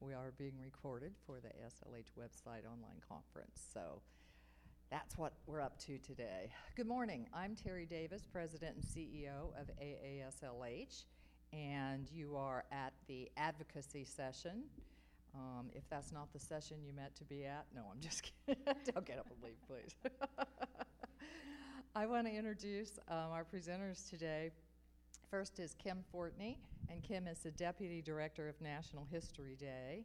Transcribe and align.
We 0.00 0.14
are 0.14 0.32
being 0.38 0.54
recorded 0.64 1.12
for 1.26 1.40
the 1.40 1.48
AASLH 1.48 2.06
website 2.18 2.64
online 2.64 3.02
conference. 3.06 3.60
So 3.74 4.00
that's 4.90 5.18
what 5.18 5.34
we're 5.46 5.60
up 5.60 5.78
to 5.80 5.98
today. 5.98 6.50
Good 6.74 6.86
morning. 6.86 7.28
I'm 7.34 7.54
Terry 7.54 7.84
Davis, 7.84 8.22
President 8.32 8.76
and 8.76 8.82
CEO 8.82 9.52
of 9.60 9.70
AASLH, 9.78 11.04
and 11.52 12.10
you 12.10 12.34
are 12.34 12.64
at 12.72 12.94
the 13.08 13.30
advocacy 13.36 14.06
session. 14.06 14.62
Um, 15.34 15.66
if 15.74 15.86
that's 15.90 16.12
not 16.12 16.32
the 16.32 16.40
session 16.40 16.78
you 16.82 16.94
meant 16.94 17.14
to 17.16 17.24
be 17.24 17.44
at, 17.44 17.66
no, 17.74 17.82
I'm 17.92 18.00
just 18.00 18.22
kidding. 18.46 18.62
Don't 18.64 19.04
get 19.04 19.18
up 19.18 19.26
and 19.30 19.44
leave, 19.44 19.60
please. 19.68 19.94
I 21.94 22.06
want 22.06 22.26
to 22.26 22.32
introduce 22.32 22.98
um, 23.08 23.32
our 23.32 23.44
presenters 23.44 24.08
today. 24.08 24.50
First 25.30 25.60
is 25.60 25.74
Kim 25.74 25.98
Fortney, 26.12 26.56
and 26.90 27.02
Kim 27.02 27.26
is 27.26 27.38
the 27.38 27.52
Deputy 27.52 28.02
Director 28.02 28.48
of 28.48 28.60
National 28.60 29.06
History 29.10 29.56
Day. 29.58 30.04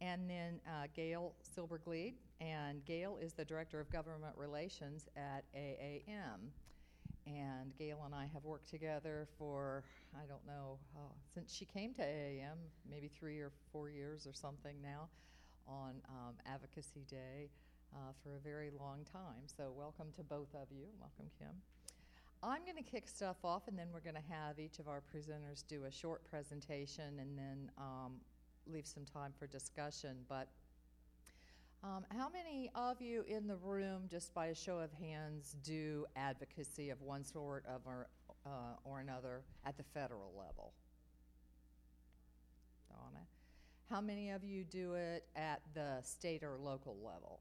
And 0.00 0.28
then 0.28 0.60
uh, 0.66 0.86
Gail 0.94 1.32
Silberglied, 1.42 2.14
and 2.40 2.84
Gail 2.84 3.18
is 3.20 3.32
the 3.32 3.44
Director 3.44 3.80
of 3.80 3.90
Government 3.90 4.34
Relations 4.36 5.08
at 5.16 5.44
AAM. 5.56 6.52
And 7.26 7.76
Gail 7.76 8.02
and 8.04 8.14
I 8.14 8.28
have 8.32 8.44
worked 8.44 8.68
together 8.68 9.26
for, 9.38 9.82
I 10.14 10.26
don't 10.26 10.46
know, 10.46 10.78
oh, 10.96 11.12
since 11.34 11.52
she 11.52 11.64
came 11.64 11.94
to 11.94 12.02
AAM, 12.02 12.58
maybe 12.88 13.08
three 13.08 13.40
or 13.40 13.50
four 13.72 13.90
years 13.90 14.26
or 14.26 14.32
something 14.32 14.76
now, 14.82 15.08
on 15.66 15.94
um, 16.08 16.34
Advocacy 16.46 17.04
Day 17.10 17.50
uh, 17.94 18.12
for 18.22 18.36
a 18.36 18.40
very 18.40 18.70
long 18.78 19.04
time. 19.12 19.42
So, 19.46 19.72
welcome 19.76 20.06
to 20.16 20.22
both 20.22 20.54
of 20.54 20.68
you. 20.70 20.86
Welcome, 21.00 21.26
Kim. 21.38 21.77
I'm 22.42 22.64
going 22.64 22.76
to 22.76 22.88
kick 22.88 23.08
stuff 23.08 23.38
off, 23.44 23.66
and 23.66 23.76
then 23.76 23.88
we're 23.92 24.00
going 24.00 24.14
to 24.14 24.32
have 24.32 24.60
each 24.60 24.78
of 24.78 24.86
our 24.86 25.02
presenters 25.12 25.66
do 25.66 25.84
a 25.84 25.90
short 25.90 26.24
presentation 26.24 27.18
and 27.18 27.36
then 27.36 27.70
um, 27.76 28.12
leave 28.66 28.86
some 28.86 29.04
time 29.04 29.32
for 29.36 29.46
discussion. 29.48 30.16
But 30.28 30.48
um, 31.82 32.04
how 32.16 32.28
many 32.28 32.70
of 32.74 33.00
you 33.00 33.24
in 33.26 33.48
the 33.48 33.56
room, 33.56 34.02
just 34.08 34.32
by 34.34 34.46
a 34.46 34.54
show 34.54 34.78
of 34.78 34.92
hands, 34.92 35.56
do 35.64 36.06
advocacy 36.14 36.90
of 36.90 37.02
one 37.02 37.24
sort 37.24 37.64
of 37.66 37.82
or, 37.84 38.08
uh, 38.46 38.76
or 38.84 39.00
another 39.00 39.42
at 39.66 39.76
the 39.76 39.84
federal 39.84 40.32
level? 40.36 40.72
Donna. 42.88 43.24
How 43.90 44.00
many 44.00 44.30
of 44.30 44.44
you 44.44 44.64
do 44.64 44.94
it 44.94 45.24
at 45.34 45.62
the 45.74 46.00
state 46.02 46.42
or 46.44 46.56
local 46.60 46.96
level? 47.04 47.40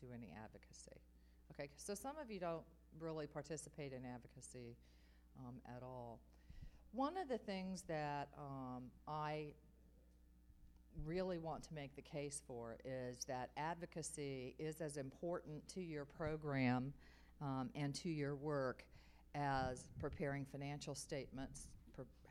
Do 0.00 0.08
any 0.14 0.32
advocacy? 0.44 1.00
Okay, 1.52 1.70
so 1.76 1.94
some 1.94 2.18
of 2.18 2.30
you 2.30 2.40
don't 2.40 2.62
really 3.00 3.26
participate 3.26 3.92
in 3.92 4.04
advocacy 4.04 4.76
um, 5.38 5.54
at 5.76 5.82
all. 5.82 6.20
One 6.92 7.16
of 7.16 7.28
the 7.28 7.38
things 7.38 7.82
that 7.88 8.28
um, 8.38 8.84
I 9.08 9.54
really 11.06 11.38
want 11.38 11.62
to 11.64 11.74
make 11.74 11.96
the 11.96 12.02
case 12.02 12.42
for 12.46 12.76
is 12.84 13.24
that 13.24 13.50
advocacy 13.56 14.54
is 14.58 14.80
as 14.80 14.98
important 14.98 15.66
to 15.68 15.80
your 15.80 16.04
program 16.04 16.92
um, 17.40 17.70
and 17.74 17.94
to 17.94 18.10
your 18.10 18.34
work 18.34 18.84
as 19.34 19.86
preparing 19.98 20.44
financial 20.44 20.94
statements, 20.94 21.68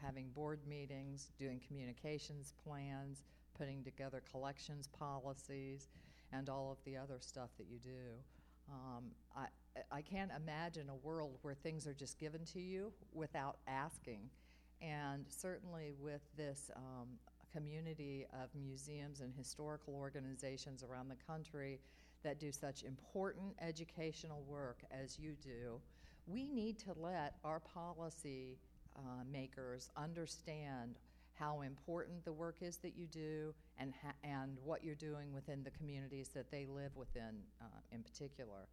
having 0.02 0.30
board 0.30 0.60
meetings, 0.68 1.32
doing 1.38 1.62
communications 1.68 2.54
plans, 2.64 3.24
putting 3.58 3.84
together 3.84 4.22
collections 4.32 4.88
policies, 4.88 5.90
and 6.32 6.50
all 6.50 6.72
of 6.72 6.78
the 6.86 6.98
other 6.98 7.18
stuff 7.20 7.50
that 7.58 7.68
you 7.70 7.78
do. 7.80 8.72
Um, 8.72 9.06
I, 9.36 9.46
I 9.92 10.02
can't 10.02 10.32
imagine 10.36 10.90
a 10.90 10.96
world 10.96 11.38
where 11.42 11.54
things 11.54 11.88
are 11.88 11.94
just 11.94 12.20
given 12.20 12.44
to 12.54 12.60
you 12.60 12.92
without 13.14 13.58
asking. 13.68 14.30
And 14.82 15.26
certainly 15.30 15.94
with 16.00 16.22
this 16.36 16.72
um, 16.76 17.08
community 17.54 18.26
of 18.34 18.50
museums 18.56 19.22
and 19.22 19.34
historical 19.34 19.96
organizations 19.96 20.84
around 20.84 21.10
the 21.10 21.16
country 21.28 21.80
that 22.24 22.40
do 22.40 22.52
such 22.52 22.84
important 22.84 23.54
educational 23.62 24.44
work 24.48 24.80
as 24.92 25.18
you 25.20 25.36
do, 25.42 25.80
we 26.28 26.50
need 26.50 26.78
to 26.80 26.94
let 26.96 27.36
our 27.44 27.60
policy 27.60 28.58
uh, 28.96 29.24
makers 29.32 29.90
understand 29.98 31.00
how 31.34 31.62
important 31.62 32.24
the 32.26 32.32
work 32.32 32.58
is 32.62 32.78
that 32.78 32.96
you 32.96 33.08
do 33.08 33.54
and, 33.80 33.94
ha- 34.04 34.14
and 34.24 34.58
what 34.64 34.84
you're 34.84 34.96
doing 34.96 35.34
within 35.34 35.64
the 35.64 35.72
communities 35.72 36.30
that 36.30 36.52
they 36.52 36.66
live 36.66 36.96
within 36.96 37.42
uh, 37.62 37.66
in 37.92 38.04
particular. 38.04 38.68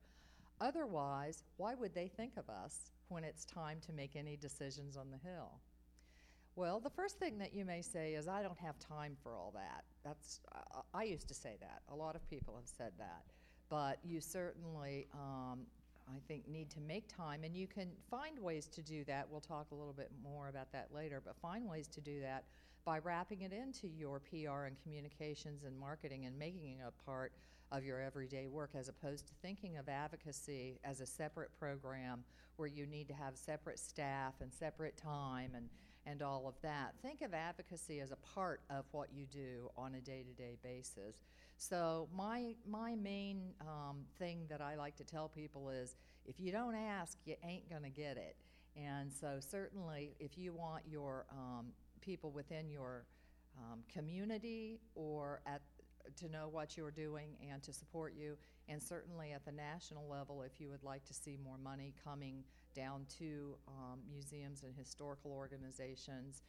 Otherwise, 0.61 1.45
why 1.57 1.75
would 1.75 1.95
they 1.95 2.09
think 2.09 2.37
of 2.37 2.49
us 2.49 2.91
when 3.09 3.25
it's 3.25 3.45
time 3.45 3.79
to 3.87 3.93
make 3.93 4.17
any 4.17 4.37
decisions 4.37 4.97
on 4.97 5.11
the 5.11 5.19
Hill? 5.29 5.61
Well, 6.57 6.81
the 6.81 6.91
first 6.91 7.19
thing 7.19 7.39
that 7.39 7.55
you 7.55 7.65
may 7.65 7.83
say 7.83 8.15
is, 8.15 8.27
I 8.27 8.43
don't 8.43 8.59
have 8.59 8.79
time 8.81 9.17
for 9.23 9.37
all 9.37 9.53
that. 9.55 9.85
That's, 10.05 10.41
I, 10.53 10.81
I 11.01 11.03
used 11.05 11.29
to 11.29 11.35
say 11.35 11.57
that. 11.61 11.83
A 11.89 11.95
lot 11.95 12.17
of 12.17 12.29
people 12.29 12.57
have 12.57 12.67
said 12.67 12.93
that. 12.99 13.23
But 13.71 13.99
you 14.03 14.21
certainly, 14.21 15.07
um, 15.15 15.61
I 16.09 16.19
think, 16.27 16.49
need 16.49 16.71
to 16.71 16.81
make 16.81 17.07
time, 17.15 17.45
and 17.45 17.55
you 17.55 17.69
can 17.69 17.91
find 18.11 18.39
ways 18.41 18.67
to 18.69 18.83
do 18.83 19.05
that. 19.05 19.29
We'll 19.31 19.41
talk 19.41 19.69
a 19.71 19.75
little 19.75 19.93
bit 19.93 20.11
more 20.23 20.49
about 20.49 20.73
that 20.73 20.89
later, 20.93 21.23
but 21.25 21.37
find 21.41 21.69
ways 21.69 21.87
to 21.89 22.01
do 22.01 22.21
that 22.23 22.45
by 22.85 22.99
wrapping 22.99 23.43
it 23.43 23.53
into 23.53 23.87
your 23.87 24.19
PR 24.19 24.65
and 24.65 24.77
communications 24.83 25.65
and 25.65 25.79
marketing 25.79 26.25
and 26.25 26.39
making 26.39 26.79
it 26.81 26.85
a 26.89 27.05
part 27.05 27.33
of 27.71 27.85
your 27.85 28.01
everyday 28.01 28.47
work 28.47 28.71
as 28.75 28.89
opposed 28.89 29.27
to 29.27 29.35
thinking 29.43 29.77
of 29.77 29.89
advocacy 29.89 30.79
as 30.85 31.01
a 31.01 31.07
separate 31.07 31.51
program 31.59 32.25
where 32.57 32.69
you 32.69 32.87
need 32.87 33.09
to 33.09 33.15
have 33.15 33.37
separate 33.37 33.79
staff 33.79 34.35
and 34.41 34.53
separate 34.53 34.97
time 34.97 35.53
and, 35.55 35.69
and 36.07 36.23
all 36.23 36.49
of 36.49 36.55
that. 36.63 36.95
Think 37.03 37.23
of 37.23 37.35
advocacy 37.35 38.01
as 38.01 38.11
a 38.11 38.17
part 38.35 38.61
of 38.71 38.85
what 38.93 39.09
you 39.13 39.27
do 39.27 39.71
on 39.77 39.95
a 39.95 40.01
day 40.01 40.25
to 40.25 40.33
day 40.43 40.57
basis. 40.63 41.17
So, 41.57 42.09
my, 42.17 42.55
my 42.67 42.95
main 42.95 43.53
um, 43.61 44.05
thing 44.19 44.47
that 44.49 44.61
I 44.61 44.77
like 44.77 44.97
to 44.97 45.05
tell 45.05 45.29
people 45.29 45.71
is 45.71 45.97
if 46.25 46.39
you 46.39 46.53
don't 46.53 46.77
ask, 46.77 47.19
you 47.25 47.35
ain't 47.45 47.69
going 47.69 47.83
to 47.83 47.91
get 47.91 48.17
it. 48.17 48.37
And 48.77 49.13
so, 49.13 49.39
certainly, 49.41 50.15
if 50.21 50.39
you 50.39 50.53
want 50.53 50.85
your 50.89 51.27
um, 51.33 51.67
people 52.01 52.31
within 52.31 52.71
your 52.71 53.07
um, 53.59 53.81
community 53.93 54.79
or 54.95 55.41
at 55.47 55.63
to 56.17 56.29
know 56.29 56.49
what 56.51 56.77
you're 56.77 56.91
doing 56.91 57.37
and 57.51 57.63
to 57.63 57.73
support 57.73 58.15
you, 58.17 58.37
and 58.69 58.83
certainly 58.83 59.33
at 59.33 59.45
the 59.45 59.53
national 59.53 60.09
level, 60.09 60.43
if 60.43 60.61
you 60.61 60.69
would 60.71 60.83
like 60.83 61.05
to 61.07 61.15
see 61.15 61.37
more 61.43 61.59
money 61.59 61.95
coming 62.05 62.45
down 62.75 63.07
to 63.19 63.57
um, 63.67 64.01
museums 64.11 64.63
and 64.63 64.75
historical 64.77 65.33
organizations 65.33 66.43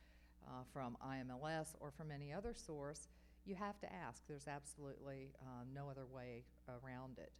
uh, 0.47 0.63
from 0.71 0.97
IMLS 1.05 1.75
or 1.79 1.91
from 1.91 2.11
any 2.11 2.33
other 2.33 2.53
source, 2.53 3.07
you 3.45 3.55
have 3.55 3.79
to 3.79 3.93
ask. 3.93 4.21
There's 4.27 4.47
absolutely 4.47 5.33
uh, 5.41 5.63
no 5.73 5.89
other 5.89 6.05
way 6.05 6.43
around 6.67 7.17
it. 7.17 7.31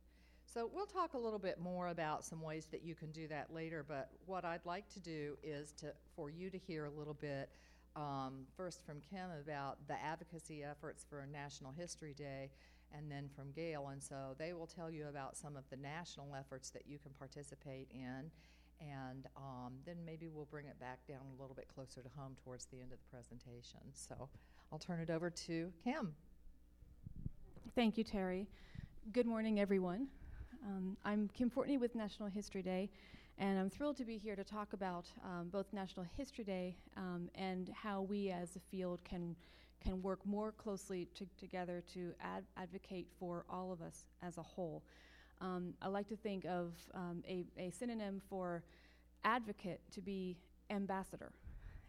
So, 0.52 0.68
we'll 0.74 0.88
talk 0.88 1.14
a 1.14 1.18
little 1.18 1.38
bit 1.38 1.60
more 1.60 1.90
about 1.90 2.26
some 2.26 2.42
ways 2.42 2.66
that 2.72 2.84
you 2.84 2.96
can 2.96 3.12
do 3.12 3.28
that 3.28 3.54
later, 3.54 3.86
but 3.88 4.10
what 4.26 4.46
I'd 4.46 4.66
like 4.66 4.90
to 4.94 5.00
do 5.00 5.38
is 5.44 5.74
to, 5.74 5.94
for 6.16 6.32
you 6.32 6.50
to 6.50 6.58
hear 6.58 6.86
a 6.86 6.90
little 6.90 7.14
bit 7.14 7.52
um, 8.00 8.46
first 8.56 8.86
from 8.86 9.02
Kim 9.02 9.30
about 9.44 9.78
the 9.88 10.02
advocacy 10.02 10.64
efforts 10.64 11.06
for 11.08 11.28
National 11.32 11.72
History 11.72 12.14
Day, 12.14 12.50
and 12.96 13.12
then 13.12 13.30
from 13.36 13.52
Gail. 13.52 13.90
And 13.92 14.02
so 14.02 14.36
they 14.38 14.54
will 14.54 14.66
tell 14.66 14.90
you 14.90 15.08
about 15.08 15.38
some 15.38 15.56
of 15.56 15.64
the 15.70 15.78
national 15.78 16.34
efforts 16.34 16.70
that 16.72 16.84
you 16.88 16.98
can 16.98 17.12
participate 17.12 17.88
in. 17.92 18.32
And 18.82 19.28
um, 19.36 19.74
then 19.86 19.98
maybe 20.06 20.30
we'll 20.30 20.48
bring 20.50 20.66
it 20.66 20.80
back 20.80 21.06
down 21.06 21.20
a 21.38 21.42
little 21.42 21.56
bit 21.56 21.68
closer 21.68 22.02
to 22.02 22.10
home 22.16 22.36
towards 22.44 22.66
the 22.66 22.78
end 22.78 22.94
of 22.94 23.00
the 23.00 23.10
presentation. 23.12 23.82
So 23.94 24.30
I'll 24.72 24.80
turn 24.80 25.02
it 25.02 25.10
over 25.10 25.30
to 25.30 25.72
Kim. 25.84 26.16
Thank 27.76 27.98
you, 27.98 28.04
Terry. 28.04 28.48
Good 29.12 29.26
morning, 29.26 29.60
everyone. 29.60 30.08
Um, 30.66 30.98
I'm 31.04 31.30
Kim 31.34 31.50
Fortney 31.50 31.80
with 31.80 31.94
National 31.96 32.30
History 32.30 32.62
Day, 32.62 32.90
and 33.40 33.58
I'm 33.58 33.70
thrilled 33.70 33.96
to 33.98 34.06
be 34.06 34.18
here 34.18 34.36
to 34.36 34.44
talk 34.44 34.74
about 34.74 35.06
um, 35.24 35.48
both 35.50 35.72
National 35.72 36.06
History 36.18 36.44
Day 36.44 36.76
um, 36.98 37.30
and 37.36 37.72
how 37.74 38.02
we 38.02 38.32
as 38.32 38.58
a 38.58 38.60
field 38.60 39.00
can, 39.06 39.34
can 39.82 40.02
work 40.02 40.20
more 40.26 40.52
closely 40.52 41.08
to, 41.16 41.26
together 41.40 41.82
to 41.94 42.12
ad- 42.22 42.44
advocate 42.58 43.08
for 43.18 43.46
all 43.50 43.72
of 43.72 43.82
us 43.82 44.04
as 44.22 44.38
a 44.38 44.42
whole. 44.42 44.84
Um, 45.40 45.74
I 45.82 45.88
like 45.88 46.10
to 46.10 46.18
think 46.18 46.44
of 46.46 46.74
um, 46.94 47.24
a, 47.26 47.46
a 47.58 47.72
synonym 47.72 48.22
for 48.30 48.62
advocate 49.24 49.80
to 49.94 50.02
be 50.02 50.36
ambassador. 50.70 51.32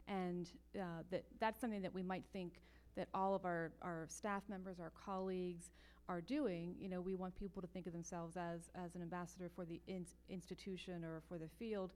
And 0.07 0.49
uh, 0.79 1.03
that, 1.11 1.25
that's 1.41 1.61
something 1.61 1.83
that 1.83 1.93
we 1.93 2.05
might 2.05 2.25
think 2.33 2.61
that 2.97 3.09
all 3.13 3.35
of 3.35 3.45
our, 3.45 3.73
our 3.83 4.07
staff 4.09 4.43
members, 4.49 4.79
our 4.79 4.93
colleagues 5.05 5.73
are 6.11 6.21
doing. 6.21 6.75
You 6.79 6.89
know, 6.89 7.01
we 7.01 7.15
want 7.15 7.37
people 7.37 7.63
to 7.63 7.69
think 7.69 7.87
of 7.87 7.93
themselves 7.93 8.37
as, 8.37 8.69
as 8.75 8.97
an 8.97 9.03
ambassador 9.03 9.49
for 9.55 9.65
the 9.65 9.81
in- 9.87 10.07
institution 10.29 11.05
or 11.05 11.23
for 11.29 11.39
the 11.39 11.49
field. 11.49 11.93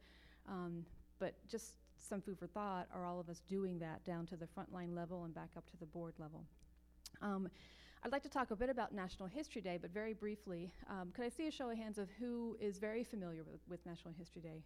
Um, 0.49 0.85
but 1.19 1.35
just 1.49 1.75
some 1.99 2.21
food 2.21 2.39
for 2.39 2.47
thought 2.47 2.87
are 2.95 3.05
all 3.05 3.19
of 3.19 3.29
us 3.29 3.41
doing 3.49 3.79
that 3.81 4.05
down 4.05 4.27
to 4.27 4.37
the 4.37 4.47
frontline 4.47 4.95
level 4.95 5.25
and 5.25 5.35
back 5.35 5.51
up 5.57 5.69
to 5.71 5.77
the 5.79 5.87
board 5.87 6.15
level? 6.19 6.45
Um, 7.23 7.49
I'd 8.05 8.13
like 8.13 8.23
to 8.23 8.29
talk 8.29 8.53
a 8.53 8.57
bit 8.57 8.71
about 8.71 8.95
National 8.95 9.29
History 9.29 9.63
Day, 9.63 9.79
but 9.81 9.91
very 9.91 10.13
briefly, 10.13 10.71
um, 10.89 11.11
could 11.13 11.25
I 11.25 11.29
see 11.29 11.49
a 11.49 11.51
show 11.51 11.71
of 11.71 11.77
hands 11.77 11.99
of 11.99 12.09
who 12.21 12.57
is 12.61 12.79
very 12.79 13.03
familiar 13.03 13.43
with, 13.43 13.61
with 13.69 13.85
National 13.85 14.15
History 14.17 14.43
Day? 14.43 14.63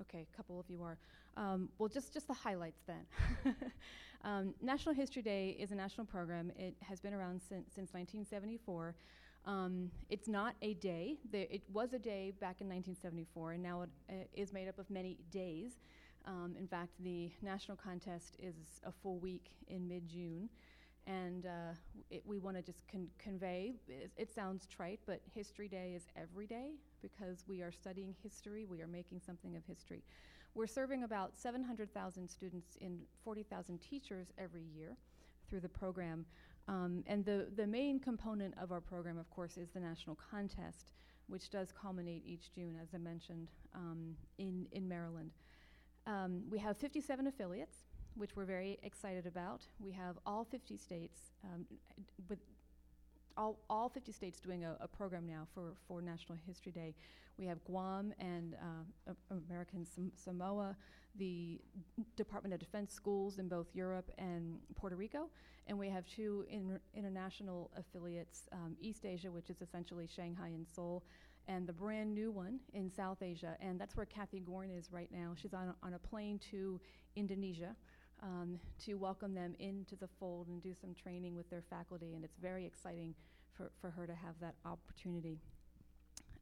Okay, 0.00 0.26
a 0.32 0.36
couple 0.36 0.60
of 0.60 0.68
you 0.68 0.82
are. 0.82 0.98
Um, 1.36 1.68
well, 1.78 1.88
just, 1.88 2.12
just 2.12 2.26
the 2.28 2.34
highlights 2.34 2.82
then. 2.86 3.54
um, 4.24 4.54
national 4.62 4.94
History 4.94 5.22
Day 5.22 5.56
is 5.58 5.72
a 5.72 5.74
national 5.74 6.06
program. 6.06 6.52
It 6.56 6.74
has 6.80 7.00
been 7.00 7.14
around 7.14 7.40
since, 7.40 7.72
since 7.74 7.92
1974. 7.94 8.94
Um, 9.46 9.90
it's 10.10 10.28
not 10.28 10.54
a 10.60 10.74
day. 10.74 11.16
It 11.32 11.62
was 11.72 11.92
a 11.92 11.98
day 11.98 12.32
back 12.40 12.60
in 12.60 12.68
1974, 12.68 13.52
and 13.52 13.62
now 13.62 13.82
it 13.82 13.90
uh, 14.10 14.12
is 14.34 14.52
made 14.52 14.68
up 14.68 14.78
of 14.78 14.90
many 14.90 15.18
days. 15.30 15.78
Um, 16.26 16.56
in 16.58 16.66
fact, 16.66 16.90
the 17.00 17.30
national 17.42 17.76
contest 17.76 18.36
is 18.40 18.80
a 18.84 18.90
full 18.90 19.18
week 19.18 19.52
in 19.68 19.86
mid 19.86 20.08
June. 20.08 20.48
And 21.06 21.46
uh, 21.46 21.74
it, 22.10 22.22
we 22.26 22.38
want 22.38 22.56
to 22.56 22.62
just 22.62 22.82
con- 22.90 23.08
convey 23.18 23.74
it, 23.88 24.10
it, 24.16 24.34
sounds 24.34 24.66
trite, 24.66 24.98
but 25.06 25.20
History 25.32 25.68
Day 25.68 25.92
is 25.94 26.08
every 26.16 26.46
day 26.46 26.72
because 27.00 27.44
we 27.46 27.62
are 27.62 27.70
studying 27.70 28.14
history, 28.22 28.64
we 28.64 28.82
are 28.82 28.88
making 28.88 29.20
something 29.24 29.54
of 29.54 29.64
history. 29.64 30.02
We're 30.54 30.66
serving 30.66 31.04
about 31.04 31.36
700,000 31.36 32.28
students 32.28 32.76
and 32.80 32.98
40,000 33.22 33.78
teachers 33.78 34.28
every 34.38 34.64
year 34.76 34.96
through 35.48 35.60
the 35.60 35.68
program. 35.68 36.24
Um, 36.66 37.04
and 37.06 37.24
the, 37.24 37.48
the 37.54 37.66
main 37.66 38.00
component 38.00 38.54
of 38.60 38.72
our 38.72 38.80
program, 38.80 39.18
of 39.18 39.30
course, 39.30 39.56
is 39.56 39.68
the 39.70 39.80
national 39.80 40.16
contest, 40.16 40.92
which 41.28 41.50
does 41.50 41.72
culminate 41.72 42.24
each 42.26 42.52
June, 42.52 42.76
as 42.82 42.88
I 42.94 42.98
mentioned, 42.98 43.48
um, 43.74 44.16
in, 44.38 44.66
in 44.72 44.88
Maryland. 44.88 45.30
Um, 46.06 46.42
we 46.50 46.58
have 46.58 46.76
57 46.76 47.26
affiliates, 47.26 47.78
which 48.16 48.34
we're 48.34 48.44
very 48.44 48.78
excited 48.82 49.26
about. 49.26 49.62
We 49.78 49.92
have 49.92 50.16
all 50.24 50.44
50 50.44 50.76
states, 50.76 51.20
um, 51.44 51.66
with 52.28 52.38
all, 53.36 53.58
all 53.68 53.88
50 53.88 54.12
states 54.12 54.40
doing 54.40 54.64
a, 54.64 54.76
a, 54.80 54.88
program 54.88 55.26
now 55.26 55.46
for, 55.54 55.74
for 55.86 56.00
National 56.00 56.38
History 56.46 56.72
Day. 56.72 56.94
We 57.38 57.44
have 57.46 57.62
Guam 57.64 58.14
and 58.18 58.54
uh, 58.54 59.12
American 59.30 59.84
Sam- 59.84 60.12
Samoa, 60.14 60.74
the 61.18 61.60
Department 62.16 62.54
of 62.54 62.60
Defense 62.60 62.94
schools 62.94 63.38
in 63.38 63.48
both 63.48 63.66
Europe 63.74 64.10
and 64.16 64.58
Puerto 64.74 64.96
Rico, 64.96 65.28
and 65.66 65.78
we 65.78 65.90
have 65.90 66.06
two 66.06 66.46
inter- 66.48 66.80
international 66.94 67.70
affiliates, 67.76 68.48
um, 68.52 68.76
East 68.80 69.04
Asia, 69.04 69.30
which 69.30 69.50
is 69.50 69.60
essentially 69.60 70.06
Shanghai 70.06 70.48
and 70.48 70.66
Seoul, 70.66 71.04
and 71.48 71.66
the 71.66 71.72
brand 71.72 72.14
new 72.14 72.30
one 72.30 72.58
in 72.72 72.90
South 72.90 73.22
Asia. 73.22 73.56
And 73.60 73.78
that's 73.78 73.96
where 73.96 74.06
Kathy 74.06 74.40
Gorn 74.40 74.70
is 74.70 74.90
right 74.90 75.10
now. 75.12 75.32
She's 75.40 75.54
on 75.54 75.68
a, 75.68 75.86
on 75.86 75.94
a 75.94 75.98
plane 75.98 76.40
to 76.50 76.80
Indonesia 77.16 77.74
um, 78.22 78.58
to 78.84 78.94
welcome 78.94 79.34
them 79.34 79.54
into 79.58 79.96
the 79.96 80.08
fold 80.18 80.48
and 80.48 80.62
do 80.62 80.74
some 80.80 80.94
training 80.94 81.34
with 81.34 81.48
their 81.50 81.62
faculty. 81.62 82.14
And 82.14 82.24
it's 82.24 82.36
very 82.36 82.64
exciting 82.64 83.14
for, 83.52 83.70
for 83.80 83.90
her 83.90 84.06
to 84.06 84.14
have 84.14 84.34
that 84.40 84.54
opportunity. 84.64 85.38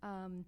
Um, 0.03 0.45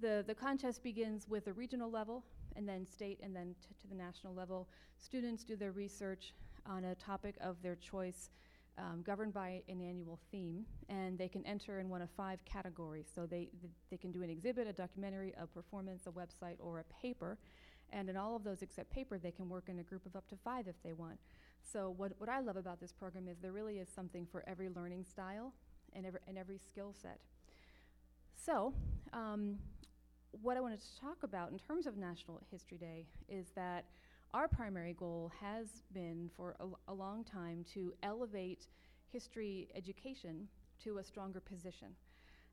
the, 0.00 0.24
the 0.26 0.34
contest 0.34 0.82
begins 0.82 1.26
with 1.28 1.46
a 1.46 1.52
regional 1.52 1.90
level 1.90 2.22
and 2.54 2.68
then 2.68 2.86
state 2.86 3.18
and 3.22 3.34
then 3.34 3.54
t- 3.62 3.74
to 3.80 3.86
the 3.86 3.94
national 3.94 4.34
level. 4.34 4.68
Students 4.98 5.44
do 5.44 5.56
their 5.56 5.72
research 5.72 6.34
on 6.66 6.84
a 6.84 6.94
topic 6.96 7.36
of 7.40 7.62
their 7.62 7.76
choice 7.76 8.30
um, 8.78 9.02
governed 9.06 9.32
by 9.32 9.62
an 9.68 9.80
annual 9.80 10.18
theme, 10.30 10.66
and 10.88 11.18
they 11.18 11.28
can 11.28 11.44
enter 11.46 11.80
in 11.80 11.88
one 11.88 12.02
of 12.02 12.10
five 12.10 12.44
categories. 12.44 13.06
So 13.14 13.24
they, 13.24 13.48
th- 13.60 13.72
they 13.90 13.96
can 13.96 14.12
do 14.12 14.22
an 14.22 14.28
exhibit, 14.28 14.66
a 14.66 14.72
documentary, 14.72 15.32
a 15.40 15.46
performance, 15.46 16.06
a 16.06 16.10
website, 16.10 16.56
or 16.58 16.80
a 16.80 16.84
paper. 17.02 17.38
And 17.92 18.08
in 18.08 18.16
all 18.16 18.36
of 18.36 18.44
those 18.44 18.62
except 18.62 18.90
paper, 18.90 19.18
they 19.18 19.30
can 19.30 19.48
work 19.48 19.68
in 19.68 19.78
a 19.78 19.82
group 19.82 20.06
of 20.06 20.16
up 20.16 20.28
to 20.28 20.36
five 20.36 20.66
if 20.68 20.82
they 20.82 20.92
want. 20.92 21.18
So 21.62 21.94
what, 21.96 22.12
what 22.18 22.28
I 22.28 22.40
love 22.40 22.56
about 22.56 22.80
this 22.80 22.92
program 22.92 23.28
is 23.28 23.38
there 23.38 23.52
really 23.52 23.78
is 23.78 23.88
something 23.88 24.26
for 24.30 24.44
every 24.46 24.68
learning 24.68 25.04
style 25.04 25.52
and 25.94 26.06
every, 26.06 26.20
and 26.28 26.36
every 26.36 26.58
skill 26.58 26.94
set. 27.00 27.18
So 28.34 28.72
um, 29.12 29.58
what 30.42 30.56
I 30.56 30.60
wanted 30.60 30.80
to 30.80 31.00
talk 31.00 31.22
about 31.22 31.50
in 31.50 31.58
terms 31.58 31.86
of 31.86 31.96
National 31.96 32.40
History 32.50 32.78
Day 32.78 33.06
is 33.28 33.46
that 33.56 33.84
our 34.34 34.48
primary 34.48 34.92
goal 34.92 35.32
has 35.40 35.82
been 35.92 36.30
for 36.36 36.56
a, 36.60 36.92
a 36.92 36.94
long 36.94 37.24
time 37.24 37.64
to 37.72 37.94
elevate 38.02 38.66
history 39.10 39.68
education 39.74 40.48
to 40.84 40.98
a 40.98 41.04
stronger 41.04 41.40
position. 41.40 41.88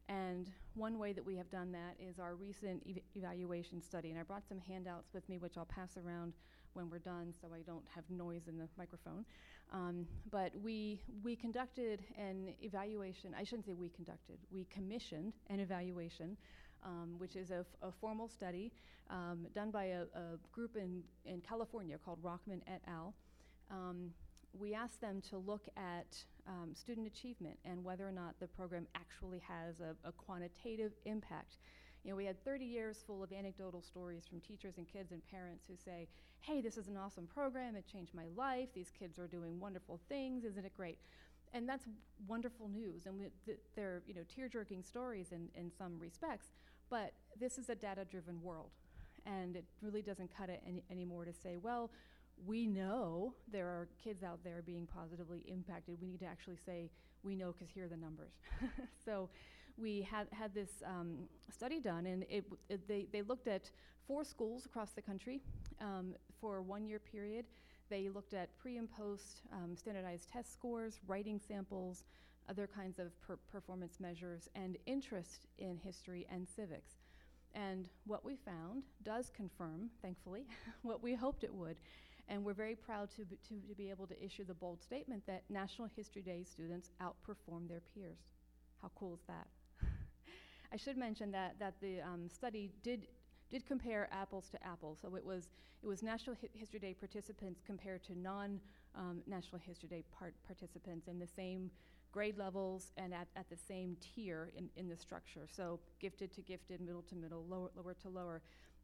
And 0.10 0.50
one 0.76 1.00
way 1.00 1.14
that 1.14 1.26
we 1.26 1.36
have 1.38 1.50
done 1.50 1.72
that 1.72 1.96
is 2.00 2.20
our 2.20 2.36
recent 2.36 2.84
ev- 2.90 3.00
evaluation 3.16 3.82
study. 3.82 4.10
And 4.12 4.20
I 4.20 4.24
brought 4.24 4.48
some 4.48 4.60
handouts 4.60 5.14
with 5.14 5.28
me, 5.30 5.38
which 5.38 5.58
I'll 5.58 5.66
pass 5.66 5.98
around 5.98 6.34
when 6.74 6.90
we're 6.90 7.00
done 7.00 7.34
so 7.40 7.48
I 7.54 7.62
don't 7.62 7.86
have 7.94 8.04
noise 8.10 8.48
in 8.48 8.58
the 8.58 8.68
microphone. 8.78 9.26
Um, 9.72 10.08
but 10.32 10.52
we, 10.62 11.00
we 11.24 11.36
conducted 11.36 12.04
an 12.18 12.54
evaluation, 12.62 13.34
I 13.38 13.44
shouldn't 13.44 13.66
say 13.66 13.74
we 13.74 13.90
conducted, 13.90 14.38
we 14.52 14.66
commissioned 14.66 15.34
an 15.50 15.60
evaluation 15.60 16.38
um, 16.86 17.16
which 17.18 17.36
is 17.36 17.52
a, 17.52 17.60
f- 17.60 17.66
a 17.82 17.92
formal 17.92 18.28
study 18.28 18.72
um, 19.10 19.48
done 19.54 19.72
by 19.72 19.86
a, 19.86 20.02
a, 20.16 20.38
group 20.52 20.76
in, 20.76 21.04
in 21.26 21.42
California 21.42 21.98
called 22.04 22.22
Rockman 22.22 22.62
et 22.68 22.82
al. 22.88 23.14
We 24.54 24.74
asked 24.74 25.02
them 25.02 25.22
to 25.30 25.38
look 25.38 25.68
at 25.76 26.16
um, 26.48 26.74
student 26.76 27.08
achievement 27.08 27.58
and 27.66 27.84
whether 27.84 28.08
or 28.08 28.12
not 28.12 28.40
the 28.40 28.48
program 28.48 28.88
actually 28.96 29.40
has 29.40 29.80
a, 29.80 29.96
a 30.08 30.12
quantitative 30.12 30.94
impact. 31.06 31.58
You 32.04 32.12
know, 32.12 32.18
we 32.18 32.26
had 32.26 32.44
30 32.44 32.66
years 32.66 33.04
full 33.06 33.24
of 33.24 33.32
anecdotal 33.32 33.82
stories 33.82 34.26
from 34.28 34.42
teachers 34.42 34.78
and 34.78 34.88
kids 34.88 35.12
and 35.12 35.22
parents 35.30 35.66
who 35.68 35.76
say, 35.76 36.08
hey, 36.42 36.60
this 36.60 36.78
is 36.78 36.90
an 36.90 36.98
awesome 36.98 37.26
program, 37.26 37.76
it 37.76 37.86
changed 37.92 38.14
my 38.14 38.26
life, 38.36 38.68
these 38.76 38.92
kids 38.98 39.18
are 39.18 39.28
doing 39.28 39.60
wonderful 39.60 40.00
things, 40.10 40.44
isn't 40.44 40.66
it 40.66 40.74
great? 40.76 40.98
And 41.54 41.70
that's 41.70 41.86
wonderful 42.28 42.68
news, 42.68 43.06
and 43.06 43.18
we, 43.18 43.28
th- 43.46 43.60
they're 43.76 44.02
you 44.08 44.14
know 44.14 44.22
tear-jerking 44.34 44.84
stories 44.84 45.32
in, 45.32 45.48
in 45.56 45.72
some 45.72 46.00
respects. 46.00 46.48
But 46.90 47.14
this 47.40 47.58
is 47.58 47.70
a 47.70 47.76
data 47.76 48.06
driven 48.06 48.42
world, 48.42 48.72
and 49.26 49.56
it 49.56 49.64
really 49.82 50.02
doesn't 50.02 50.36
cut 50.36 50.50
it 50.50 50.62
any, 50.68 50.84
anymore 50.92 51.26
to 51.26 51.34
say, 51.34 51.58
well, 51.58 51.92
we 52.45 52.68
know 52.68 53.33
there 53.51 53.68
are 53.68 53.88
kids 54.03 54.24
out 54.24 54.44
there 54.44 54.62
being 54.65 54.88
positively 54.88 55.44
impacted. 55.47 55.97
We 56.01 56.07
need 56.07 56.19
to 56.19 56.25
actually 56.25 56.57
say, 56.65 56.89
we 57.24 57.35
know 57.35 57.53
because 57.53 57.69
here 57.74 57.85
are 57.85 57.89
the 57.89 57.97
numbers. 57.97 58.33
so 59.06 59.30
we 59.77 60.01
had, 60.01 60.27
had 60.31 60.53
this 60.53 60.83
um, 60.85 61.30
study 61.51 61.80
done, 61.80 62.06
and 62.06 62.24
it, 62.30 62.45
it, 62.69 62.88
they, 62.88 63.07
they 63.12 63.21
looked 63.21 63.47
at 63.47 63.71
four 64.07 64.24
schools 64.24 64.65
across 64.65 64.91
the 64.91 65.01
country 65.01 65.41
um, 65.81 66.13
for 66.39 66.57
a 66.57 66.62
one 66.62 66.85
year 66.85 67.00
period. 67.00 67.45
They 67.89 68.09
looked 68.09 68.33
at 68.33 68.57
pre 68.57 68.77
and 68.77 68.89
post 68.91 69.41
um, 69.51 69.75
standardized 69.75 70.30
test 70.30 70.53
scores, 70.53 71.00
writing 71.07 71.39
samples, 71.45 72.03
other 72.50 72.68
kinds 72.68 73.00
of 73.00 73.19
per 73.21 73.38
performance 73.51 74.00
measures, 74.00 74.50
and 74.56 74.77
interest 74.85 75.45
in 75.57 75.77
history 75.77 76.27
and 76.31 76.47
civics. 76.47 76.95
And 77.56 77.88
what 78.06 78.25
we 78.25 78.35
found 78.35 78.83
does 79.03 79.31
confirm, 79.35 79.89
thankfully, 80.01 80.45
what 80.81 81.03
we 81.03 81.13
hoped 81.13 81.44
it 81.44 81.53
would. 81.53 81.77
And 82.33 82.44
we're 82.44 82.56
very 82.56 82.74
proud 82.74 83.12
to, 83.12 83.25
to, 83.25 83.62
to, 83.69 83.75
be 83.77 83.91
able 83.91 84.07
to 84.07 84.19
issue 84.19 84.44
the 84.44 84.56
bold 84.56 84.81
statement 84.81 85.21
that 85.27 85.44
National 85.51 85.88
History 85.95 86.24
Day 86.24 86.44
students 86.44 86.89
outperform 87.00 87.69
their 87.69 87.81
peers. 87.94 88.18
How 88.81 88.90
cool 88.95 89.13
is 89.13 89.21
that? 89.28 89.45
I 90.73 90.78
should 90.78 90.97
mention 90.97 91.31
that, 91.31 91.59
that 91.59 91.75
the 91.80 92.02
um, 92.02 92.28
study 92.28 92.71
did, 92.81 93.06
did 93.52 93.68
compare 93.68 94.09
apples 94.11 94.49
to 94.49 94.66
apples. 94.66 94.97
So 94.99 95.16
it 95.16 95.23
was, 95.23 95.49
it 95.83 95.87
was 95.87 96.02
National 96.02 96.35
Hi 96.42 96.49
History 96.56 96.80
Day 96.80 96.95
participants 96.95 97.61
compared 97.63 98.04
to 98.06 98.18
non 98.18 98.59
um, 98.95 99.21
National 99.28 99.61
History 99.63 99.90
Day 99.90 100.04
part 100.18 100.33
participants 100.47 101.07
in 101.07 101.19
the 101.19 101.28
same 101.28 101.69
grade 102.11 102.40
levels 102.40 102.94
and 102.97 103.13
at, 103.13 103.28
at 103.35 103.47
the 103.52 103.57
same 103.57 103.95
tier 104.16 104.49
in, 104.57 104.69
in 104.75 104.90
the 104.90 104.97
structure. 104.97 105.45
So 105.45 105.80
gifted 105.99 106.33
to 106.33 106.42
gifted, 106.42 106.81
middle 106.81 107.04
to 107.09 107.16
middle, 107.16 107.45
lower, 107.47 107.69
lower 107.75 107.94
to 108.02 108.09
lower. 108.09 108.42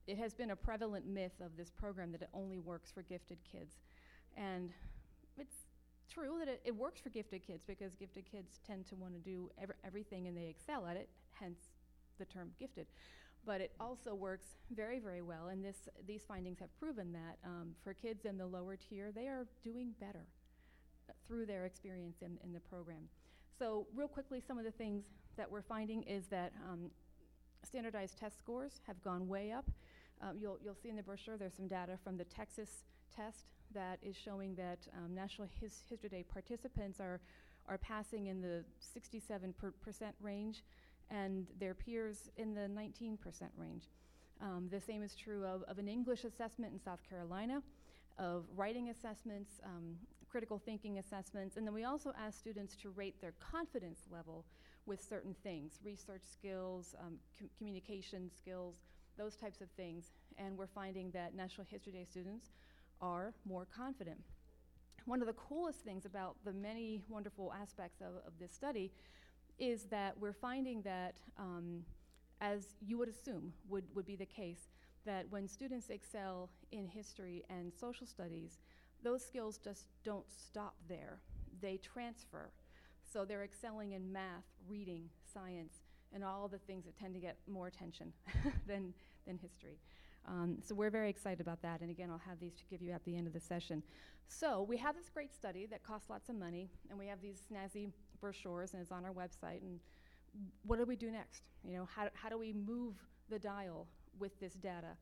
It 0.07 0.17
has 0.17 0.33
been 0.33 0.51
a 0.51 0.55
prevalent 0.55 1.05
myth 1.07 1.39
of 1.41 1.55
this 1.57 1.69
program 1.69 2.11
that 2.13 2.21
it 2.21 2.29
only 2.33 2.59
works 2.59 2.91
for 2.91 3.03
gifted 3.03 3.37
kids. 3.49 3.75
And 4.35 4.71
it's 5.37 5.55
true 6.11 6.37
that 6.39 6.47
it, 6.47 6.61
it 6.65 6.75
works 6.75 6.99
for 7.01 7.09
gifted 7.09 7.45
kids 7.45 7.63
because 7.65 7.93
gifted 7.95 8.25
kids 8.29 8.59
tend 8.65 8.87
to 8.87 8.95
want 8.95 9.13
to 9.13 9.19
do 9.19 9.49
every, 9.61 9.75
everything 9.85 10.27
and 10.27 10.35
they 10.35 10.47
excel 10.47 10.85
at 10.85 10.97
it, 10.97 11.09
hence 11.31 11.59
the 12.17 12.25
term 12.25 12.51
gifted. 12.59 12.87
But 13.45 13.61
it 13.61 13.71
also 13.79 14.13
works 14.15 14.47
very, 14.75 14.99
very 14.99 15.21
well, 15.21 15.47
and 15.47 15.63
this, 15.63 15.87
these 16.05 16.23
findings 16.27 16.59
have 16.59 16.77
proven 16.77 17.13
that 17.13 17.37
um, 17.45 17.69
for 17.83 17.93
kids 17.93 18.25
in 18.25 18.37
the 18.37 18.45
lower 18.45 18.75
tier, 18.75 19.11
they 19.15 19.27
are 19.27 19.47
doing 19.63 19.93
better 19.99 20.25
through 21.25 21.45
their 21.45 21.65
experience 21.65 22.17
in, 22.21 22.37
in 22.43 22.51
the 22.51 22.59
program. 22.59 23.07
So, 23.57 23.87
real 23.95 24.07
quickly, 24.07 24.41
some 24.45 24.57
of 24.57 24.65
the 24.65 24.71
things 24.71 25.03
that 25.37 25.49
we're 25.49 25.61
finding 25.61 26.03
is 26.03 26.27
that 26.27 26.51
um, 26.69 26.91
standardized 27.63 28.17
test 28.17 28.37
scores 28.37 28.81
have 28.87 29.01
gone 29.01 29.27
way 29.27 29.51
up. 29.51 29.69
Um, 30.21 30.37
you'll, 30.39 30.57
you'll 30.63 30.75
see 30.75 30.89
in 30.89 30.95
the 30.95 31.03
brochure 31.03 31.37
there's 31.37 31.55
some 31.55 31.67
data 31.67 31.97
from 32.03 32.17
the 32.17 32.25
Texas 32.25 32.83
test 33.15 33.45
that 33.73 33.99
is 34.01 34.15
showing 34.15 34.55
that 34.55 34.79
um, 34.97 35.13
National 35.13 35.47
His 35.59 35.83
History 35.89 36.09
Day 36.09 36.23
participants 36.23 36.99
are, 36.99 37.19
are 37.67 37.77
passing 37.77 38.27
in 38.27 38.41
the 38.41 38.63
67% 38.81 39.53
range 40.21 40.63
and 41.09 41.47
their 41.59 41.73
peers 41.73 42.29
in 42.37 42.53
the 42.53 42.61
19% 42.61 43.17
range. 43.57 43.89
Um, 44.41 44.67
the 44.71 44.79
same 44.79 45.03
is 45.03 45.15
true 45.15 45.45
of, 45.45 45.63
of, 45.63 45.79
an 45.79 45.87
English 45.87 46.23
assessment 46.23 46.73
in 46.73 46.79
South 46.79 47.01
Carolina, 47.07 47.61
of 48.17 48.45
writing 48.55 48.89
assessments, 48.89 49.59
um, 49.65 49.95
critical 50.29 50.57
thinking 50.57 50.99
assessments, 50.99 51.57
and 51.57 51.65
then 51.65 51.73
we 51.73 51.83
also 51.83 52.13
ask 52.17 52.39
students 52.39 52.75
to 52.77 52.89
rate 52.89 53.19
their 53.19 53.33
confidence 53.39 54.01
level 54.09 54.45
with 54.85 55.03
certain 55.03 55.35
things 55.43 55.79
research 55.83 56.21
skills, 56.23 56.95
um, 56.99 57.17
com 57.37 57.49
communication 57.57 58.29
skills, 58.35 58.81
those 59.19 59.35
types 59.35 59.61
of 59.61 59.69
things. 59.71 60.11
and 60.37 60.57
we're 60.57 60.67
finding 60.67 61.11
that 61.11 61.35
National 61.35 61.67
History 61.69 61.91
Day 61.91 62.05
students 62.09 62.51
are 63.01 63.33
more 63.45 63.67
confident. 63.75 64.21
One 65.05 65.19
of 65.21 65.27
the 65.27 65.33
coolest 65.33 65.81
things 65.81 66.05
about 66.05 66.37
the 66.45 66.53
many 66.53 67.01
wonderful 67.09 67.51
aspects 67.53 67.99
of, 67.99 68.13
of 68.25 68.31
this 68.39 68.53
study 68.53 68.93
is 69.59 69.83
that 69.91 70.17
we're 70.17 70.31
finding 70.31 70.81
that, 70.83 71.15
um, 71.37 71.83
as 72.39 72.75
you 72.81 72.97
would 72.97 73.09
assume 73.09 73.51
would, 73.67 73.83
would 73.93 74.05
be 74.05 74.15
the 74.15 74.25
case, 74.25 74.69
that 75.05 75.25
when 75.29 75.45
students 75.47 75.89
excel 75.89 76.49
in 76.71 76.87
history 76.87 77.43
and 77.49 77.73
social 77.73 78.07
studies, 78.07 78.59
those 79.03 79.25
skills 79.25 79.57
just 79.57 79.87
don't 80.05 80.25
stop 80.31 80.75
there. 80.87 81.19
They 81.61 81.77
transfer. 81.77 82.51
So 83.11 83.25
they're 83.25 83.43
excelling 83.43 83.91
in 83.91 84.13
math, 84.13 84.45
reading, 84.67 85.09
science, 85.33 85.81
and 86.13 86.23
all 86.23 86.47
the 86.47 86.57
things 86.57 86.85
that 86.85 86.97
tend 86.97 87.13
to 87.13 87.19
get 87.19 87.37
more 87.47 87.67
attention 87.67 88.13
than, 88.67 88.93
than 89.27 89.37
history. 89.37 89.77
Um, 90.27 90.57
so 90.65 90.75
we're 90.75 90.89
very 90.89 91.09
excited 91.09 91.39
about 91.39 91.61
that, 91.61 91.81
and 91.81 91.89
again, 91.89 92.09
I'll 92.11 92.21
have 92.27 92.39
these 92.39 92.53
to 92.55 92.63
give 92.69 92.81
you 92.81 92.91
at 92.91 93.03
the 93.05 93.15
end 93.15 93.27
of 93.27 93.33
the 93.33 93.39
session. 93.39 93.81
So 94.27 94.63
we 94.67 94.77
have 94.77 94.95
this 94.95 95.09
great 95.09 95.33
study 95.33 95.65
that 95.67 95.83
costs 95.83 96.09
lots 96.09 96.29
of 96.29 96.35
money, 96.35 96.69
and 96.89 96.99
we 96.99 97.07
have 97.07 97.21
these 97.21 97.41
snazzy 97.51 97.89
brochures, 98.21 98.73
and 98.73 98.81
it's 98.81 98.91
on 98.91 99.05
our 99.05 99.13
website. 99.13 99.61
And 99.61 99.79
what 100.63 100.77
do 100.77 100.85
we 100.85 100.95
do 100.95 101.09
next? 101.09 101.43
You 101.63 101.77
know, 101.77 101.87
how, 101.93 102.09
how 102.13 102.29
do 102.29 102.37
we 102.37 102.53
move 102.53 102.95
the 103.29 103.39
dial 103.39 103.87
with 104.19 104.39
this 104.39 104.53
data? 104.53 104.97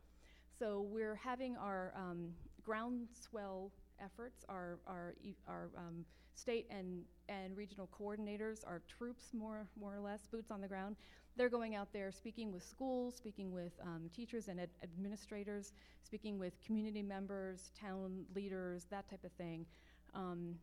So 0.57 0.87
we're 0.89 1.15
having 1.15 1.57
our 1.57 1.93
um, 1.95 2.29
groundswell 2.63 3.71
efforts, 4.03 4.45
our, 4.49 4.79
our, 4.87 5.15
our 5.47 5.69
um, 5.77 6.05
state 6.35 6.67
and, 6.69 7.03
and 7.29 7.55
regional 7.57 7.89
coordinators, 7.99 8.65
our 8.65 8.81
troops, 8.87 9.33
more, 9.33 9.67
more 9.79 9.95
or 9.95 9.99
less, 9.99 10.27
boots 10.27 10.51
on 10.51 10.61
the 10.61 10.67
ground. 10.67 10.95
They're 11.35 11.49
going 11.49 11.75
out 11.75 11.93
there 11.93 12.11
speaking 12.11 12.51
with 12.51 12.63
schools, 12.63 13.15
speaking 13.15 13.51
with 13.51 13.73
um, 13.83 14.09
teachers 14.15 14.47
and 14.47 14.59
ad- 14.59 14.69
administrators, 14.83 15.73
speaking 16.03 16.39
with 16.39 16.53
community 16.65 17.01
members, 17.01 17.71
town 17.79 18.25
leaders, 18.35 18.85
that 18.89 19.09
type 19.09 19.23
of 19.23 19.31
thing, 19.33 19.65
um, 20.13 20.55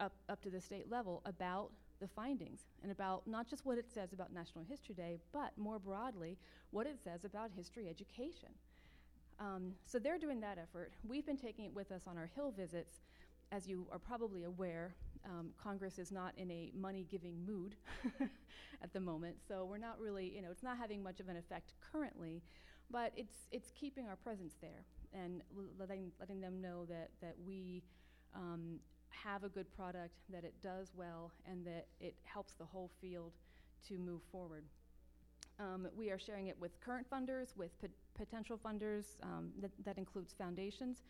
up, 0.00 0.12
up 0.28 0.42
to 0.42 0.50
the 0.50 0.60
state 0.60 0.90
level 0.90 1.22
about 1.26 1.70
the 2.00 2.08
findings 2.08 2.60
and 2.82 2.90
about 2.90 3.26
not 3.26 3.46
just 3.48 3.64
what 3.64 3.78
it 3.78 3.86
says 3.92 4.12
about 4.12 4.32
National 4.32 4.64
History 4.64 4.94
Day, 4.94 5.18
but 5.32 5.56
more 5.56 5.78
broadly, 5.78 6.36
what 6.70 6.86
it 6.86 6.98
says 7.02 7.24
about 7.24 7.50
history 7.54 7.88
education. 7.88 8.48
Um, 9.42 9.72
so 9.86 9.98
they're 9.98 10.18
doing 10.18 10.40
that 10.40 10.58
effort. 10.58 10.92
We've 11.06 11.26
been 11.26 11.36
taking 11.36 11.64
it 11.64 11.74
with 11.74 11.90
us 11.90 12.02
on 12.06 12.16
our 12.16 12.30
Hill 12.36 12.52
visits. 12.52 13.00
As 13.50 13.66
you 13.66 13.86
are 13.90 13.98
probably 13.98 14.44
aware, 14.44 14.94
um, 15.26 15.50
Congress 15.62 15.98
is 15.98 16.12
not 16.12 16.32
in 16.36 16.50
a 16.50 16.70
money 16.74 17.06
giving 17.10 17.44
mood 17.44 17.74
at 18.82 18.92
the 18.92 19.00
moment, 19.00 19.36
so 19.46 19.66
we're 19.68 19.78
not 19.78 19.98
really, 20.00 20.32
you 20.34 20.42
know, 20.42 20.50
it's 20.50 20.62
not 20.62 20.78
having 20.78 21.02
much 21.02 21.18
of 21.18 21.28
an 21.28 21.36
effect 21.36 21.74
currently, 21.92 22.40
but 22.90 23.12
it's, 23.16 23.48
it's 23.50 23.72
keeping 23.72 24.06
our 24.06 24.16
presence 24.16 24.54
there 24.60 24.84
and 25.12 25.42
letting, 25.78 26.12
letting 26.20 26.40
them 26.40 26.60
know 26.62 26.84
that, 26.86 27.10
that 27.20 27.34
we 27.44 27.82
um, 28.34 28.78
have 29.10 29.44
a 29.44 29.48
good 29.48 29.70
product, 29.76 30.14
that 30.30 30.44
it 30.44 30.54
does 30.62 30.92
well, 30.96 31.32
and 31.50 31.66
that 31.66 31.88
it 32.00 32.14
helps 32.24 32.54
the 32.54 32.64
whole 32.64 32.90
field 33.00 33.32
to 33.88 33.98
move 33.98 34.22
forward. 34.30 34.64
Um, 35.58 35.88
we 35.94 36.10
are 36.10 36.18
sharing 36.18 36.46
it 36.46 36.58
with 36.58 36.80
current 36.80 37.06
funders, 37.10 37.56
with 37.56 37.72
potential 38.14 38.58
funders, 38.58 39.04
um, 39.22 39.50
that, 39.60 39.70
that 39.84 39.98
includes 39.98 40.32
foundations. 40.32 41.02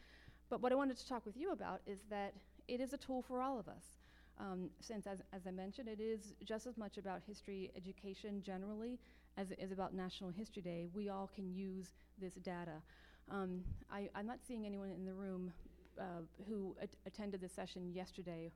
But 0.51 0.61
what 0.61 0.73
I 0.73 0.75
wanted 0.75 0.99
to 0.99 1.09
talk 1.09 1.25
with 1.25 1.37
you 1.37 1.53
about 1.53 1.81
is 1.87 2.01
that 2.11 2.35
it 2.69 2.81
is 2.81 2.93
a 2.93 2.97
tool 2.97 3.23
for 3.23 3.41
all 3.41 3.59
of 3.59 3.69
us. 3.69 3.99
Um, 4.39 4.71
since, 4.81 5.07
as, 5.07 5.21
as 5.33 5.47
I 5.47 5.51
mentioned, 5.51 5.89
it 5.89 6.01
is 6.01 6.35
just 6.45 6.67
as 6.67 6.77
much 6.77 6.99
about 6.99 7.21
history 7.27 7.71
education 7.77 8.43
generally 8.43 8.99
as 9.37 9.51
it 9.51 9.59
is 9.61 9.73
about 9.73 9.95
National 9.95 10.31
History 10.31 10.63
Day. 10.63 10.87
We 10.95 11.09
all 11.09 11.31
can 11.35 11.53
use 11.55 11.93
this 12.21 12.35
data. 12.35 12.83
Um, 13.31 13.63
I, 13.91 14.09
I'm 14.15 14.27
not 14.27 14.39
seeing 14.47 14.67
anyone 14.67 14.91
in 14.91 15.05
the 15.05 15.13
room 15.13 15.53
uh, 15.99 16.23
who 16.49 16.77
at- 16.81 16.97
attended 17.07 17.41
the 17.41 17.49
session 17.49 17.93
yesterday, 17.93 18.51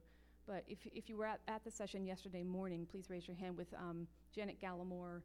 but 0.47 0.65
if, 0.69 0.79
if 0.95 1.09
you 1.09 1.17
were 1.17 1.27
at, 1.27 1.41
at 1.49 1.65
the 1.65 1.71
session 1.71 2.07
yesterday 2.07 2.43
morning, 2.43 2.87
please 2.91 3.11
raise 3.11 3.27
your 3.27 3.37
hand 3.37 3.57
with 3.57 3.73
um, 3.75 4.07
Janet 4.35 4.61
Gallimore 4.61 5.23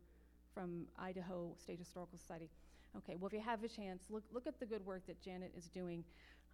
from 0.54 0.86
Idaho 1.00 1.54
State 1.58 1.80
Historical 1.80 2.18
Society. 2.18 2.50
Okay, 2.98 3.16
well, 3.16 3.28
if 3.28 3.34
you 3.34 3.42
have 3.42 3.64
a 3.64 3.70
chance, 3.70 4.04
look, 4.10 4.24
look 4.34 4.48
at 4.48 4.60
the 4.60 4.66
good 4.66 4.86
work 4.86 5.06
that 5.08 5.22
Janet 5.22 5.54
is 5.58 5.70
doing. 5.70 6.04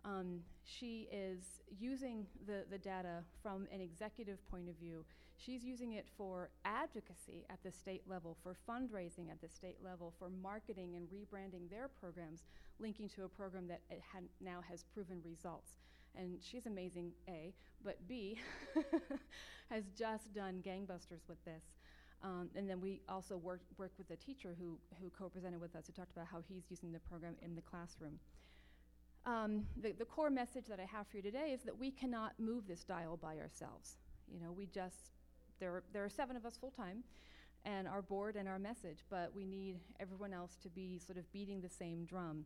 Um, 0.05 0.41
she 0.63 1.07
is 1.11 1.61
using 1.79 2.27
the, 2.45 2.63
the 2.69 2.77
data 2.77 3.23
from 3.41 3.67
an 3.71 3.81
executive 3.81 4.37
point 4.49 4.69
of 4.69 4.75
view. 4.75 5.03
She's 5.35 5.63
using 5.63 5.93
it 5.93 6.07
for 6.17 6.49
advocacy 6.65 7.45
at 7.49 7.61
the 7.63 7.71
state 7.71 8.03
level, 8.07 8.37
for 8.41 8.55
fundraising 8.67 9.29
at 9.31 9.41
the 9.41 9.49
state 9.49 9.77
level, 9.83 10.13
for 10.17 10.29
marketing 10.29 10.95
and 10.95 11.07
rebranding 11.09 11.69
their 11.69 11.87
programs, 11.87 12.43
linking 12.79 13.09
to 13.09 13.23
a 13.23 13.29
program 13.29 13.67
that 13.67 13.81
now 14.41 14.61
has 14.67 14.83
proven 14.83 15.21
results. 15.23 15.75
And 16.15 16.39
she's 16.41 16.65
amazing, 16.65 17.11
A, 17.27 17.53
but 17.83 18.07
B, 18.07 18.39
has 19.69 19.83
just 19.97 20.33
done 20.33 20.63
gangbusters 20.65 21.27
with 21.27 21.43
this. 21.45 21.63
Um, 22.23 22.49
and 22.55 22.67
then 22.69 22.81
we 22.81 23.01
also 23.07 23.37
worked 23.37 23.77
work 23.77 23.91
with 23.97 24.09
a 24.09 24.15
teacher 24.15 24.55
who, 24.59 24.77
who 24.99 25.09
co-presented 25.11 25.61
with 25.61 25.75
us 25.75 25.85
who 25.87 25.93
talked 25.93 26.11
about 26.11 26.27
how 26.31 26.41
he's 26.47 26.63
using 26.69 26.91
the 26.91 26.99
program 26.99 27.35
in 27.43 27.55
the 27.55 27.61
classroom. 27.61 28.19
Um, 29.25 29.65
the, 29.81 29.91
the 29.91 30.05
core 30.05 30.29
message 30.29 30.65
that 30.67 30.79
I 30.79 30.85
have 30.85 31.07
for 31.07 31.17
you 31.17 31.23
today 31.23 31.51
is 31.53 31.61
that 31.63 31.77
we 31.77 31.91
cannot 31.91 32.33
move 32.39 32.67
this 32.67 32.83
dial 32.83 33.17
by 33.17 33.37
ourselves. 33.37 33.97
You 34.33 34.39
know, 34.39 34.51
we 34.51 34.65
just, 34.67 35.11
there 35.59 35.71
are, 35.71 35.83
there 35.93 36.03
are 36.03 36.09
seven 36.09 36.35
of 36.35 36.45
us 36.45 36.57
full 36.57 36.71
time, 36.71 37.03
and 37.65 37.87
our 37.87 38.01
board 38.01 38.35
and 38.35 38.47
our 38.47 38.57
message, 38.57 39.03
but 39.09 39.31
we 39.35 39.45
need 39.45 39.75
everyone 39.99 40.33
else 40.33 40.55
to 40.63 40.69
be 40.69 40.99
sort 41.05 41.17
of 41.17 41.31
beating 41.33 41.61
the 41.61 41.69
same 41.69 42.05
drum. 42.05 42.45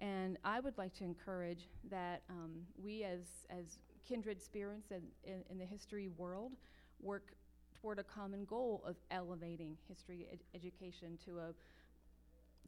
And 0.00 0.36
I 0.44 0.60
would 0.60 0.76
like 0.78 0.94
to 0.98 1.04
encourage 1.04 1.68
that 1.90 2.22
um, 2.30 2.52
we, 2.80 3.04
as, 3.04 3.46
as 3.50 3.78
kindred 4.06 4.40
spirits 4.40 4.90
in, 4.90 5.02
in, 5.24 5.42
in 5.50 5.58
the 5.58 5.64
history 5.64 6.08
world, 6.16 6.52
work 7.00 7.32
toward 7.80 7.98
a 7.98 8.04
common 8.04 8.44
goal 8.44 8.82
of 8.86 8.96
elevating 9.10 9.76
history 9.88 10.26
ed- 10.32 10.44
education 10.54 11.18
to 11.24 11.38
a 11.38 11.54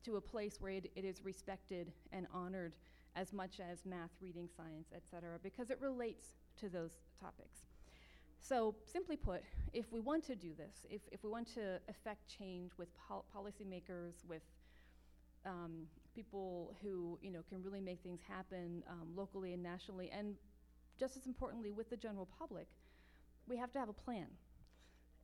to 0.03 0.17
a 0.17 0.21
place 0.21 0.57
where 0.61 0.73
it, 0.73 0.91
it 0.97 1.05
is 1.05 1.23
respected 1.25 1.93
and 2.13 2.27
honored 2.33 2.75
as 3.17 3.33
much 3.33 3.61
as 3.61 3.85
math, 3.85 4.11
reading, 4.21 4.49
science, 4.57 4.93
etc., 4.97 5.39
because 5.43 5.71
it 5.71 5.79
relates 5.81 6.37
to 6.59 6.69
those 6.69 6.99
topics. 7.21 7.67
So, 8.41 8.75
simply 8.87 9.17
put, 9.17 9.43
if 9.75 9.93
we 9.93 10.01
want 10.01 10.25
to 10.25 10.35
do 10.35 10.55
this, 10.57 10.87
if, 10.89 11.03
if 11.13 11.23
we 11.23 11.29
want 11.29 11.53
to 11.55 11.79
affect 11.89 12.27
change 12.27 12.71
with 12.79 12.89
pol- 12.97 13.27
policymakers, 13.37 14.25
with 14.27 14.43
um, 15.45 15.87
people 16.15 16.75
who 16.83 17.19
you 17.23 17.31
know 17.31 17.41
can 17.49 17.63
really 17.63 17.81
make 17.81 18.01
things 18.03 18.21
happen 18.27 18.83
um, 18.89 19.09
locally 19.15 19.53
and 19.53 19.63
nationally, 19.63 20.11
and 20.11 20.37
just 20.99 21.17
as 21.17 21.27
importantly, 21.27 21.73
with 21.73 21.91
the 21.91 21.97
general 21.97 22.29
public, 22.39 22.69
we 23.47 23.57
have 23.57 23.73
to 23.73 23.79
have 23.79 23.89
a 23.89 23.95
plan. 23.95 24.27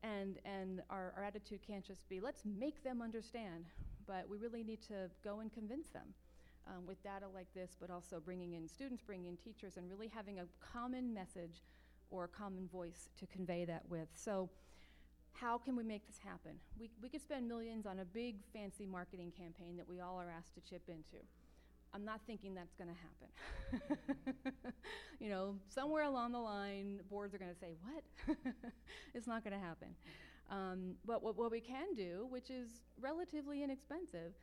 And, 0.03 0.39
and 0.45 0.83
our, 0.91 1.13
our 1.17 1.25
attitude 1.25 1.61
can't 1.67 1.85
just 1.85 2.09
be, 2.09 2.21
let's 2.21 2.43
make 2.45 2.85
them 2.85 3.03
understand, 3.03 3.65
but 4.07 4.29
we 4.29 4.37
really 4.37 4.63
need 4.63 4.83
to 4.83 5.11
go 5.25 5.41
and 5.41 5.53
convince 5.53 5.89
them 5.89 6.15
um, 6.69 6.87
with 6.87 7.03
data 7.03 7.27
like 7.35 7.47
this, 7.55 7.77
but 7.81 7.91
also 7.91 8.21
bringing 8.21 8.55
in 8.55 8.69
students, 8.69 9.03
bringing 9.03 9.27
in 9.27 9.37
teachers, 9.37 9.77
and 9.77 9.89
really 9.89 10.09
having 10.09 10.39
a 10.39 10.45
common 10.61 11.13
message 11.13 11.63
or 12.11 12.25
a 12.25 12.29
common 12.29 12.69
voice 12.69 13.09
to 13.19 13.27
convey 13.27 13.65
that 13.65 13.83
with. 13.89 14.09
So, 14.15 14.49
how 15.33 15.59
can 15.59 15.77
we 15.77 15.83
make 15.83 16.07
this 16.07 16.19
happen? 16.25 16.53
We, 16.81 16.91
we 17.03 17.11
could 17.11 17.21
spend 17.21 17.47
millions 17.47 17.85
on 17.85 17.99
a 17.99 18.05
big, 18.07 18.37
fancy 18.55 18.87
marketing 18.87 19.33
campaign 19.37 19.77
that 19.77 19.87
we 19.87 20.01
all 20.01 20.19
are 20.19 20.31
asked 20.31 20.55
to 20.55 20.61
chip 20.63 20.89
into. 20.89 21.23
I'm 21.97 22.05
not 22.05 22.21
thinking 22.27 22.55
that's 22.55 22.75
going 22.75 22.91
to 22.91 23.81
happen. 23.89 24.13
you 25.19 25.31
know, 25.31 25.55
somewhere 25.67 26.05
along 26.05 26.33
the 26.33 26.39
line, 26.39 27.01
boards 27.09 27.35
are 27.35 27.39
going 27.39 27.51
to 27.51 27.59
say, 27.59 27.73
What? 27.81 28.37
it's 29.15 29.27
not 29.27 29.43
going 29.43 29.59
to 29.59 29.67
happen. 29.67 29.89
Um, 30.51 30.97
but 31.07 31.23
what, 31.23 31.39
what 31.39 31.51
we 31.51 31.61
can 31.61 31.95
do, 31.97 32.27
which 32.29 32.51
is 32.51 32.83
relatively 33.01 33.63
inexpensive, 33.63 34.35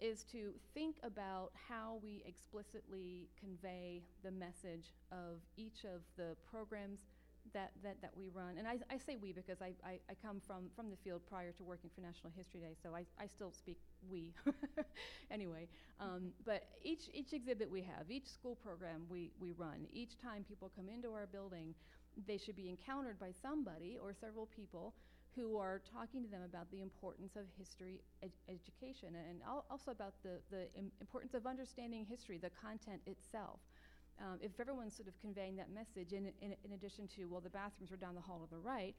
is 0.00 0.22
to 0.24 0.52
think 0.74 0.96
about 1.02 1.50
how 1.68 1.98
we 2.02 2.22
explicitly 2.26 3.30
convey 3.40 4.02
the 4.22 4.30
message 4.30 4.92
of 5.10 5.40
each 5.56 5.84
of 5.84 6.02
the 6.18 6.36
programs 6.48 7.00
that, 7.54 7.72
that, 7.82 7.96
that 8.02 8.10
we 8.16 8.28
run. 8.32 8.58
And 8.58 8.66
I, 8.66 8.78
I 8.90 8.98
say 8.98 9.16
we 9.20 9.32
because 9.32 9.60
I, 9.60 9.72
I, 9.84 9.98
I 10.10 10.14
come 10.22 10.40
from, 10.46 10.70
from 10.76 10.90
the 10.90 10.96
field 10.96 11.22
prior 11.28 11.52
to 11.52 11.62
working 11.64 11.90
for 11.94 12.00
National 12.00 12.32
History 12.36 12.60
Day, 12.60 12.74
so 12.82 12.94
I, 12.94 13.04
I 13.20 13.26
still 13.26 13.52
speak 13.52 13.78
we 14.10 14.32
anyway. 15.30 15.68
Um, 16.00 16.32
but 16.44 16.64
each, 16.82 17.10
each 17.12 17.32
exhibit 17.32 17.70
we 17.70 17.82
have, 17.82 18.10
each 18.10 18.26
school 18.28 18.56
program 18.56 19.02
we, 19.08 19.30
we 19.40 19.52
run, 19.52 19.86
each 19.92 20.18
time 20.20 20.44
people 20.48 20.70
come 20.74 20.88
into 20.88 21.10
our 21.12 21.26
building, 21.26 21.74
they 22.26 22.38
should 22.38 22.56
be 22.56 22.68
encountered 22.68 23.18
by 23.18 23.30
somebody 23.42 23.98
or 24.02 24.12
several 24.12 24.46
people 24.46 24.94
who 25.36 25.56
are 25.56 25.80
talking 25.92 26.22
to 26.22 26.28
them 26.28 26.42
about 26.42 26.68
the 26.72 26.80
importance 26.82 27.36
of 27.36 27.44
history 27.56 28.00
ed- 28.22 28.32
education 28.48 29.14
and 29.14 29.40
al- 29.46 29.64
also 29.70 29.92
about 29.92 30.14
the, 30.22 30.40
the 30.50 30.66
Im- 30.76 30.90
importance 31.00 31.34
of 31.34 31.46
understanding 31.46 32.04
history, 32.08 32.38
the 32.38 32.50
content 32.50 33.00
itself. 33.06 33.60
Um, 34.20 34.38
if 34.40 34.58
everyone's 34.58 34.96
sort 34.96 35.08
of 35.08 35.18
conveying 35.20 35.56
that 35.56 35.70
message, 35.70 36.12
in, 36.12 36.32
in, 36.40 36.54
in 36.64 36.72
addition 36.72 37.06
to, 37.16 37.26
well, 37.26 37.40
the 37.40 37.50
bathrooms 37.50 37.92
are 37.92 37.96
down 37.96 38.14
the 38.14 38.20
hall 38.20 38.40
to 38.40 38.50
the 38.50 38.60
right, 38.60 38.94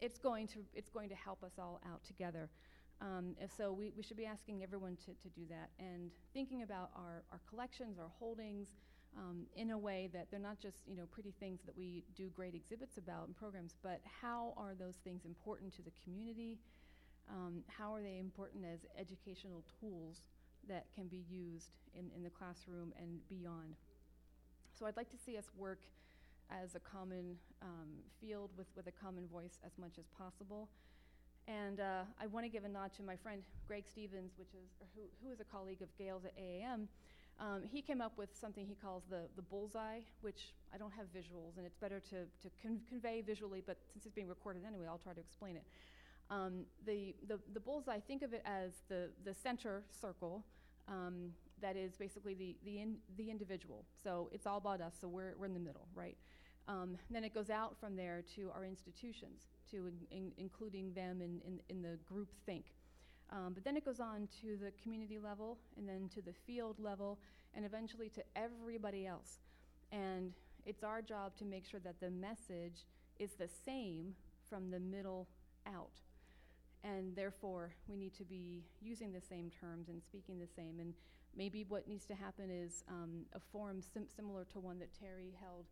it's 0.00 0.18
going 0.18 0.46
to, 0.48 0.60
it's 0.74 0.88
going 0.88 1.08
to 1.10 1.14
help 1.14 1.42
us 1.42 1.52
all 1.58 1.80
out 1.86 2.02
together. 2.04 2.48
Um, 3.02 3.34
so, 3.56 3.72
we, 3.72 3.92
we 3.96 4.02
should 4.02 4.16
be 4.16 4.26
asking 4.26 4.62
everyone 4.62 4.96
to, 5.06 5.12
to 5.12 5.28
do 5.34 5.46
that 5.48 5.70
and 5.78 6.10
thinking 6.34 6.62
about 6.62 6.90
our, 6.96 7.22
our 7.32 7.40
collections, 7.48 7.98
our 7.98 8.10
holdings, 8.18 8.76
um, 9.16 9.46
in 9.56 9.70
a 9.70 9.78
way 9.78 10.08
that 10.12 10.30
they're 10.30 10.40
not 10.40 10.60
just 10.60 10.78
you 10.86 10.96
know 10.96 11.06
pretty 11.10 11.34
things 11.40 11.60
that 11.66 11.76
we 11.76 12.04
do 12.14 12.28
great 12.28 12.54
exhibits 12.54 12.98
about 12.98 13.26
and 13.26 13.36
programs, 13.36 13.74
but 13.82 14.00
how 14.04 14.54
are 14.56 14.74
those 14.74 14.96
things 15.02 15.24
important 15.24 15.74
to 15.76 15.82
the 15.82 15.92
community? 16.04 16.58
Um, 17.28 17.62
how 17.68 17.94
are 17.94 18.02
they 18.02 18.18
important 18.18 18.64
as 18.64 18.80
educational 18.98 19.62
tools 19.80 20.22
that 20.68 20.86
can 20.94 21.06
be 21.06 21.24
used 21.30 21.70
in, 21.94 22.10
in 22.14 22.22
the 22.22 22.30
classroom 22.30 22.92
and 22.98 23.20
beyond? 23.28 23.76
So 24.80 24.86
I'd 24.86 24.96
like 24.96 25.10
to 25.10 25.18
see 25.18 25.36
us 25.36 25.44
work 25.58 25.80
as 26.50 26.74
a 26.74 26.80
common 26.80 27.36
um, 27.60 28.00
field 28.18 28.48
with, 28.56 28.66
with 28.74 28.86
a 28.86 28.92
common 28.92 29.28
voice 29.28 29.58
as 29.62 29.72
much 29.76 29.98
as 29.98 30.06
possible. 30.16 30.70
And 31.46 31.80
uh, 31.80 32.04
I 32.18 32.26
want 32.28 32.46
to 32.46 32.48
give 32.50 32.64
a 32.64 32.68
nod 32.68 32.94
to 32.96 33.02
my 33.02 33.14
friend 33.14 33.42
Greg 33.68 33.84
Stevens, 33.86 34.32
which 34.38 34.54
is 34.54 34.70
who, 34.96 35.02
who 35.22 35.30
is 35.34 35.40
a 35.40 35.44
colleague 35.44 35.82
of 35.82 35.88
Gail's 35.98 36.24
at 36.24 36.32
AAM. 36.38 36.86
Um, 37.38 37.62
he 37.70 37.82
came 37.82 38.00
up 38.00 38.16
with 38.16 38.30
something 38.40 38.64
he 38.66 38.74
calls 38.74 39.02
the, 39.10 39.24
the 39.36 39.42
bullseye, 39.42 40.00
which 40.22 40.54
I 40.72 40.78
don't 40.78 40.92
have 40.92 41.12
visuals, 41.12 41.58
and 41.58 41.66
it's 41.66 41.76
better 41.76 42.00
to, 42.00 42.24
to 42.24 42.50
con- 42.62 42.80
convey 42.88 43.20
visually, 43.20 43.62
but 43.66 43.76
since 43.92 44.06
it's 44.06 44.14
being 44.14 44.28
recorded 44.28 44.62
anyway, 44.66 44.86
I'll 44.88 44.98
try 44.98 45.12
to 45.12 45.20
explain 45.20 45.56
it. 45.56 45.64
Um, 46.30 46.64
the, 46.86 47.14
the, 47.28 47.38
the 47.52 47.60
bullseye, 47.60 48.00
think 48.00 48.22
of 48.22 48.32
it 48.32 48.42
as 48.46 48.72
the, 48.88 49.10
the 49.26 49.34
center 49.34 49.82
circle 50.00 50.42
um, 50.88 51.32
that 51.60 51.76
is 51.76 51.96
basically 51.96 52.34
the, 52.34 52.56
the, 52.64 52.80
in, 52.80 52.96
the 53.16 53.30
individual. 53.30 53.84
So 54.02 54.28
it's 54.32 54.46
all 54.46 54.58
about 54.58 54.80
us, 54.80 54.94
so 55.00 55.08
we're, 55.08 55.34
we're 55.38 55.46
in 55.46 55.54
the 55.54 55.60
middle, 55.60 55.88
right? 55.94 56.16
Um, 56.68 56.96
then 57.10 57.24
it 57.24 57.34
goes 57.34 57.50
out 57.50 57.76
from 57.80 57.96
there 57.96 58.22
to 58.36 58.50
our 58.54 58.64
institutions, 58.64 59.42
to 59.70 59.88
in, 59.88 60.16
in, 60.16 60.32
including 60.38 60.92
them 60.94 61.20
in, 61.20 61.40
in, 61.46 61.60
in 61.68 61.82
the 61.82 61.98
group 62.08 62.28
think. 62.46 62.66
Um, 63.30 63.52
but 63.54 63.64
then 63.64 63.76
it 63.76 63.84
goes 63.84 64.00
on 64.00 64.28
to 64.40 64.56
the 64.56 64.72
community 64.82 65.18
level, 65.18 65.58
and 65.76 65.88
then 65.88 66.08
to 66.14 66.22
the 66.22 66.32
field 66.46 66.78
level, 66.78 67.18
and 67.54 67.64
eventually 67.64 68.08
to 68.10 68.22
everybody 68.36 69.06
else. 69.06 69.38
And 69.92 70.32
it's 70.66 70.84
our 70.84 71.02
job 71.02 71.36
to 71.38 71.44
make 71.44 71.64
sure 71.64 71.80
that 71.80 72.00
the 72.00 72.10
message 72.10 72.86
is 73.18 73.32
the 73.32 73.48
same 73.64 74.14
from 74.48 74.70
the 74.70 74.80
middle 74.80 75.28
out. 75.66 76.00
And 76.82 77.14
therefore, 77.14 77.72
we 77.88 77.96
need 77.96 78.14
to 78.14 78.24
be 78.24 78.64
using 78.80 79.12
the 79.12 79.20
same 79.20 79.50
terms 79.60 79.88
and 79.88 80.02
speaking 80.02 80.38
the 80.38 80.46
same. 80.46 80.80
And 80.80 80.94
maybe 81.36 81.64
what 81.68 81.86
needs 81.88 82.04
to 82.06 82.14
happen 82.14 82.50
is 82.50 82.84
um, 82.88 83.26
a 83.34 83.40
forum 83.40 83.80
sim- 83.82 84.08
similar 84.14 84.44
to 84.52 84.60
one 84.60 84.78
that 84.78 84.90
Terry 84.98 85.32
held 85.40 85.66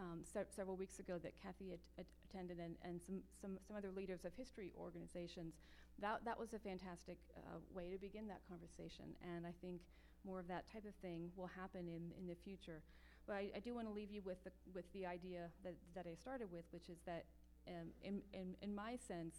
um, 0.00 0.20
se- 0.24 0.50
several 0.54 0.76
weeks 0.76 0.98
ago 0.98 1.18
that 1.22 1.32
Kathy 1.42 1.72
at- 1.72 2.04
attended, 2.30 2.58
and, 2.58 2.76
and 2.82 3.00
some, 3.00 3.20
some, 3.40 3.58
some 3.66 3.76
other 3.76 3.90
leaders 3.90 4.24
of 4.24 4.32
history 4.34 4.72
organizations 4.78 5.54
that, 6.00 6.24
that 6.24 6.38
was 6.38 6.52
a 6.54 6.58
fantastic 6.58 7.18
uh, 7.36 7.58
way 7.74 7.90
to 7.90 7.98
begin 7.98 8.26
that 8.28 8.40
conversation. 8.48 9.04
And 9.36 9.46
I 9.46 9.52
think 9.60 9.80
more 10.24 10.38
of 10.38 10.48
that 10.48 10.70
type 10.72 10.84
of 10.86 10.94
thing 10.96 11.30
will 11.36 11.50
happen 11.50 11.88
in, 11.88 12.10
in 12.18 12.26
the 12.26 12.36
future. 12.44 12.82
But 13.26 13.34
I, 13.36 13.50
I 13.56 13.60
do 13.60 13.74
want 13.74 13.86
to 13.86 13.92
leave 13.92 14.10
you 14.10 14.22
with 14.24 14.42
the, 14.44 14.50
with 14.74 14.90
the 14.92 15.06
idea 15.06 15.48
that, 15.64 15.74
that 15.94 16.06
I 16.10 16.14
started 16.14 16.50
with, 16.50 16.64
which 16.70 16.88
is 16.88 16.98
that 17.06 17.24
um, 17.68 17.88
in, 18.02 18.22
in, 18.32 18.54
in 18.62 18.74
my 18.74 18.96
sense, 18.96 19.34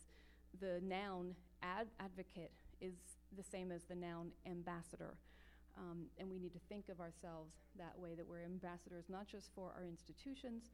the 0.59 0.79
noun 0.81 1.35
ad 1.61 1.87
advocate 1.99 2.51
is 2.79 2.93
the 3.35 3.43
same 3.43 3.71
as 3.71 3.83
the 3.83 3.95
noun 3.95 4.31
ambassador. 4.45 5.15
Um, 5.77 6.05
and 6.19 6.29
we 6.29 6.37
need 6.37 6.53
to 6.53 6.59
think 6.69 6.89
of 6.89 6.99
ourselves 6.99 7.55
that 7.77 7.97
way 7.97 8.13
that 8.15 8.27
we're 8.27 8.43
ambassadors 8.43 9.05
not 9.09 9.27
just 9.27 9.49
for 9.55 9.73
our 9.75 9.83
institutions, 9.85 10.69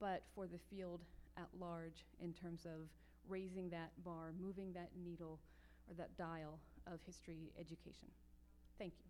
but 0.00 0.22
for 0.34 0.46
the 0.46 0.58
field 0.58 1.00
at 1.36 1.48
large 1.58 2.04
in 2.20 2.32
terms 2.32 2.66
of 2.66 2.88
raising 3.28 3.70
that 3.70 3.92
bar, 4.04 4.32
moving 4.40 4.72
that 4.72 4.90
needle 5.04 5.38
or 5.88 5.94
that 5.94 6.16
dial 6.16 6.58
of 6.86 6.98
history 7.06 7.52
education. 7.58 8.08
Thank 8.78 8.94
you. 8.98 9.04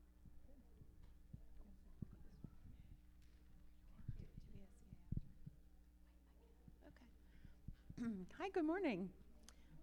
Hi, 8.38 8.48
good 8.54 8.64
morning. 8.64 9.10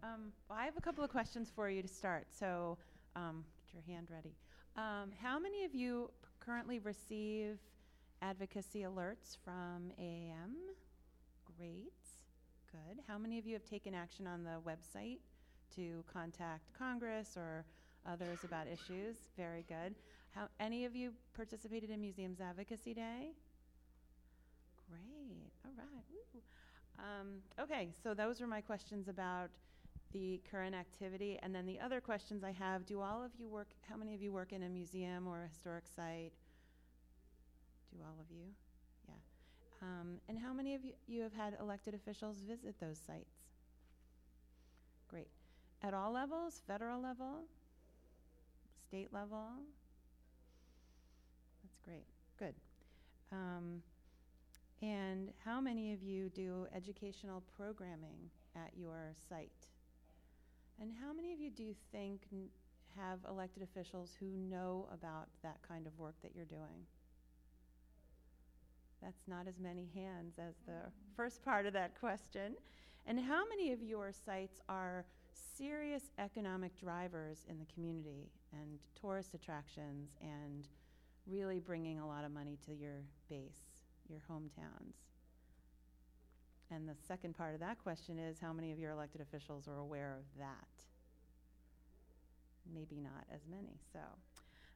Um, 0.04 0.32
well, 0.50 0.58
I 0.60 0.66
have 0.66 0.78
a 0.78 0.82
couple 0.82 1.04
of 1.04 1.10
questions 1.12 1.52
for 1.56 1.70
you 1.70 1.82
to 1.82 1.88
start, 1.88 2.28
so 2.32 2.78
um, 3.16 3.44
get 3.72 3.86
your 3.86 3.96
hand 3.96 4.08
ready. 4.12 4.34
Um, 4.78 5.12
how 5.24 5.40
many 5.40 5.66
of 5.66 5.74
you 5.74 6.12
currently 6.40 6.78
receive 6.78 7.58
advocacy 8.22 8.82
alerts 8.82 9.36
from 9.44 9.92
AAM? 10.00 10.54
Great. 11.58 11.94
Good. 12.72 13.00
How 13.08 13.18
many 13.18 13.40
of 13.40 13.48
you 13.48 13.54
have 13.54 13.66
taken 13.66 13.96
action 13.96 14.28
on 14.28 14.44
the 14.44 14.60
website 14.64 15.18
to 15.76 16.04
contact 16.12 16.74
Congress 16.78 17.36
or 17.36 17.66
others 18.06 18.44
about 18.44 18.68
issues? 18.68 19.18
Very 19.36 19.66
good. 19.68 19.96
How 20.30 20.48
any 20.60 20.86
of 20.86 20.96
you 20.96 21.14
participated 21.34 21.90
in 21.90 22.00
Museums 22.00 22.40
Advocacy 22.40 22.94
Day? 22.94 23.32
Great. 24.88 25.54
All 25.66 25.72
right. 25.76 26.44
Um, 27.00 27.40
okay, 27.60 27.90
so 28.04 28.14
those 28.14 28.40
were 28.40 28.48
my 28.48 28.62
questions 28.62 29.08
about 29.08 29.50
the 30.18 30.42
current 30.50 30.74
activity. 30.74 31.40
And 31.44 31.54
then 31.54 31.66
the 31.66 31.80
other 31.80 32.02
questions 32.02 32.44
I 32.44 32.52
have, 32.52 32.86
do 32.86 33.02
all 33.02 33.24
of 33.24 33.32
you 33.38 33.48
work, 33.48 33.68
how 33.88 33.96
many 33.96 34.16
of 34.16 34.22
you 34.22 34.32
work 34.32 34.52
in 34.52 34.64
a 34.64 34.70
museum 34.70 35.28
or 35.28 35.44
a 35.44 35.48
historic 35.48 35.86
site? 35.96 36.32
Do 37.92 38.00
all 38.02 38.20
of 38.20 38.32
you? 38.32 38.46
Yeah. 39.08 39.14
Um, 39.84 40.20
and 40.28 40.40
how 40.40 40.54
many 40.54 40.74
of 40.74 40.84
you, 40.84 40.94
you 41.08 41.22
have 41.22 41.34
had 41.34 41.56
elected 41.60 41.94
officials 41.94 42.38
visit 42.38 42.80
those 42.80 42.98
sites? 42.98 43.36
Great. 45.08 45.28
At 45.84 45.94
all 45.94 46.12
levels, 46.12 46.62
federal 46.66 47.00
level, 47.00 47.44
state 48.88 49.14
level? 49.14 49.46
That's 51.64 51.80
great. 51.86 52.06
Good. 52.40 52.56
Um, 53.32 53.84
and 54.82 55.32
how 55.46 55.62
many 55.62 55.94
of 55.94 56.02
you 56.02 56.30
do 56.30 56.68
educational 56.76 57.44
programming 57.56 58.32
at 58.56 58.72
your 58.76 59.14
site? 59.30 59.68
And 60.80 60.92
how 61.02 61.12
many 61.12 61.34
of 61.34 61.40
you 61.40 61.50
do 61.50 61.64
you 61.64 61.76
think 61.92 62.22
have 62.96 63.20
elected 63.30 63.64
officials 63.64 64.16
who 64.20 64.28
know 64.28 64.88
about 64.94 65.28
that 65.44 65.58
kind 65.68 65.88
of 65.88 65.98
work 65.98 66.16
that 66.22 66.32
you're 66.36 66.46
doing? 66.46 66.86
That's 69.02 69.28
not 69.28 69.48
as 69.48 69.60
many 69.60 69.90
hands 69.94 70.40
as 70.40 70.56
the 70.66 70.92
first 71.16 71.44
part 71.44 71.66
of 71.66 71.74
that 71.74 72.00
question. 72.00 72.56
And 73.06 73.20
how 73.20 73.44
many 73.48 73.72
of 73.72 73.82
your 73.82 74.12
sites 74.12 74.60
are 74.68 75.06
serious 75.34 76.12
economic 76.20 76.78
drivers 76.78 77.46
in 77.50 77.58
the 77.60 77.66
community 77.74 78.30
and 78.54 78.80
tourist 79.00 79.34
attractions 79.34 80.10
and 80.22 80.68
really 81.26 81.60
bringing 81.60 82.00
a 82.00 82.08
lot 82.08 82.26
of 82.26 82.32
money 82.32 82.58
to 82.66 82.74
your 82.74 83.02
base, 83.30 83.62
your 84.10 84.20
hometowns? 84.30 84.96
And 86.70 86.88
the 86.88 86.96
second 87.08 87.36
part 87.36 87.54
of 87.54 87.60
that 87.62 87.78
question 87.82 88.20
is 88.20 88.40
how 88.40 88.52
many 88.52 88.72
of 88.72 88.80
your 88.80 88.92
elected 88.92 89.22
officials 89.22 89.68
are 89.68 89.78
aware 89.78 90.18
of 90.18 90.26
that? 90.40 90.68
Maybe 92.74 92.98
not 92.98 93.26
as 93.34 93.42
many. 93.50 93.80
So, 93.94 94.00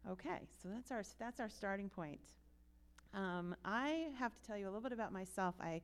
okay, 0.10 0.48
so 0.62 0.70
that's 0.70 0.92
our 0.92 1.04
that's 1.20 1.40
our 1.40 1.50
starting 1.50 1.90
point. 1.90 2.22
Um, 3.14 3.56
I 3.66 4.08
have 4.18 4.34
to 4.34 4.42
tell 4.42 4.58
you 4.58 4.66
a 4.66 4.70
little 4.70 4.82
bit 4.82 4.94
about 4.94 5.12
myself. 5.12 5.56
I 5.60 5.82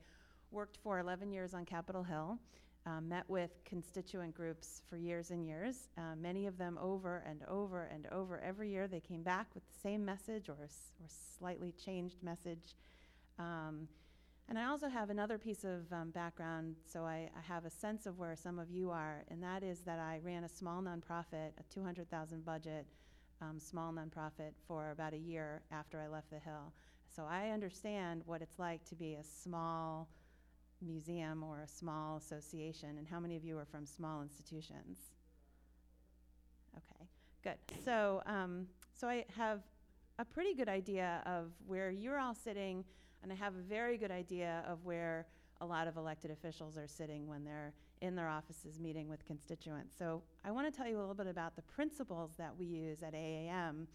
worked 0.51 0.77
for 0.77 0.99
11 0.99 1.29
years 1.31 1.53
on 1.53 1.65
Capitol 1.65 2.03
Hill, 2.03 2.39
um, 2.85 3.09
met 3.09 3.29
with 3.29 3.51
constituent 3.65 4.33
groups 4.33 4.81
for 4.89 4.95
years 4.95 5.31
and 5.31 5.45
years, 5.45 5.89
uh, 5.97 6.15
many 6.15 6.47
of 6.47 6.57
them 6.57 6.79
over 6.81 7.21
and 7.27 7.43
over 7.49 7.89
and 7.93 8.07
over. 8.13 8.39
Every 8.39 8.69
year 8.69 8.87
they 8.87 9.01
came 9.01 9.23
back 9.23 9.47
with 9.53 9.65
the 9.67 9.79
same 9.79 10.05
message 10.05 10.47
or 10.47 10.53
or 10.53 10.69
slightly 11.37 11.73
changed 11.73 12.23
message. 12.23 12.75
Um, 13.37 13.89
and 14.49 14.57
I 14.57 14.65
also 14.65 14.87
have 14.87 15.09
another 15.09 15.37
piece 15.37 15.63
of 15.63 15.91
um, 15.91 16.11
background, 16.11 16.75
so 16.85 17.03
I, 17.03 17.29
I 17.35 17.41
have 17.47 17.65
a 17.65 17.69
sense 17.69 18.05
of 18.05 18.17
where 18.17 18.35
some 18.35 18.59
of 18.59 18.69
you 18.69 18.89
are, 18.91 19.23
and 19.29 19.43
that 19.43 19.63
is 19.63 19.79
that 19.81 19.99
I 19.99 20.19
ran 20.23 20.43
a 20.43 20.49
small 20.49 20.81
nonprofit, 20.81 21.51
a 21.59 21.63
200,000 21.73 22.45
budget, 22.45 22.85
um, 23.41 23.59
small 23.59 23.91
nonprofit 23.91 24.51
for 24.67 24.91
about 24.91 25.13
a 25.13 25.17
year 25.17 25.61
after 25.71 25.99
I 25.99 26.07
left 26.07 26.29
the 26.29 26.39
Hill. 26.39 26.73
So 27.13 27.25
I 27.29 27.49
understand 27.49 28.21
what 28.25 28.41
it's 28.41 28.59
like 28.59 28.83
to 28.85 28.95
be 28.95 29.15
a 29.15 29.23
small 29.23 30.07
museum 30.81 31.43
or 31.43 31.61
a 31.61 31.67
small 31.67 32.17
association. 32.17 32.97
And 32.97 33.07
how 33.07 33.19
many 33.19 33.35
of 33.35 33.43
you 33.43 33.57
are 33.57 33.65
from 33.65 33.85
small 33.85 34.21
institutions? 34.21 34.99
Okay, 36.75 37.07
good. 37.43 37.57
So, 37.83 38.21
um, 38.25 38.67
so 38.93 39.07
I 39.07 39.25
have 39.35 39.61
a 40.19 40.25
pretty 40.25 40.53
good 40.53 40.69
idea 40.69 41.21
of 41.25 41.51
where 41.65 41.91
you're 41.91 42.19
all 42.19 42.35
sitting, 42.35 42.83
and 43.23 43.31
I 43.31 43.35
have 43.35 43.55
a 43.55 43.61
very 43.61 43.97
good 43.97 44.11
idea 44.11 44.63
of 44.67 44.83
where 44.85 45.25
a 45.61 45.65
lot 45.65 45.87
of 45.87 45.97
elected 45.97 46.31
officials 46.31 46.77
are 46.77 46.87
sitting 46.87 47.27
when 47.27 47.43
they're 47.43 47.73
in 48.01 48.15
their 48.15 48.27
offices 48.27 48.79
meeting 48.79 49.09
with 49.09 49.25
constituents. 49.25 49.95
So 49.97 50.21
I 50.45 50.51
want 50.51 50.71
to 50.71 50.75
tell 50.75 50.87
you 50.87 50.97
a 50.97 50.99
little 50.99 51.15
bit 51.15 51.27
about 51.27 51.55
the 51.55 51.63
principles 51.63 52.31
that 52.37 52.55
we 52.57 52.65
use 52.65 53.01
at 53.01 53.13
AAM 53.13 53.87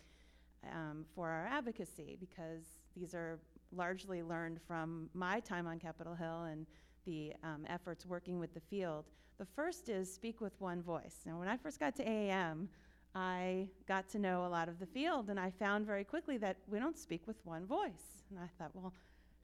um, 0.70 1.04
for 1.14 1.28
our 1.28 1.46
advocacy 1.46 2.16
because 2.18 2.62
these 2.96 3.14
are 3.14 3.38
largely 3.74 4.22
learned 4.22 4.60
from 4.66 5.08
my 5.14 5.40
time 5.40 5.66
on 5.66 5.78
Capitol 5.78 6.14
Hill 6.14 6.44
and 6.50 6.66
the 7.04 7.32
um, 7.42 7.64
efforts 7.68 8.06
working 8.06 8.38
with 8.38 8.54
the 8.54 8.60
field. 8.60 9.04
The 9.38 9.46
first 9.46 9.88
is 9.88 10.12
speak 10.12 10.40
with 10.40 10.52
one 10.60 10.82
voice. 10.82 11.20
Now, 11.26 11.38
when 11.38 11.48
I 11.48 11.56
first 11.56 11.80
got 11.80 11.96
to 11.96 12.04
AAM, 12.04 12.68
I 13.14 13.68
got 13.86 14.08
to 14.10 14.18
know 14.18 14.46
a 14.46 14.48
lot 14.48 14.68
of 14.68 14.78
the 14.78 14.86
field, 14.86 15.28
and 15.28 15.38
I 15.38 15.50
found 15.50 15.86
very 15.86 16.04
quickly 16.04 16.38
that 16.38 16.56
we 16.68 16.78
don't 16.78 16.96
speak 16.96 17.26
with 17.26 17.36
one 17.44 17.66
voice. 17.66 18.24
And 18.30 18.38
I 18.38 18.48
thought, 18.58 18.70
well, 18.74 18.94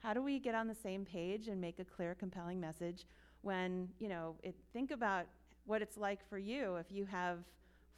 how 0.03 0.15
do 0.15 0.23
we 0.23 0.39
get 0.39 0.55
on 0.55 0.69
the 0.69 0.75
same 0.75 1.05
page 1.05 1.49
and 1.49 1.61
make 1.61 1.79
a 1.79 1.85
clear, 1.85 2.15
compelling 2.15 2.61
message 2.61 3.07
when, 3.43 3.89
you 3.99 4.09
know, 4.09 4.37
it, 4.43 4.55
think 4.73 4.91
about 4.91 5.27
what 5.65 5.83
it's 5.83 5.97
like 5.97 6.27
for 6.29 6.39
you 6.39 6.77
if 6.77 6.91
you 6.91 7.05
have 7.05 7.39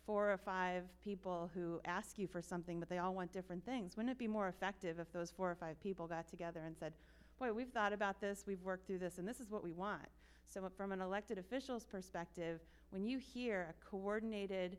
four 0.07 0.33
or 0.33 0.39
five 0.39 0.85
people 1.05 1.51
who 1.55 1.81
ask 1.85 2.19
you 2.19 2.27
for 2.27 2.43
something, 2.43 2.81
but 2.81 2.89
they 2.89 2.99
all 2.99 3.15
want 3.15 3.33
different 3.33 3.65
things. 3.65 3.97
Wouldn't 3.97 4.11
it 4.11 4.19
be 4.19 4.27
more 4.27 4.49
effective 4.49 4.99
if 4.99 5.13
those 5.13 5.31
four 5.31 5.51
or 5.51 5.55
five 5.55 5.81
people 5.81 6.07
got 6.07 6.27
together 6.29 6.63
and 6.67 6.77
said, 6.77 6.95
Boy, 7.39 7.53
we've 7.55 7.71
thought 7.71 7.95
about 7.95 8.21
this, 8.21 8.45
we've 8.47 8.63
worked 8.63 8.87
through 8.87 8.99
this, 8.99 9.17
and 9.17 9.27
this 9.27 9.41
is 9.41 9.51
what 9.51 9.65
we 9.65 9.73
want? 9.73 10.03
So, 10.47 10.69
from 10.77 10.93
an 10.93 11.01
elected 11.01 11.39
official's 11.39 11.87
perspective, 11.87 12.61
when 12.91 13.05
you 13.05 13.19
hear 13.19 13.69
a 13.71 13.89
coordinated 13.89 14.77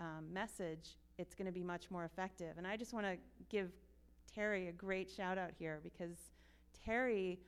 um, 0.00 0.24
message, 0.32 0.96
it's 1.18 1.34
going 1.34 1.46
to 1.46 1.52
be 1.52 1.62
much 1.62 1.90
more 1.90 2.04
effective. 2.04 2.58
And 2.58 2.66
I 2.66 2.76
just 2.76 2.92
want 2.92 3.06
to 3.06 3.16
give 3.50 3.70
Terry 4.34 4.68
a 4.68 4.72
great 4.72 5.10
shout 5.10 5.38
out 5.38 5.50
here 5.56 5.80
because 5.82 6.31
Terry 6.84 7.38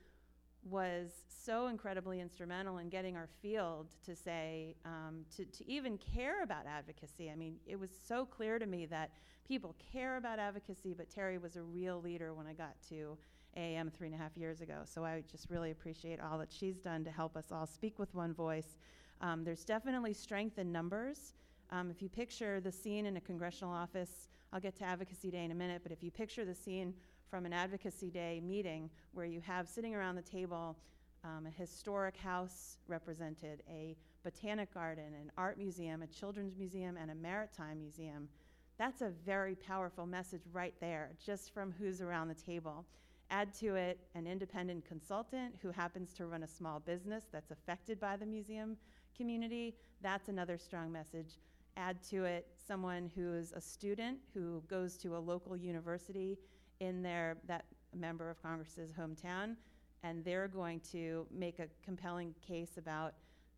was 0.63 1.11
so 1.27 1.67
incredibly 1.67 2.19
instrumental 2.19 2.79
in 2.79 2.89
getting 2.89 3.15
our 3.15 3.27
field 3.41 3.87
to 4.03 4.15
say, 4.15 4.75
um, 4.83 5.25
to, 5.35 5.45
to 5.45 5.69
even 5.69 5.97
care 5.97 6.41
about 6.43 6.65
advocacy. 6.65 7.29
I 7.29 7.35
mean, 7.35 7.57
it 7.67 7.79
was 7.79 7.91
so 8.07 8.25
clear 8.25 8.57
to 8.57 8.65
me 8.65 8.87
that 8.87 9.11
people 9.47 9.75
care 9.91 10.17
about 10.17 10.39
advocacy, 10.39 10.93
but 10.93 11.09
Terry 11.09 11.37
was 11.37 11.55
a 11.55 11.61
real 11.61 12.01
leader 12.01 12.33
when 12.33 12.47
I 12.47 12.53
got 12.53 12.75
to 12.89 13.15
AAM 13.55 13.93
three 13.93 14.07
and 14.07 14.15
a 14.15 14.17
half 14.17 14.35
years 14.35 14.61
ago. 14.61 14.81
So 14.85 15.05
I 15.05 15.23
just 15.31 15.49
really 15.49 15.71
appreciate 15.71 16.19
all 16.19 16.37
that 16.39 16.51
she's 16.51 16.79
done 16.79 17.03
to 17.05 17.11
help 17.11 17.37
us 17.37 17.51
all 17.51 17.67
speak 17.67 17.99
with 17.99 18.13
one 18.15 18.33
voice. 18.33 18.77
Um, 19.21 19.43
there's 19.43 19.63
definitely 19.63 20.13
strength 20.13 20.57
in 20.57 20.71
numbers. 20.71 21.33
Um, 21.71 21.89
if 21.89 22.01
you 22.01 22.09
picture 22.09 22.59
the 22.59 22.71
scene 22.71 23.05
in 23.05 23.17
a 23.17 23.21
congressional 23.21 23.73
office, 23.73 24.29
I'll 24.51 24.59
get 24.59 24.75
to 24.77 24.83
Advocacy 24.83 25.31
Day 25.31 25.43
in 25.43 25.51
a 25.51 25.55
minute, 25.55 25.81
but 25.83 25.91
if 25.91 26.03
you 26.03 26.11
picture 26.11 26.43
the 26.43 26.55
scene 26.55 26.93
from 27.29 27.45
an 27.45 27.53
Advocacy 27.53 28.09
Day 28.09 28.41
meeting 28.43 28.89
where 29.13 29.25
you 29.25 29.41
have 29.41 29.67
sitting 29.67 29.95
around 29.95 30.15
the 30.15 30.21
table 30.21 30.77
um, 31.23 31.47
a 31.47 31.49
historic 31.49 32.15
house 32.17 32.77
represented, 32.87 33.63
a 33.69 33.95
botanic 34.23 34.73
garden, 34.73 35.13
an 35.19 35.31
art 35.37 35.57
museum, 35.57 36.03
a 36.03 36.07
children's 36.07 36.55
museum, 36.55 36.97
and 36.97 37.09
a 37.09 37.15
maritime 37.15 37.79
museum. 37.79 38.29
That's 38.77 39.01
a 39.01 39.09
very 39.25 39.55
powerful 39.55 40.05
message 40.05 40.43
right 40.53 40.73
there, 40.79 41.11
just 41.25 41.53
from 41.53 41.73
who's 41.79 42.01
around 42.01 42.27
the 42.27 42.35
table. 42.35 42.85
Add 43.31 43.53
to 43.55 43.75
it 43.75 43.99
an 44.13 44.27
independent 44.27 44.85
consultant 44.85 45.55
who 45.61 45.71
happens 45.71 46.13
to 46.13 46.27
run 46.27 46.43
a 46.43 46.47
small 46.47 46.79
business 46.79 47.23
that's 47.31 47.51
affected 47.51 47.99
by 47.99 48.17
the 48.17 48.25
museum 48.25 48.77
community. 49.17 49.75
That's 50.01 50.29
another 50.29 50.57
strong 50.57 50.91
message. 50.91 51.39
Add 51.75 52.03
to 52.09 52.25
it 52.25 52.47
someone 52.67 53.11
who 53.15 53.33
is 53.33 53.51
a 53.51 53.61
student 53.61 54.19
who 54.33 54.61
goes 54.69 54.97
to 54.97 55.17
a 55.17 55.19
local 55.19 55.57
university 55.57 56.37
in 56.79 57.01
their 57.01 57.37
that 57.47 57.65
member 57.95 58.29
of 58.29 58.41
Congress's 58.41 58.91
hometown, 58.91 59.55
and 60.03 60.23
they're 60.23 60.47
going 60.47 60.79
to 60.91 61.25
make 61.31 61.59
a 61.59 61.67
compelling 61.83 62.33
case 62.45 62.77
about 62.77 63.13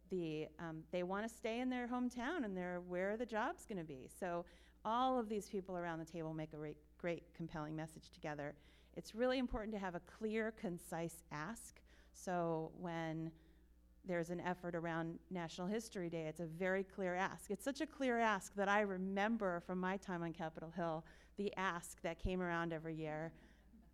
the 0.09 0.47
um, 0.59 0.83
they 0.91 1.03
want 1.03 1.27
to 1.27 1.33
stay 1.33 1.59
in 1.59 1.69
their 1.69 1.87
hometown 1.87 2.45
and 2.45 2.55
they're 2.55 2.81
where 2.87 3.17
the 3.17 3.25
job's 3.25 3.65
going 3.65 3.77
to 3.77 3.83
be. 3.83 4.07
So 4.19 4.45
all 4.85 5.19
of 5.19 5.27
these 5.27 5.49
people 5.49 5.77
around 5.77 5.99
the 5.99 6.05
table 6.05 6.33
make 6.33 6.53
a 6.53 6.55
great, 6.55 6.77
great 6.97 7.23
compelling 7.35 7.75
message 7.75 8.09
together. 8.13 8.53
It's 8.95 9.13
really 9.13 9.37
important 9.37 9.73
to 9.73 9.79
have 9.79 9.95
a 9.95 9.99
clear, 9.99 10.53
concise 10.59 11.23
ask. 11.31 11.81
So 12.13 12.71
when 12.79 13.31
there's 14.07 14.29
an 14.29 14.39
effort 14.39 14.75
around 14.75 15.19
National 15.29 15.67
History 15.67 16.09
Day, 16.09 16.25
it's 16.27 16.39
a 16.39 16.45
very 16.45 16.83
clear 16.83 17.13
ask. 17.13 17.51
It's 17.51 17.65
such 17.65 17.81
a 17.81 17.85
clear 17.85 18.17
ask 18.17 18.55
that 18.55 18.69
I 18.69 18.81
remember 18.81 19.61
from 19.67 19.79
my 19.79 19.97
time 19.97 20.23
on 20.23 20.31
Capitol 20.31 20.71
Hill 20.75 21.03
the 21.37 21.55
ask 21.55 22.01
that 22.01 22.19
came 22.19 22.41
around 22.41 22.73
every 22.73 22.95
year 22.95 23.31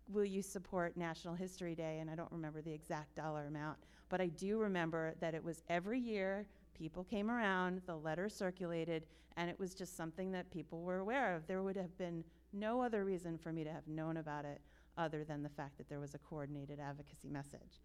will 0.08 0.24
you 0.24 0.42
support 0.42 0.96
National 0.96 1.34
History 1.34 1.74
Day? 1.74 1.98
And 2.00 2.10
I 2.10 2.14
don't 2.14 2.30
remember 2.30 2.60
the 2.60 2.72
exact 2.72 3.14
dollar 3.14 3.46
amount, 3.46 3.78
but 4.08 4.20
I 4.20 4.26
do 4.28 4.58
remember 4.58 5.14
that 5.20 5.34
it 5.34 5.42
was 5.42 5.62
every 5.68 5.98
year 5.98 6.46
people 6.74 7.04
came 7.04 7.30
around, 7.30 7.80
the 7.86 7.96
letter 7.96 8.28
circulated, 8.28 9.06
and 9.36 9.48
it 9.48 9.58
was 9.58 9.74
just 9.74 9.96
something 9.96 10.30
that 10.32 10.50
people 10.50 10.82
were 10.82 10.98
aware 10.98 11.34
of. 11.34 11.46
There 11.46 11.62
would 11.62 11.76
have 11.76 11.96
been 11.96 12.24
no 12.52 12.82
other 12.82 13.04
reason 13.04 13.38
for 13.38 13.52
me 13.52 13.64
to 13.64 13.72
have 13.72 13.86
known 13.88 14.18
about 14.18 14.44
it 14.44 14.60
other 14.96 15.24
than 15.24 15.42
the 15.42 15.48
fact 15.48 15.76
that 15.78 15.88
there 15.88 16.00
was 16.00 16.14
a 16.14 16.18
coordinated 16.18 16.78
advocacy 16.78 17.28
message. 17.28 17.80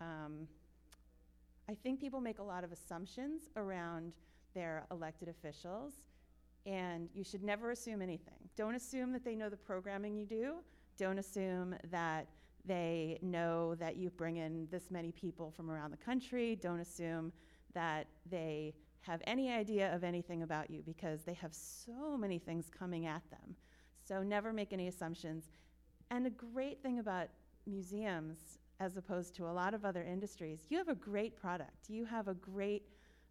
Um, 0.00 0.46
I 1.68 1.74
think 1.74 2.00
people 2.00 2.20
make 2.20 2.38
a 2.38 2.42
lot 2.42 2.62
of 2.62 2.72
assumptions 2.72 3.42
around 3.56 4.12
their 4.54 4.84
elected 4.90 5.28
officials 5.28 5.94
and 6.66 7.08
you 7.14 7.24
should 7.24 7.42
never 7.42 7.70
assume 7.70 8.00
anything. 8.00 8.48
Don't 8.56 8.74
assume 8.74 9.12
that 9.12 9.24
they 9.24 9.34
know 9.34 9.48
the 9.48 9.56
programming 9.56 10.16
you 10.16 10.26
do. 10.26 10.54
Don't 10.96 11.18
assume 11.18 11.74
that 11.90 12.26
they 12.64 13.18
know 13.20 13.74
that 13.74 13.96
you 13.96 14.10
bring 14.10 14.36
in 14.36 14.66
this 14.70 14.90
many 14.90 15.12
people 15.12 15.50
from 15.50 15.70
around 15.70 15.90
the 15.90 15.96
country. 15.96 16.56
Don't 16.56 16.80
assume 16.80 17.32
that 17.74 18.06
they 18.30 18.74
have 19.00 19.20
any 19.26 19.52
idea 19.52 19.94
of 19.94 20.02
anything 20.02 20.42
about 20.42 20.70
you 20.70 20.82
because 20.86 21.22
they 21.22 21.34
have 21.34 21.52
so 21.52 22.16
many 22.16 22.38
things 22.38 22.70
coming 22.70 23.06
at 23.06 23.22
them. 23.30 23.54
So 24.02 24.22
never 24.22 24.52
make 24.52 24.72
any 24.72 24.88
assumptions. 24.88 25.50
And 26.10 26.26
a 26.26 26.30
great 26.30 26.82
thing 26.82 26.98
about 27.00 27.28
museums, 27.66 28.58
as 28.80 28.96
opposed 28.96 29.34
to 29.36 29.46
a 29.46 29.52
lot 29.52 29.74
of 29.74 29.84
other 29.84 30.02
industries, 30.02 30.60
you 30.68 30.78
have 30.78 30.88
a 30.88 30.94
great 30.94 31.36
product. 31.36 31.88
You 31.88 32.04
have 32.06 32.28
a 32.28 32.34
great 32.34 32.84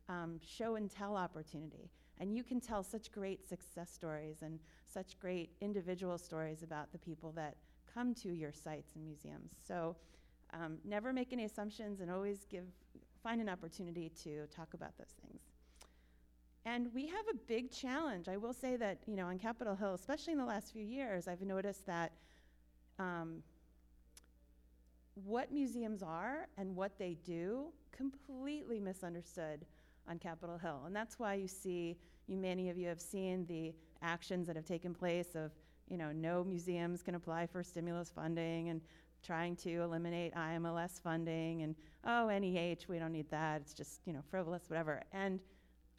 um, 0.09 0.39
show 0.45 0.75
and 0.75 0.91
tell 0.91 1.15
opportunity. 1.15 1.89
And 2.23 2.33
you 2.33 2.41
can 2.41 2.61
tell 2.61 2.83
such 2.83 3.11
great 3.11 3.45
success 3.45 3.91
stories 3.91 4.43
and 4.43 4.57
such 4.87 5.19
great 5.19 5.49
individual 5.59 6.17
stories 6.17 6.63
about 6.63 6.89
the 6.93 6.97
people 6.97 7.33
that 7.33 7.57
come 7.93 8.15
to 8.15 8.29
your 8.29 8.53
sites 8.53 8.93
and 8.95 9.03
museums. 9.03 9.51
So 9.67 9.97
um, 10.53 10.77
never 10.85 11.11
make 11.11 11.33
any 11.33 11.43
assumptions 11.43 11.99
and 11.99 12.09
always 12.09 12.45
give, 12.49 12.63
find 13.21 13.41
an 13.41 13.49
opportunity 13.49 14.09
to 14.23 14.47
talk 14.55 14.73
about 14.73 14.97
those 14.97 15.13
things. 15.21 15.41
And 16.63 16.87
we 16.93 17.07
have 17.07 17.25
a 17.29 17.35
big 17.45 17.71
challenge. 17.71 18.29
I 18.29 18.37
will 18.37 18.53
say 18.53 18.77
that, 18.77 18.99
you 19.05 19.17
know, 19.17 19.25
on 19.25 19.37
Capitol 19.37 19.75
Hill, 19.75 19.93
especially 19.93 20.31
in 20.31 20.39
the 20.39 20.45
last 20.45 20.71
few 20.71 20.85
years, 20.85 21.27
I've 21.27 21.41
noticed 21.41 21.85
that 21.87 22.13
um, 22.99 23.43
what 25.25 25.51
museums 25.51 26.01
are 26.01 26.47
and 26.57 26.73
what 26.73 26.97
they 26.97 27.17
do 27.25 27.65
completely 27.91 28.79
misunderstood 28.79 29.65
on 30.07 30.19
Capitol 30.19 30.57
Hill. 30.57 30.83
And 30.85 30.95
that's 30.95 31.19
why 31.19 31.33
you 31.33 31.49
see, 31.49 31.97
you, 32.27 32.37
many 32.37 32.69
of 32.69 32.77
you 32.77 32.87
have 32.87 33.01
seen 33.01 33.45
the 33.45 33.73
actions 34.01 34.47
that 34.47 34.55
have 34.55 34.65
taken 34.65 34.93
place 34.93 35.35
of, 35.35 35.51
you 35.89 35.97
know, 35.97 36.11
no 36.11 36.43
museums 36.43 37.01
can 37.01 37.15
apply 37.15 37.47
for 37.47 37.63
stimulus 37.63 38.11
funding 38.13 38.69
and 38.69 38.81
trying 39.25 39.55
to 39.55 39.81
eliminate 39.81 40.33
IMLS 40.35 41.01
funding 41.01 41.61
and, 41.63 41.75
oh, 42.05 42.27
NEH, 42.27 42.87
we 42.87 42.99
don't 42.99 43.11
need 43.11 43.29
that. 43.29 43.61
It's 43.61 43.73
just, 43.73 44.01
you 44.05 44.13
know, 44.13 44.21
frivolous, 44.29 44.63
whatever. 44.69 45.01
And 45.13 45.39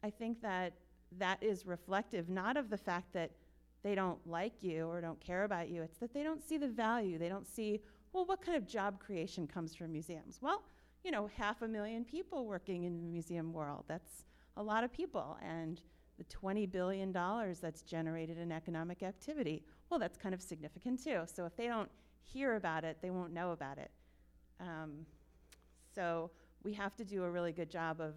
I 0.03 0.09
think 0.09 0.41
that 0.41 0.73
that 1.17 1.41
is 1.41 1.65
reflective 1.65 2.29
not 2.29 2.57
of 2.57 2.69
the 2.69 2.77
fact 2.77 3.13
that 3.13 3.31
they 3.83 3.95
don't 3.95 4.19
like 4.27 4.53
you 4.61 4.87
or 4.87 4.99
don't 4.99 5.19
care 5.19 5.43
about 5.43 5.69
you, 5.69 5.83
it's 5.83 5.99
that 5.99 6.13
they 6.13 6.23
don't 6.23 6.43
see 6.43 6.57
the 6.57 6.67
value. 6.67 7.19
They 7.19 7.29
don't 7.29 7.47
see, 7.47 7.81
well, 8.13 8.25
what 8.25 8.41
kind 8.41 8.57
of 8.57 8.67
job 8.67 8.99
creation 8.99 9.45
comes 9.47 9.75
from 9.75 9.91
museums? 9.91 10.39
Well, 10.41 10.63
you 11.03 11.11
know, 11.11 11.29
half 11.37 11.61
a 11.61 11.67
million 11.67 12.03
people 12.03 12.47
working 12.47 12.85
in 12.85 12.97
the 12.97 13.03
museum 13.03 13.53
world. 13.53 13.85
That's 13.87 14.25
a 14.57 14.63
lot 14.63 14.83
of 14.83 14.91
people. 14.91 15.37
And 15.47 15.81
the 16.17 16.23
$20 16.25 16.71
billion 16.71 17.11
that's 17.11 17.81
generated 17.81 18.37
in 18.37 18.51
economic 18.51 19.03
activity, 19.03 19.63
well, 19.89 19.99
that's 19.99 20.17
kind 20.17 20.33
of 20.33 20.41
significant 20.41 21.03
too. 21.03 21.21
So 21.25 21.45
if 21.45 21.55
they 21.55 21.67
don't 21.67 21.89
hear 22.23 22.55
about 22.55 22.83
it, 22.83 22.97
they 23.01 23.09
won't 23.09 23.33
know 23.33 23.51
about 23.51 23.77
it. 23.77 23.91
Um, 24.59 25.05
so 25.93 26.31
we 26.63 26.73
have 26.73 26.95
to 26.95 27.05
do 27.05 27.23
a 27.23 27.29
really 27.29 27.51
good 27.51 27.69
job 27.69 28.01
of 28.01 28.15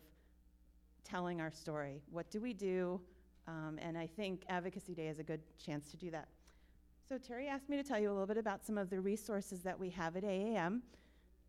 telling 1.05 1.41
our 1.41 1.51
story. 1.51 2.03
What 2.11 2.31
do 2.31 2.41
we 2.41 2.53
do? 2.53 3.01
Um, 3.47 3.79
and 3.81 3.97
I 3.97 4.07
think 4.07 4.43
Advocacy 4.49 4.95
Day 4.95 5.09
is 5.09 5.19
a 5.19 5.23
good 5.23 5.41
chance 5.65 5.91
to 5.91 5.97
do 5.97 6.11
that. 6.11 6.29
So 7.09 7.17
Terry 7.17 7.49
asked 7.49 7.69
me 7.69 7.77
to 7.79 7.83
tell 7.83 7.99
you 7.99 8.11
a 8.11 8.13
little 8.13 8.27
bit 8.27 8.37
about 8.37 8.65
some 8.65 8.77
of 8.77 8.91
the 8.91 9.01
resources 9.01 9.63
that 9.63 9.79
we 9.79 9.89
have 9.91 10.17
at 10.17 10.25
AAM. 10.25 10.81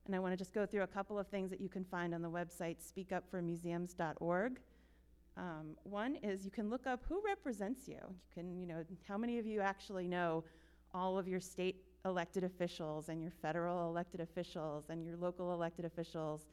And 0.05 0.15
I 0.15 0.19
want 0.19 0.31
to 0.31 0.37
just 0.37 0.53
go 0.53 0.65
through 0.65 0.83
a 0.83 0.87
couple 0.87 1.19
of 1.19 1.27
things 1.27 1.49
that 1.49 1.59
you 1.59 1.67
can 1.69 1.83
find 1.83 2.15
on 2.15 2.21
the 2.21 2.29
website, 2.29 2.77
speakupformuseums.org. 2.79 4.59
Um, 5.37 5.75
one 5.83 6.17
is 6.17 6.43
you 6.43 6.51
can 6.51 6.69
look 6.69 6.85
up 6.85 7.03
who 7.07 7.21
represents 7.25 7.87
you. 7.87 7.95
You 7.95 8.33
can, 8.33 8.57
you 8.57 8.65
know, 8.65 8.83
how 9.07 9.17
many 9.17 9.39
of 9.39 9.45
you 9.45 9.61
actually 9.61 10.07
know 10.07 10.43
all 10.93 11.17
of 11.17 11.27
your 11.27 11.39
state 11.39 11.83
elected 12.05 12.43
officials 12.43 13.09
and 13.09 13.21
your 13.21 13.31
federal 13.41 13.89
elected 13.89 14.21
officials 14.21 14.85
and 14.89 15.03
your 15.03 15.15
local 15.17 15.53
elected 15.53 15.85
officials. 15.85 16.47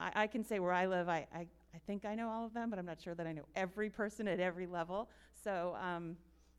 I, 0.00 0.12
I, 0.14 0.26
can 0.26 0.44
say 0.44 0.60
where 0.60 0.72
I 0.72 0.86
live, 0.86 1.08
I, 1.08 1.26
I, 1.34 1.46
I, 1.74 1.78
think 1.86 2.04
I 2.04 2.14
know 2.14 2.28
all 2.28 2.46
of 2.46 2.54
them, 2.54 2.70
but 2.70 2.78
I'm 2.78 2.86
not 2.86 3.00
sure 3.00 3.14
that 3.14 3.26
I 3.26 3.32
know 3.32 3.44
every 3.56 3.90
person 3.90 4.28
at 4.28 4.40
every 4.40 4.66
level. 4.66 5.10
So, 5.44 5.76
um, 5.80 6.16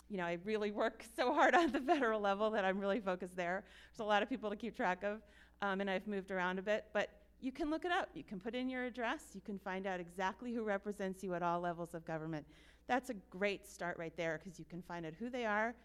you 0.10 0.18
know, 0.18 0.26
I 0.26 0.38
really 0.44 0.72
work 0.72 1.04
so 1.16 1.34
hard 1.34 1.56
on 1.56 1.72
the 1.72 1.80
federal 1.80 2.20
level 2.20 2.52
that 2.52 2.66
I'm 2.66 2.80
really 2.80 3.00
focused 3.00 3.36
there. 3.36 3.64
There's 3.92 4.06
a 4.06 4.10
lot 4.10 4.22
of 4.22 4.30
people 4.30 4.50
to 4.50 4.56
keep 4.56 4.76
track 4.76 5.04
of 5.04 5.22
um, 5.62 5.82
and 5.82 5.90
I've 5.90 6.08
moved 6.08 6.32
around 6.32 6.60
a 6.60 6.62
bit. 6.62 6.86
But 6.94 7.10
you 7.42 7.52
can 7.52 7.70
look 7.70 7.86
it 7.86 7.92
up. 7.92 8.10
You 8.14 8.24
can 8.24 8.40
put 8.40 8.56
in 8.56 8.70
your 8.70 8.86
address. 8.86 9.24
You 9.34 9.42
can 9.42 9.60
find 9.60 9.88
out 9.88 10.00
exactly 10.00 10.54
who 10.54 10.64
represents 10.64 11.24
you 11.24 11.34
at 11.36 11.44
all 11.44 11.62
levels 11.62 11.94
of 11.94 12.06
government. 12.06 12.46
That's 12.88 13.10
a 13.10 13.14
great 13.30 13.66
start 13.66 13.98
right 13.98 14.16
there 14.18 14.40
because 14.44 14.60
you 14.60 14.66
can 14.66 14.82
find 14.82 15.06
out 15.06 15.14
who 15.18 15.30
they 15.30 15.46
are, 15.46 15.76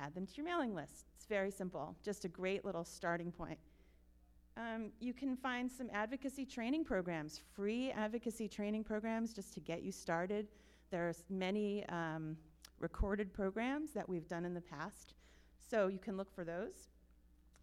add 0.00 0.14
them 0.14 0.26
to 0.26 0.32
your 0.36 0.46
mailing 0.46 0.74
list. 0.74 1.06
It's 1.16 1.26
very 1.26 1.50
simple, 1.50 1.96
just 2.04 2.24
a 2.24 2.28
great 2.28 2.64
little 2.64 2.84
starting 2.84 3.32
point. 3.32 3.58
Um, 4.56 4.92
you 5.00 5.12
can 5.12 5.36
find 5.36 5.70
some 5.70 5.88
advocacy 5.92 6.44
training 6.44 6.84
programs, 6.84 7.40
free 7.54 7.90
advocacy 7.90 8.48
training 8.48 8.84
programs 8.84 9.32
just 9.32 9.54
to 9.54 9.60
get 9.60 9.82
you 9.82 9.92
started. 9.92 10.48
There's 10.90 11.24
many 11.30 11.86
um, 11.88 12.36
recorded 12.78 13.32
programs 13.32 13.92
that 13.92 14.06
we've 14.08 14.28
done 14.28 14.44
in 14.44 14.52
the 14.52 14.60
past, 14.60 15.14
so 15.70 15.88
you 15.88 15.98
can 15.98 16.16
look 16.16 16.34
for 16.34 16.44
those. 16.44 16.90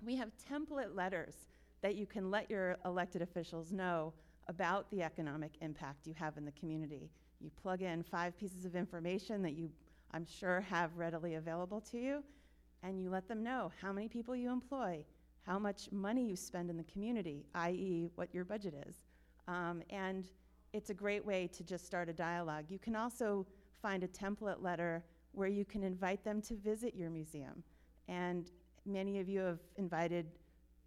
We 0.03 0.15
have 0.15 0.31
template 0.51 0.95
letters 0.95 1.35
that 1.81 1.95
you 1.95 2.05
can 2.05 2.29
let 2.29 2.49
your 2.49 2.77
elected 2.85 3.21
officials 3.21 3.71
know 3.71 4.13
about 4.47 4.89
the 4.91 5.03
economic 5.03 5.51
impact 5.61 6.07
you 6.07 6.13
have 6.13 6.37
in 6.37 6.45
the 6.45 6.51
community. 6.53 7.09
You 7.39 7.49
plug 7.61 7.81
in 7.81 8.03
five 8.03 8.37
pieces 8.37 8.65
of 8.65 8.75
information 8.75 9.41
that 9.43 9.53
you, 9.53 9.69
I'm 10.11 10.25
sure, 10.25 10.61
have 10.61 10.97
readily 10.97 11.35
available 11.35 11.79
to 11.91 11.97
you, 11.97 12.23
and 12.83 13.01
you 13.01 13.09
let 13.09 13.27
them 13.27 13.43
know 13.43 13.71
how 13.81 13.93
many 13.93 14.07
people 14.07 14.35
you 14.35 14.51
employ, 14.51 15.05
how 15.45 15.59
much 15.59 15.91
money 15.91 16.27
you 16.27 16.35
spend 16.35 16.69
in 16.69 16.77
the 16.77 16.83
community, 16.83 17.45
i.e., 17.55 18.09
what 18.15 18.33
your 18.33 18.43
budget 18.43 18.73
is. 18.87 18.95
Um, 19.47 19.81
and 19.89 20.29
it's 20.73 20.89
a 20.89 20.93
great 20.93 21.25
way 21.25 21.47
to 21.47 21.63
just 21.63 21.85
start 21.85 22.09
a 22.09 22.13
dialogue. 22.13 22.65
You 22.69 22.79
can 22.79 22.95
also 22.95 23.45
find 23.81 24.03
a 24.03 24.07
template 24.07 24.61
letter 24.61 25.03
where 25.31 25.47
you 25.47 25.65
can 25.65 25.83
invite 25.83 26.23
them 26.23 26.41
to 26.41 26.55
visit 26.55 26.95
your 26.95 27.09
museum. 27.09 27.63
And 28.07 28.51
many 28.85 29.19
of 29.19 29.29
you 29.29 29.39
have 29.41 29.59
invited 29.77 30.27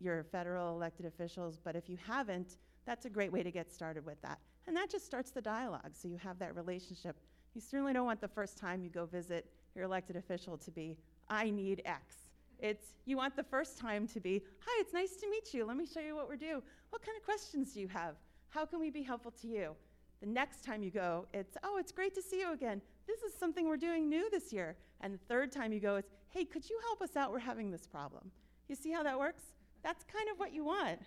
your 0.03 0.25
federal 0.25 0.75
elected 0.75 1.07
officials, 1.07 1.59
but 1.63 1.77
if 1.77 1.89
you 1.89 1.97
haven't, 2.07 2.57
that's 2.85 3.05
a 3.05 3.11
great 3.11 3.33
way 3.33 3.43
to 3.43 3.51
get 3.51 3.71
started 3.71 4.05
with 4.05 4.21
that. 4.23 4.39
And 4.67 4.77
that 4.77 4.91
just 4.91 5.07
starts 5.07 5.31
the 5.31 5.43
dialogue, 5.43 5.93
so 5.93 6.09
you 6.09 6.19
have 6.19 6.39
that 6.39 6.55
relationship. 6.55 7.17
You 7.55 7.61
certainly 7.61 7.93
don't 7.93 8.07
want 8.07 8.21
the 8.21 8.29
first 8.29 8.59
time 8.59 8.83
you 8.83 8.91
go 8.91 9.07
visit 9.07 9.47
your 9.75 9.85
elected 9.85 10.17
official 10.17 10.57
to 10.59 10.71
be, 10.71 10.97
I 11.29 11.51
need 11.51 11.83
X. 11.85 12.17
It's, 12.59 12.95
you 13.07 13.17
want 13.17 13.35
the 13.37 13.43
first 13.43 13.79
time 13.79 14.07
to 14.09 14.21
be, 14.21 14.43
hi, 14.61 14.81
it's 14.81 14.93
nice 14.93 15.17
to 15.17 15.29
meet 15.29 15.53
you. 15.53 15.65
Let 15.65 15.77
me 15.77 15.87
show 15.87 16.01
you 16.01 16.15
what 16.15 16.29
we're 16.29 16.37
doing. 16.37 16.63
What 16.91 17.03
kind 17.05 17.17
of 17.17 17.25
questions 17.25 17.73
do 17.73 17.81
you 17.81 17.89
have? 17.89 18.15
How 18.51 18.65
can 18.65 18.79
we 18.79 18.91
be 18.91 19.03
helpful 19.03 19.33
to 19.43 19.49
you? 19.49 19.75
The 20.21 20.29
next 20.29 20.65
time 20.65 20.83
you 20.83 20.91
go, 20.91 21.27
it's, 21.35 21.57
oh, 21.65 21.79
it's 21.79 21.91
great 21.91 22.15
to 22.15 22.23
see 22.23 22.39
you 22.39 22.53
again. 22.53 22.81
This 23.09 23.23
is 23.23 23.35
something 23.35 23.67
we're 23.67 23.77
doing 23.77 24.09
new 24.09 24.31
this 24.31 24.53
year. 24.53 24.77
And 25.01 25.15
the 25.15 25.19
third 25.29 25.51
time 25.51 25.73
you 25.73 25.81
go, 25.81 25.97
it's, 25.97 26.13
hey, 26.29 26.45
could 26.45 26.69
you 26.71 26.79
help 26.85 27.03
us 27.03 27.17
out? 27.17 27.33
We're 27.33 27.41
having 27.41 27.73
this 27.73 27.89
problem. 27.89 28.31
You 28.69 28.77
see 28.77 28.93
how 28.93 29.03
that 29.03 29.19
works? 29.19 29.43
That's 29.83 30.05
kind 30.05 30.29
of 30.31 30.39
what 30.39 30.53
you 30.53 30.65
want. 30.65 31.01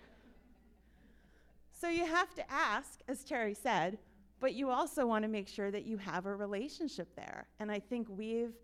So 1.72 1.88
you 1.88 2.06
have 2.06 2.34
to 2.34 2.50
ask, 2.50 3.00
as 3.08 3.22
Terry 3.24 3.54
said, 3.54 3.98
but 4.40 4.54
you 4.54 4.70
also 4.70 5.06
want 5.06 5.22
to 5.24 5.28
make 5.28 5.48
sure 5.48 5.70
that 5.70 5.84
you 5.84 5.96
have 5.98 6.26
a 6.26 6.34
relationship 6.34 7.14
there. 7.16 7.46
And 7.58 7.70
I 7.70 7.78
think 7.78 8.06
we've, 8.10 8.54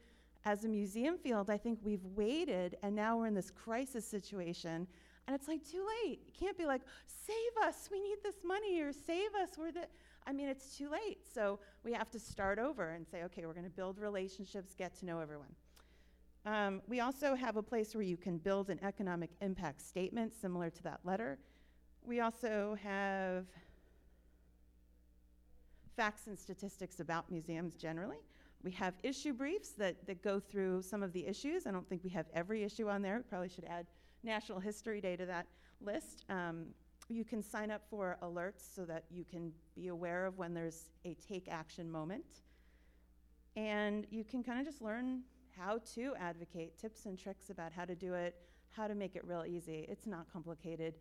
as 0.45 0.65
a 0.65 0.69
museum 0.69 1.17
field, 1.19 1.51
I 1.51 1.57
think 1.57 1.79
we've 1.83 2.05
waited 2.15 2.77
and 2.83 2.95
now 2.95 3.17
we're 3.17 3.27
in 3.27 3.35
this 3.35 3.51
crisis 3.51 4.07
situation. 4.07 4.87
And 5.27 5.37
it's 5.37 5.49
like 5.49 5.63
too 5.69 5.87
late. 6.05 6.21
You 6.27 6.33
can't 6.39 6.59
be 6.59 6.67
like, 6.67 6.83
save 7.07 7.67
us, 7.67 7.89
we 7.91 8.01
need 8.01 8.17
this 8.25 8.37
money, 8.45 8.81
or 8.81 8.93
save 8.93 9.35
us, 9.41 9.51
we're 9.57 9.71
the. 9.71 9.87
I 10.27 10.33
mean, 10.33 10.49
it's 10.49 10.77
too 10.77 10.89
late. 10.89 11.19
So 11.33 11.59
we 11.85 11.93
have 11.93 12.11
to 12.11 12.19
start 12.19 12.59
over 12.59 12.91
and 12.91 13.07
say, 13.07 13.23
okay, 13.25 13.47
we're 13.47 13.55
going 13.55 13.65
to 13.65 13.71
build 13.71 13.99
relationships, 13.99 14.75
get 14.77 14.99
to 14.99 15.07
know 15.07 15.21
everyone. 15.21 15.55
Um, 16.45 16.83
we 16.89 17.01
also 17.01 17.35
have 17.35 17.57
a 17.57 17.63
place 17.63 17.95
where 17.95 18.03
you 18.03 18.17
can 18.17 18.39
build 18.39 18.69
an 18.69 18.81
economic 18.83 19.31
impact 19.41 19.81
statement 19.81 20.33
similar 20.35 20.71
to 20.71 20.83
that 20.83 21.01
letter. 21.05 21.39
We 22.05 22.21
also 22.21 22.77
have 22.83 23.47
facts 25.97 26.27
and 26.27 26.37
statistics 26.39 26.99
about 26.99 27.31
museums 27.31 27.77
generally. 27.77 28.19
We 28.65 28.73
have 28.73 28.95
issue 29.03 29.33
briefs 29.33 29.71
that, 29.71 30.07
that 30.07 30.23
go 30.23 30.41
through 30.41 30.83
some 30.83 31.03
of 31.03 31.13
the 31.13 31.27
issues. 31.27 31.67
I 31.67 31.71
don't 31.71 31.89
think 31.89 32.03
we 32.03 32.11
have 32.11 32.27
every 32.35 32.65
issue 32.65 32.89
on 32.89 33.03
there. 33.03 33.19
We 33.19 33.23
probably 33.23 33.49
should 33.49 33.65
add 33.65 33.87
National 34.25 34.59
History 34.59 35.01
Day 35.01 35.17
to 35.17 35.27
that 35.27 35.47
list. 35.81 36.25
Um, 36.29 36.67
you 37.09 37.25
can 37.25 37.43
sign 37.43 37.71
up 37.71 37.83
for 37.91 38.19
alerts 38.23 38.75
so 38.75 38.85
that 38.85 39.05
you 39.11 39.25
can 39.25 39.53
be 39.77 39.89
aware 39.89 40.27
of 40.27 40.39
when 40.39 40.55
there's 40.55 40.91
a 41.05 41.15
take 41.15 41.49
action 41.49 41.91
moment. 41.91 42.25
And 43.55 44.07
you 44.11 44.25
can 44.25 44.43
kind 44.43 44.61
of 44.61 44.67
just 44.67 44.81
learn 44.81 45.23
how 45.57 45.79
to 45.95 46.15
advocate, 46.19 46.79
tips 46.79 47.07
and 47.07 47.19
tricks 47.19 47.51
about 47.51 47.73
how 47.73 47.85
to 47.85 47.95
do 47.95 48.15
it, 48.15 48.37
how 48.71 48.87
to 48.87 48.95
make 48.95 49.17
it 49.17 49.25
real 49.27 49.45
easy. 49.47 49.87
It's 49.89 50.07
not 50.07 50.27
complicated. 50.33 50.95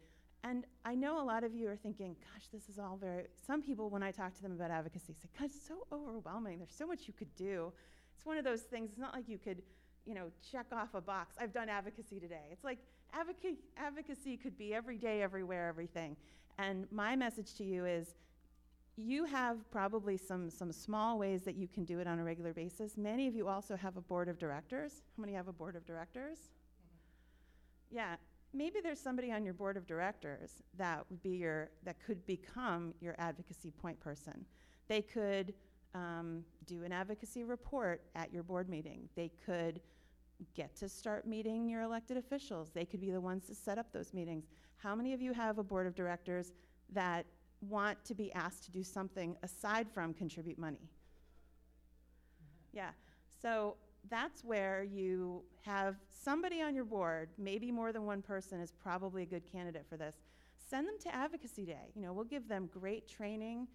And 0.43 0.65
I 0.85 0.95
know 0.95 1.21
a 1.21 1.25
lot 1.25 1.43
of 1.43 1.53
you 1.53 1.69
are 1.69 1.75
thinking, 1.75 2.15
gosh, 2.33 2.47
this 2.51 2.67
is 2.67 2.79
all 2.79 2.97
very, 2.99 3.25
some 3.45 3.61
people, 3.61 3.89
when 3.89 4.01
I 4.01 4.11
talk 4.11 4.33
to 4.35 4.41
them 4.41 4.53
about 4.53 4.71
advocacy, 4.71 5.13
say, 5.13 5.29
God, 5.37 5.45
it's 5.45 5.67
so 5.67 5.85
overwhelming. 5.91 6.57
There's 6.57 6.75
so 6.75 6.87
much 6.87 7.01
you 7.07 7.13
could 7.13 7.33
do. 7.35 7.71
It's 8.15 8.25
one 8.25 8.37
of 8.37 8.43
those 8.43 8.61
things, 8.61 8.89
it's 8.89 8.99
not 8.99 9.13
like 9.13 9.29
you 9.29 9.37
could, 9.37 9.61
you 10.05 10.15
know, 10.15 10.31
check 10.51 10.65
off 10.71 10.95
a 10.95 11.01
box. 11.01 11.35
I've 11.39 11.53
done 11.53 11.69
advocacy 11.69 12.19
today. 12.19 12.45
It's 12.51 12.63
like 12.63 12.79
advocacy 13.13 14.37
could 14.37 14.57
be 14.57 14.73
every 14.73 14.97
day, 14.97 15.21
everywhere, 15.21 15.67
everything. 15.67 16.15
And 16.57 16.87
my 16.91 17.15
message 17.15 17.53
to 17.55 17.63
you 17.63 17.85
is 17.85 18.15
you 18.97 19.25
have 19.25 19.69
probably 19.71 20.17
some, 20.17 20.49
some 20.49 20.71
small 20.71 21.17
ways 21.17 21.43
that 21.43 21.55
you 21.55 21.67
can 21.67 21.85
do 21.85 21.99
it 21.99 22.07
on 22.07 22.19
a 22.19 22.23
regular 22.23 22.53
basis. 22.53 22.97
Many 22.97 23.27
of 23.27 23.35
you 23.35 23.47
also 23.47 23.75
have 23.75 23.97
a 23.97 24.01
board 24.01 24.27
of 24.27 24.37
directors. 24.37 25.01
How 25.15 25.21
many 25.21 25.33
have 25.33 25.47
a 25.47 25.53
board 25.53 25.75
of 25.75 25.85
directors? 25.85 26.37
Yeah, 27.89 28.15
maybe 28.53 28.79
there's 28.81 28.99
somebody 28.99 29.31
on 29.31 29.43
your 29.43 29.53
board 29.53 29.77
of 29.77 29.85
directors 29.87 30.61
that 30.77 31.05
would 31.09 31.21
be 31.21 31.31
your 31.31 31.69
that 31.83 31.97
could 32.05 32.25
become 32.25 32.93
your 33.01 33.15
advocacy 33.17 33.71
point 33.71 33.99
person. 33.99 34.45
They 34.87 35.01
could 35.01 35.53
um, 35.93 36.43
do 36.65 36.83
an 36.83 36.91
advocacy 36.91 37.43
report 37.43 38.01
at 38.15 38.31
your 38.33 38.43
board 38.43 38.69
meeting. 38.69 39.09
They 39.15 39.31
could 39.45 39.81
get 40.55 40.75
to 40.75 40.89
start 40.89 41.27
meeting 41.27 41.69
your 41.69 41.81
elected 41.81 42.17
officials. 42.17 42.71
They 42.73 42.85
could 42.85 43.01
be 43.01 43.11
the 43.11 43.21
ones 43.21 43.45
to 43.47 43.55
set 43.55 43.77
up 43.77 43.91
those 43.91 44.13
meetings. 44.13 44.45
How 44.77 44.95
many 44.95 45.13
of 45.13 45.21
you 45.21 45.33
have 45.33 45.59
a 45.59 45.63
board 45.63 45.85
of 45.85 45.95
directors 45.95 46.53
that 46.93 47.25
want 47.61 48.03
to 48.05 48.15
be 48.15 48.31
asked 48.33 48.63
to 48.65 48.71
do 48.71 48.83
something 48.83 49.35
aside 49.43 49.87
from 49.93 50.13
contribute 50.13 50.57
money? 50.57 50.89
Yeah. 52.73 52.89
So 53.41 53.75
that's 54.09 54.43
where 54.43 54.83
you 54.83 55.43
have 55.61 55.95
somebody 56.09 56.61
on 56.61 56.73
your 56.73 56.85
board, 56.85 57.29
maybe 57.37 57.71
more 57.71 57.91
than 57.91 58.05
one 58.05 58.21
person 58.21 58.59
is 58.59 58.71
probably 58.71 59.23
a 59.23 59.25
good 59.25 59.43
candidate 59.51 59.85
for 59.87 59.97
this. 59.97 60.15
Send 60.57 60.87
them 60.87 60.95
to 61.01 61.13
Advocacy 61.13 61.65
Day. 61.65 61.91
You 61.95 62.01
know, 62.01 62.13
we'll 62.13 62.23
give 62.23 62.47
them 62.47 62.69
great 62.71 63.07
training, 63.07 63.67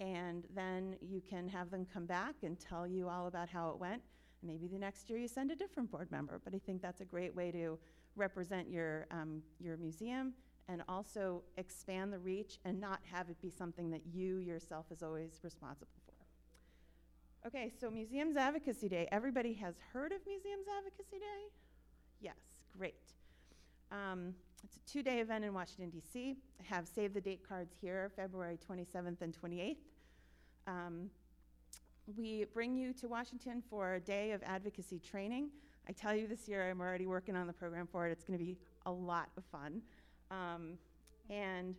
and 0.00 0.46
then 0.54 0.96
you 1.00 1.20
can 1.20 1.48
have 1.48 1.70
them 1.70 1.86
come 1.92 2.06
back 2.06 2.34
and 2.42 2.58
tell 2.58 2.86
you 2.86 3.08
all 3.08 3.26
about 3.26 3.48
how 3.48 3.70
it 3.70 3.78
went. 3.78 4.02
Maybe 4.42 4.66
the 4.66 4.78
next 4.78 5.08
year 5.10 5.18
you 5.18 5.28
send 5.28 5.50
a 5.50 5.56
different 5.56 5.90
board 5.90 6.10
member, 6.10 6.40
but 6.44 6.54
I 6.54 6.58
think 6.58 6.82
that's 6.82 7.00
a 7.00 7.04
great 7.04 7.34
way 7.34 7.50
to 7.52 7.78
represent 8.16 8.70
your, 8.70 9.06
um, 9.10 9.42
your 9.58 9.76
museum 9.76 10.32
and 10.68 10.82
also 10.88 11.42
expand 11.56 12.12
the 12.12 12.18
reach 12.18 12.58
and 12.64 12.80
not 12.80 13.00
have 13.10 13.28
it 13.28 13.40
be 13.40 13.50
something 13.50 13.90
that 13.90 14.02
you 14.12 14.36
yourself 14.36 14.86
is 14.90 15.02
always 15.02 15.40
responsible 15.42 15.88
for. 16.06 16.10
Okay, 17.48 17.72
so 17.80 17.90
Museums 17.90 18.36
Advocacy 18.36 18.88
Day. 18.88 19.08
Everybody 19.10 19.54
has 19.54 19.74
heard 19.92 20.12
of 20.12 20.18
Museums 20.26 20.66
Advocacy 20.78 21.18
Day? 21.18 21.48
Yes, 22.20 22.36
great. 22.76 22.94
Um, 23.90 24.34
it's 24.62 24.76
a 24.76 24.80
two 24.90 25.02
day 25.02 25.20
event 25.20 25.44
in 25.44 25.54
Washington, 25.54 25.90
D.C. 25.90 26.36
I 26.60 26.74
have 26.74 26.86
save 26.86 27.14
the 27.14 27.20
date 27.20 27.40
cards 27.48 27.74
here, 27.80 28.12
February 28.14 28.58
27th 28.58 29.22
and 29.22 29.34
28th. 29.34 29.76
Um, 30.66 31.10
we 32.16 32.44
bring 32.52 32.76
you 32.76 32.92
to 32.94 33.08
Washington 33.08 33.62
for 33.68 33.94
a 33.94 34.00
day 34.00 34.32
of 34.32 34.42
advocacy 34.44 34.98
training. 34.98 35.48
I 35.88 35.92
tell 35.92 36.14
you 36.14 36.26
this 36.26 36.46
year, 36.46 36.70
I'm 36.70 36.80
already 36.80 37.06
working 37.06 37.36
on 37.36 37.46
the 37.46 37.52
program 37.52 37.88
for 37.90 38.06
it. 38.06 38.12
It's 38.12 38.24
going 38.24 38.38
to 38.38 38.44
be 38.44 38.58
a 38.86 38.92
lot 38.92 39.28
of 39.36 39.44
fun. 39.44 39.82
Um, 40.30 40.78
and 41.28 41.74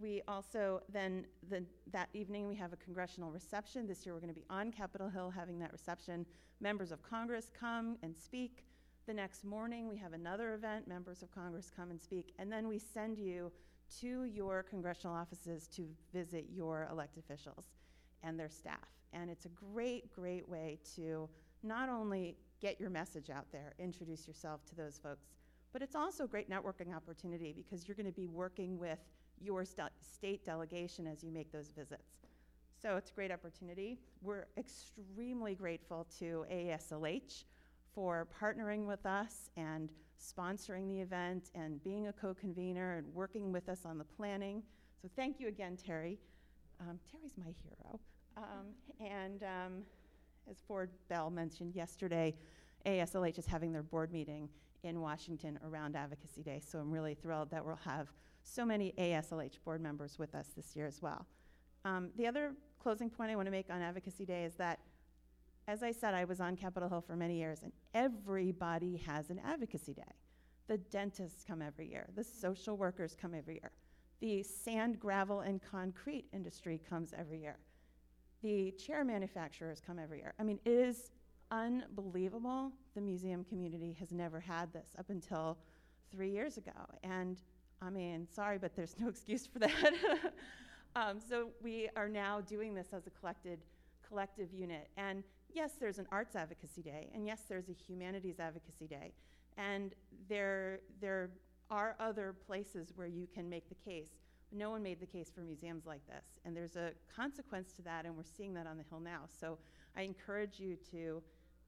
we 0.00 0.22
also 0.28 0.82
then 0.92 1.26
the, 1.48 1.64
that 1.92 2.08
evening 2.12 2.46
we 2.46 2.54
have 2.56 2.72
a 2.72 2.76
congressional 2.76 3.30
reception. 3.30 3.86
This 3.86 4.04
year 4.04 4.14
we're 4.14 4.20
going 4.20 4.34
to 4.34 4.38
be 4.38 4.46
on 4.50 4.70
Capitol 4.70 5.08
Hill 5.08 5.30
having 5.34 5.58
that 5.60 5.72
reception. 5.72 6.26
Members 6.60 6.92
of 6.92 7.02
Congress 7.02 7.50
come 7.58 7.96
and 8.02 8.16
speak. 8.16 8.64
The 9.06 9.14
next 9.14 9.44
morning 9.44 9.88
we 9.88 9.96
have 9.96 10.12
another 10.12 10.54
event. 10.54 10.86
Members 10.86 11.22
of 11.22 11.30
Congress 11.34 11.70
come 11.74 11.90
and 11.90 12.00
speak, 12.00 12.34
and 12.38 12.52
then 12.52 12.68
we 12.68 12.78
send 12.78 13.18
you 13.18 13.50
to 14.00 14.24
your 14.24 14.62
congressional 14.62 15.16
offices 15.16 15.66
to 15.68 15.86
visit 16.12 16.46
your 16.52 16.86
elected 16.90 17.22
officials 17.24 17.66
and 18.22 18.38
their 18.38 18.50
staff. 18.50 18.88
And 19.12 19.30
it's 19.30 19.46
a 19.46 19.50
great, 19.72 20.12
great 20.12 20.46
way 20.46 20.78
to 20.96 21.28
not 21.62 21.88
only 21.88 22.36
get 22.60 22.78
your 22.80 22.90
message 22.90 23.30
out 23.30 23.46
there, 23.50 23.74
introduce 23.78 24.26
yourself 24.26 24.64
to 24.66 24.74
those 24.74 24.98
folks, 25.02 25.26
but 25.72 25.82
it's 25.82 25.94
also 25.94 26.24
a 26.24 26.28
great 26.28 26.50
networking 26.50 26.94
opportunity 26.94 27.54
because 27.56 27.86
you're 27.86 27.94
going 27.94 28.06
to 28.06 28.12
be 28.12 28.26
working 28.26 28.78
with 28.78 28.98
your 29.40 29.64
st- 29.64 29.90
state 30.00 30.44
delegation 30.44 31.06
as 31.06 31.22
you 31.22 31.30
make 31.30 31.52
those 31.52 31.70
visits. 31.70 32.18
So 32.80 32.96
it's 32.96 33.10
a 33.10 33.14
great 33.14 33.32
opportunity. 33.32 33.98
We're 34.22 34.46
extremely 34.56 35.54
grateful 35.54 36.06
to 36.18 36.44
AASLH 36.50 37.44
for 37.94 38.28
partnering 38.40 38.86
with 38.86 39.04
us 39.04 39.50
and 39.56 39.90
sponsoring 40.20 40.88
the 40.88 41.00
event 41.00 41.50
and 41.54 41.82
being 41.82 42.08
a 42.08 42.12
co 42.12 42.34
convenor 42.34 42.98
and 42.98 43.12
working 43.14 43.52
with 43.52 43.68
us 43.68 43.84
on 43.84 43.98
the 43.98 44.04
planning. 44.04 44.62
So 45.02 45.08
thank 45.16 45.40
you 45.40 45.48
again, 45.48 45.76
Terry. 45.76 46.18
Um, 46.80 46.98
Terry's 47.10 47.36
my 47.36 47.52
hero. 47.64 47.98
Um, 48.36 48.66
and 49.04 49.42
um, 49.42 49.82
as 50.48 50.58
Ford 50.66 50.90
Bell 51.08 51.30
mentioned 51.30 51.74
yesterday, 51.74 52.36
AASLH 52.86 53.38
is 53.38 53.46
having 53.46 53.72
their 53.72 53.82
board 53.82 54.12
meeting 54.12 54.48
in 54.82 55.00
Washington 55.00 55.58
around 55.64 55.96
Advocacy 55.96 56.42
Day. 56.42 56.60
So 56.64 56.78
I'm 56.78 56.90
really 56.90 57.14
thrilled 57.14 57.50
that 57.50 57.64
we'll 57.64 57.76
have 57.84 58.12
so 58.42 58.64
many 58.64 58.94
AASLH 58.98 59.62
board 59.64 59.80
members 59.80 60.18
with 60.18 60.34
us 60.34 60.48
this 60.56 60.74
year 60.74 60.86
as 60.86 61.02
well. 61.02 61.26
Um, 61.84 62.10
the 62.16 62.26
other 62.26 62.52
closing 62.78 63.10
point 63.10 63.30
I 63.30 63.36
want 63.36 63.46
to 63.46 63.50
make 63.52 63.70
on 63.70 63.82
Advocacy 63.82 64.24
Day 64.24 64.44
is 64.44 64.54
that, 64.54 64.80
as 65.66 65.82
I 65.82 65.92
said, 65.92 66.14
I 66.14 66.24
was 66.24 66.40
on 66.40 66.56
Capitol 66.56 66.88
Hill 66.88 67.00
for 67.00 67.16
many 67.16 67.38
years, 67.38 67.60
and 67.62 67.72
everybody 67.94 68.96
has 69.06 69.30
an 69.30 69.40
Advocacy 69.44 69.94
Day. 69.94 70.02
The 70.66 70.78
dentists 70.78 71.44
come 71.44 71.62
every 71.62 71.88
year, 71.88 72.08
the 72.14 72.24
social 72.24 72.76
workers 72.76 73.16
come 73.20 73.34
every 73.34 73.54
year, 73.54 73.72
the 74.20 74.42
sand, 74.42 74.98
gravel, 75.00 75.40
and 75.40 75.60
concrete 75.62 76.26
industry 76.32 76.80
comes 76.88 77.14
every 77.16 77.40
year, 77.40 77.58
the 78.42 78.72
chair 78.72 79.04
manufacturers 79.04 79.80
come 79.84 79.98
every 79.98 80.18
year. 80.18 80.34
I 80.38 80.42
mean, 80.42 80.60
it 80.64 80.70
is 80.70 81.10
unbelievable. 81.50 82.72
The 82.94 83.00
museum 83.00 83.44
community 83.44 83.96
has 83.98 84.12
never 84.12 84.40
had 84.40 84.72
this 84.72 84.88
up 84.98 85.10
until 85.10 85.58
three 86.10 86.30
years 86.30 86.56
ago. 86.56 86.72
And 87.02 87.38
I 87.80 87.90
mean, 87.90 88.26
sorry, 88.30 88.58
but 88.58 88.74
there's 88.74 88.96
no 88.98 89.08
excuse 89.14 89.46
for 89.46 89.58
that. 89.60 89.94
um, 90.96 91.18
so 91.20 91.48
we 91.62 91.88
are 91.96 92.08
now 92.08 92.40
doing 92.40 92.74
this 92.74 92.88
as 92.92 93.06
a 93.06 93.10
collected, 93.10 93.60
collective 94.06 94.52
unit. 94.52 94.88
And 94.96 95.22
yes, 95.54 95.72
there's 95.78 95.98
an 95.98 96.06
arts 96.10 96.36
advocacy 96.36 96.82
day, 96.82 97.08
and 97.14 97.26
yes, 97.26 97.42
there's 97.48 97.68
a 97.68 97.72
humanities 97.72 98.40
advocacy 98.40 98.86
day, 98.86 99.12
and 99.56 99.94
there 100.28 100.80
there 101.00 101.30
are 101.70 101.96
other 102.00 102.34
places 102.46 102.92
where 102.94 103.06
you 103.06 103.26
can 103.32 103.48
make 103.48 103.68
the 103.68 103.74
case. 103.74 104.10
No 104.50 104.70
one 104.70 104.82
made 104.82 105.00
the 105.00 105.06
case 105.06 105.30
for 105.34 105.42
museums 105.42 105.84
like 105.84 106.06
this, 106.06 106.24
and 106.44 106.56
there's 106.56 106.76
a 106.76 106.92
consequence 107.14 107.72
to 107.72 107.82
that, 107.82 108.06
and 108.06 108.16
we're 108.16 108.22
seeing 108.22 108.54
that 108.54 108.66
on 108.66 108.78
the 108.78 108.84
Hill 108.88 109.00
now. 109.00 109.22
So 109.40 109.58
I 109.96 110.02
encourage 110.02 110.58
you 110.58 110.76
to 110.90 111.22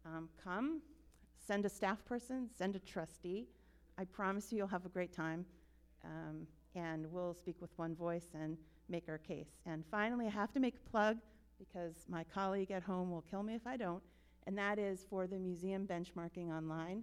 um, 0.05 0.29
come, 0.43 0.81
send 1.39 1.65
a 1.65 1.69
staff 1.69 2.05
person, 2.05 2.49
send 2.57 2.77
a 2.77 2.79
trustee. 2.79 3.47
I 3.99 4.05
promise 4.05 4.53
you, 4.53 4.59
you'll 4.59 4.69
have 4.69 4.87
a 4.87 4.89
great 4.89 5.13
time 5.13 5.45
um, 6.05 6.47
and 6.75 7.11
we'll 7.11 7.35
speak 7.35 7.57
with 7.61 7.71
one 7.77 7.95
voice 7.95 8.29
and 8.35 8.57
make 8.89 9.09
our 9.09 9.19
case. 9.19 9.51
And 9.67 9.85
finally, 9.91 10.27
I 10.27 10.31
have 10.31 10.53
to 10.53 10.61
make 10.61 10.75
a 10.77 10.91
plug 10.91 11.19
because 11.59 12.07
my 12.09 12.25
colleague 12.25 12.71
at 12.71 12.83
home 12.83 13.11
will 13.11 13.25
kill 13.31 13.43
me 13.43 13.55
if 13.55 13.67
I 13.67 13.77
don't, 13.77 14.03
and 14.47 14.57
that 14.57 14.79
is 14.79 15.05
for 15.09 15.27
the 15.27 15.39
museum 15.39 15.87
benchmarking 15.87 16.51
online. 16.51 17.03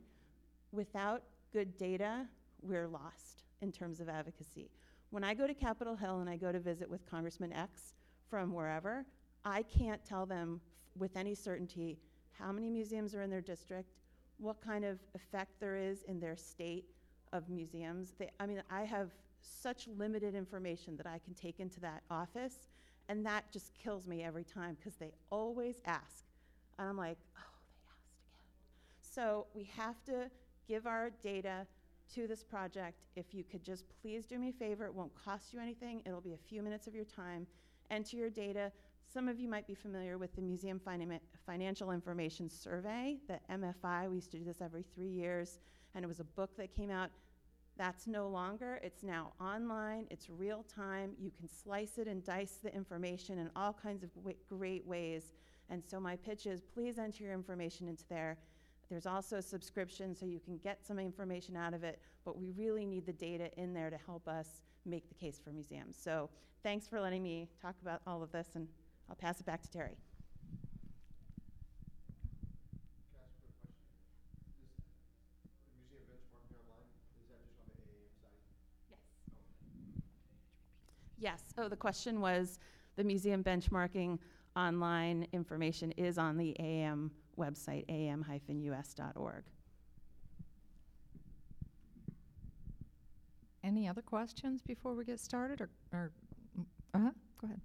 Without 0.71 1.23
good 1.53 1.77
data, 1.77 2.25
we're 2.61 2.87
lost 2.87 3.43
in 3.61 3.71
terms 3.71 3.99
of 3.99 4.09
advocacy. 4.09 4.69
When 5.09 5.23
I 5.23 5.33
go 5.33 5.47
to 5.47 5.53
Capitol 5.53 5.95
Hill 5.95 6.19
and 6.19 6.29
I 6.29 6.35
go 6.37 6.51
to 6.51 6.59
visit 6.59 6.89
with 6.89 7.09
Congressman 7.09 7.53
X 7.53 7.93
from 8.29 8.51
wherever, 8.51 9.05
I 9.45 9.63
can't 9.63 10.03
tell 10.03 10.25
them 10.25 10.59
with 10.97 11.15
any 11.15 11.35
certainty 11.35 11.99
how 12.37 12.51
many 12.51 12.69
museums 12.69 13.15
are 13.15 13.21
in 13.21 13.29
their 13.29 13.41
district, 13.41 13.93
what 14.37 14.61
kind 14.61 14.85
of 14.85 14.99
effect 15.15 15.59
there 15.59 15.75
is 15.75 16.03
in 16.03 16.19
their 16.19 16.35
state, 16.35 16.85
of 17.33 17.49
museums. 17.49 18.13
They, 18.17 18.29
I 18.39 18.45
mean, 18.45 18.61
I 18.69 18.83
have 18.83 19.11
such 19.41 19.87
limited 19.87 20.35
information 20.35 20.97
that 20.97 21.07
I 21.07 21.19
can 21.19 21.33
take 21.33 21.59
into 21.59 21.79
that 21.81 22.03
office, 22.09 22.67
and 23.09 23.25
that 23.25 23.51
just 23.51 23.73
kills 23.73 24.07
me 24.07 24.23
every 24.23 24.43
time 24.43 24.75
because 24.75 24.95
they 24.95 25.11
always 25.29 25.81
ask. 25.85 26.25
And 26.79 26.87
I'm 26.89 26.97
like, 26.97 27.17
oh, 27.37 27.41
they 27.65 27.81
asked 27.89 28.09
again. 28.19 29.01
So 29.01 29.47
we 29.53 29.69
have 29.75 30.03
to 30.05 30.29
give 30.67 30.85
our 30.85 31.09
data 31.21 31.65
to 32.15 32.27
this 32.27 32.43
project. 32.43 33.03
If 33.15 33.33
you 33.33 33.43
could 33.43 33.63
just 33.63 33.85
please 34.01 34.25
do 34.25 34.37
me 34.37 34.49
a 34.49 34.53
favor, 34.53 34.85
it 34.85 34.93
won't 34.93 35.13
cost 35.15 35.53
you 35.53 35.59
anything, 35.59 36.01
it'll 36.05 36.21
be 36.21 36.33
a 36.33 36.49
few 36.49 36.61
minutes 36.61 36.87
of 36.87 36.95
your 36.95 37.05
time. 37.05 37.47
Enter 37.89 38.17
your 38.17 38.29
data. 38.29 38.71
Some 39.11 39.29
of 39.29 39.39
you 39.39 39.47
might 39.47 39.65
be 39.65 39.73
familiar 39.73 40.17
with 40.17 40.35
the 40.35 40.41
Museum 40.41 40.81
Financial 41.45 41.91
Information 41.91 42.49
Survey, 42.49 43.17
the 43.27 43.39
MFI. 43.49 44.09
We 44.09 44.15
used 44.15 44.31
to 44.31 44.37
do 44.37 44.43
this 44.43 44.61
every 44.61 44.83
three 44.83 45.07
years 45.07 45.59
and 45.95 46.03
it 46.03 46.07
was 46.07 46.19
a 46.19 46.25
book 46.25 46.57
that 46.57 46.75
came 46.75 46.91
out. 46.91 47.09
That's 47.77 48.05
no 48.05 48.27
longer. 48.27 48.79
It's 48.83 49.03
now 49.03 49.31
online. 49.39 50.07
It's 50.11 50.29
real 50.29 50.63
time. 50.63 51.11
You 51.19 51.31
can 51.31 51.47
slice 51.47 51.97
it 51.99 52.07
and 52.07 52.23
dice 52.23 52.59
the 52.61 52.73
information 52.75 53.39
in 53.39 53.49
all 53.55 53.71
kinds 53.71 54.03
of 54.03 54.13
w- 54.15 54.35
great 54.49 54.85
ways. 54.85 55.33
And 55.69 55.81
so 55.85 55.99
my 55.99 56.17
pitch 56.17 56.45
is 56.45 56.61
please 56.61 56.99
enter 56.99 57.23
your 57.23 57.33
information 57.33 57.87
into 57.87 58.03
there. 58.09 58.37
There's 58.89 59.05
also 59.05 59.37
a 59.37 59.41
subscription 59.41 60.15
so 60.15 60.25
you 60.25 60.39
can 60.39 60.57
get 60.57 60.85
some 60.85 60.99
information 60.99 61.55
out 61.55 61.73
of 61.73 61.83
it, 61.83 61.99
but 62.25 62.37
we 62.37 62.51
really 62.57 62.85
need 62.85 63.05
the 63.05 63.13
data 63.13 63.51
in 63.57 63.73
there 63.73 63.89
to 63.89 63.97
help 64.05 64.27
us 64.27 64.61
make 64.85 65.07
the 65.07 65.15
case 65.15 65.39
for 65.41 65.51
museums. 65.51 65.97
So 66.01 66.29
thanks 66.63 66.87
for 66.87 66.99
letting 66.99 67.23
me 67.23 67.47
talk 67.61 67.75
about 67.81 68.01
all 68.07 68.23
of 68.23 68.31
this, 68.31 68.47
and 68.55 68.67
I'll 69.09 69.15
pass 69.15 69.39
it 69.39 69.45
back 69.45 69.61
to 69.63 69.69
Terry. 69.69 69.97
Yes. 81.19 81.41
Oh, 81.57 81.67
the 81.67 81.75
question 81.75 82.21
was 82.21 82.59
the 82.95 83.03
museum 83.03 83.43
benchmarking 83.43 84.19
online 84.55 85.27
information 85.33 85.91
is 85.93 86.17
on 86.17 86.37
the 86.37 86.55
AAM 86.59 87.11
website, 87.37 87.87
aam-us.org. 87.87 89.43
Any 93.63 93.87
other 93.87 94.01
questions 94.01 94.61
before 94.61 94.93
we 94.93 95.03
get 95.05 95.19
started, 95.19 95.59
or, 95.61 95.69
or 95.91 96.11
uh-huh, 96.93 97.11
go 97.41 97.47
ahead. 97.47 97.61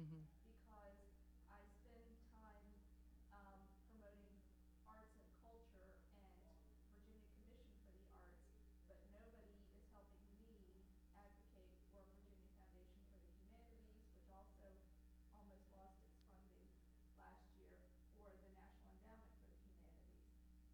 Mm-hmm. 0.00 0.24
because 0.48 0.96
I 1.52 1.60
spend 1.84 2.16
time 2.32 2.72
um, 3.30 3.68
promoting 3.84 4.40
arts 4.88 5.12
and 5.20 5.28
culture 5.44 6.00
and 6.16 6.40
Virginia 6.88 7.20
Commission 7.36 7.68
for 7.84 7.92
the 7.92 8.08
Arts, 8.08 8.40
but 8.88 8.96
nobody 9.12 9.60
is 9.76 9.84
helping 9.92 10.24
me 10.40 10.88
advocate 11.12 11.76
for 11.92 12.00
Virginia 12.16 12.48
Foundation 12.56 13.04
for 13.12 13.20
the 13.20 13.28
Humanities, 13.44 14.00
which 14.08 14.24
also 14.32 14.80
almost 15.36 15.68
lost 15.68 16.00
its 16.08 16.16
funding 16.32 16.72
last 17.20 17.44
year, 17.60 17.76
or 18.16 18.32
the 18.40 18.48
National 18.56 18.96
Endowment 18.96 19.36
for 19.36 19.44
the 19.52 19.60
Humanities. 19.60 20.24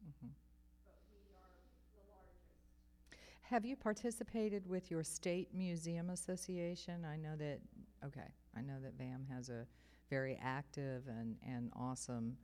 mhm. 0.01 0.31
but 0.81 0.97
we 1.11 1.35
are 1.35 1.61
the 1.93 2.03
largest. 2.09 2.55
Have 3.49 3.63
you 3.63 3.77
participated 3.77 4.67
with 4.67 4.91
your 4.91 5.03
state 5.03 5.47
museum 5.53 6.09
association? 6.09 7.05
I 7.05 7.15
know 7.15 7.35
that, 7.37 7.59
okay, 8.05 8.27
I 8.57 8.61
know 8.61 8.73
that 8.83 8.97
VAM 8.97 9.25
has 9.31 9.47
a 9.47 9.65
very 10.09 10.37
active 10.43 11.03
and, 11.07 11.37
and 11.47 11.71
awesome 11.73 12.35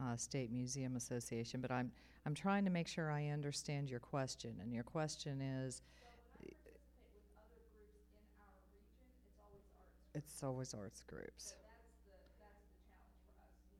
uh, 0.00 0.16
state 0.16 0.52
museum 0.52 0.94
association, 0.94 1.60
but 1.60 1.72
I'm, 1.72 1.90
I'm 2.24 2.34
trying 2.34 2.64
to 2.66 2.70
make 2.70 2.86
sure 2.86 3.10
I 3.10 3.28
understand 3.30 3.90
your 3.90 3.98
question. 3.98 4.54
And 4.62 4.72
your 4.72 4.84
question 4.84 5.40
is, 5.40 5.82
it's 10.14 10.42
always 10.44 10.72
arts. 10.72 11.02
groups. 11.02 11.54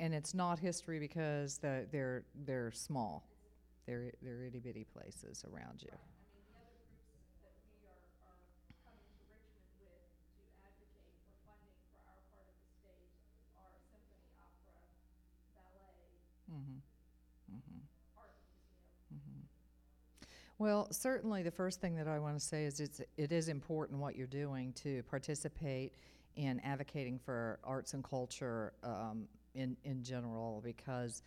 And 0.01 0.13
it's 0.13 0.35
not 0.35 0.59
history 0.59 0.99
because 0.99 1.59
the, 1.59 1.87
they're 1.93 2.25
they're 2.45 2.73
small. 2.73 3.29
They're 3.87 4.13
they're 4.23 4.43
itty 4.43 4.59
bitty 4.59 4.85
places 4.93 5.45
around 5.47 5.83
you. 5.83 5.95
I 5.95 6.03
mean, 6.35 6.43
the 6.51 6.59
other 6.59 6.75
groups 6.83 7.39
that 7.47 7.55
we 7.63 7.87
are, 7.87 8.03
are 8.27 8.75
coming 8.83 9.07
to 9.15 9.23
Richmond 9.31 9.71
with 9.79 10.11
to 10.35 10.43
advocate 10.67 11.15
for 11.23 11.31
funding 11.47 11.79
for 11.87 11.95
our 12.11 12.19
part 12.27 12.43
of 12.51 12.59
the 12.59 12.67
state 12.75 13.15
are 13.55 13.71
symphony, 13.87 14.35
opera, 14.43 14.83
Mm-hmm. 16.51 17.57
Mm-hmm. 17.57 17.81
museum. 19.11 19.49
Well, 20.59 20.89
certainly 20.91 21.43
the 21.43 21.51
first 21.51 21.81
thing 21.81 21.97
that 21.97 22.09
I 22.09 22.19
want 22.19 22.39
to 22.39 22.45
say 22.45 22.65
is 22.65 22.81
it's, 22.81 23.01
it 23.17 23.33
is 23.33 23.49
important 23.49 24.01
what 24.01 24.17
you're 24.17 24.27
doing 24.27 24.73
to 24.83 25.03
participate 25.05 25.95
in 26.37 26.61
advocating 26.61 27.19
for 27.19 27.59
arts 27.65 27.95
and 27.95 28.03
culture 28.03 28.73
um, 28.83 29.27
in, 29.55 29.77
in 29.85 30.03
general 30.03 30.61
because 30.65 31.23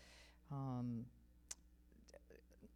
um, 0.51 1.05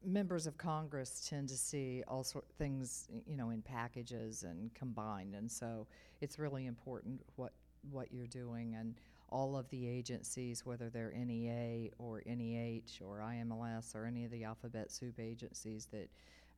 members 0.04 0.48
of 0.48 0.58
Congress 0.58 1.28
tend 1.30 1.50
to 1.50 1.58
see 1.58 2.04
all 2.08 2.24
sort 2.24 2.46
of 2.50 2.56
things, 2.56 3.08
you 3.26 3.38
know, 3.38 3.50
in 3.50 3.62
packages 3.62 4.44
and 4.44 4.74
combined, 4.74 5.36
and 5.36 5.52
so 5.52 5.88
it's 6.22 6.40
really 6.40 6.66
important 6.66 7.22
what 7.36 7.54
what 7.90 8.12
you're 8.12 8.28
doing 8.28 8.76
and 8.76 8.96
all 9.32 9.56
of 9.56 9.70
the 9.70 9.88
agencies, 9.88 10.66
whether 10.66 10.90
they're 10.90 11.14
NEA 11.16 11.90
or 11.98 12.22
NEH 12.26 13.02
or 13.02 13.20
IMLS 13.20 13.96
or 13.96 14.06
any 14.06 14.26
of 14.26 14.32
the 14.32 14.44
alphabet 14.44 14.92
soup 14.92 15.20
agencies 15.20 15.88
that 15.92 16.10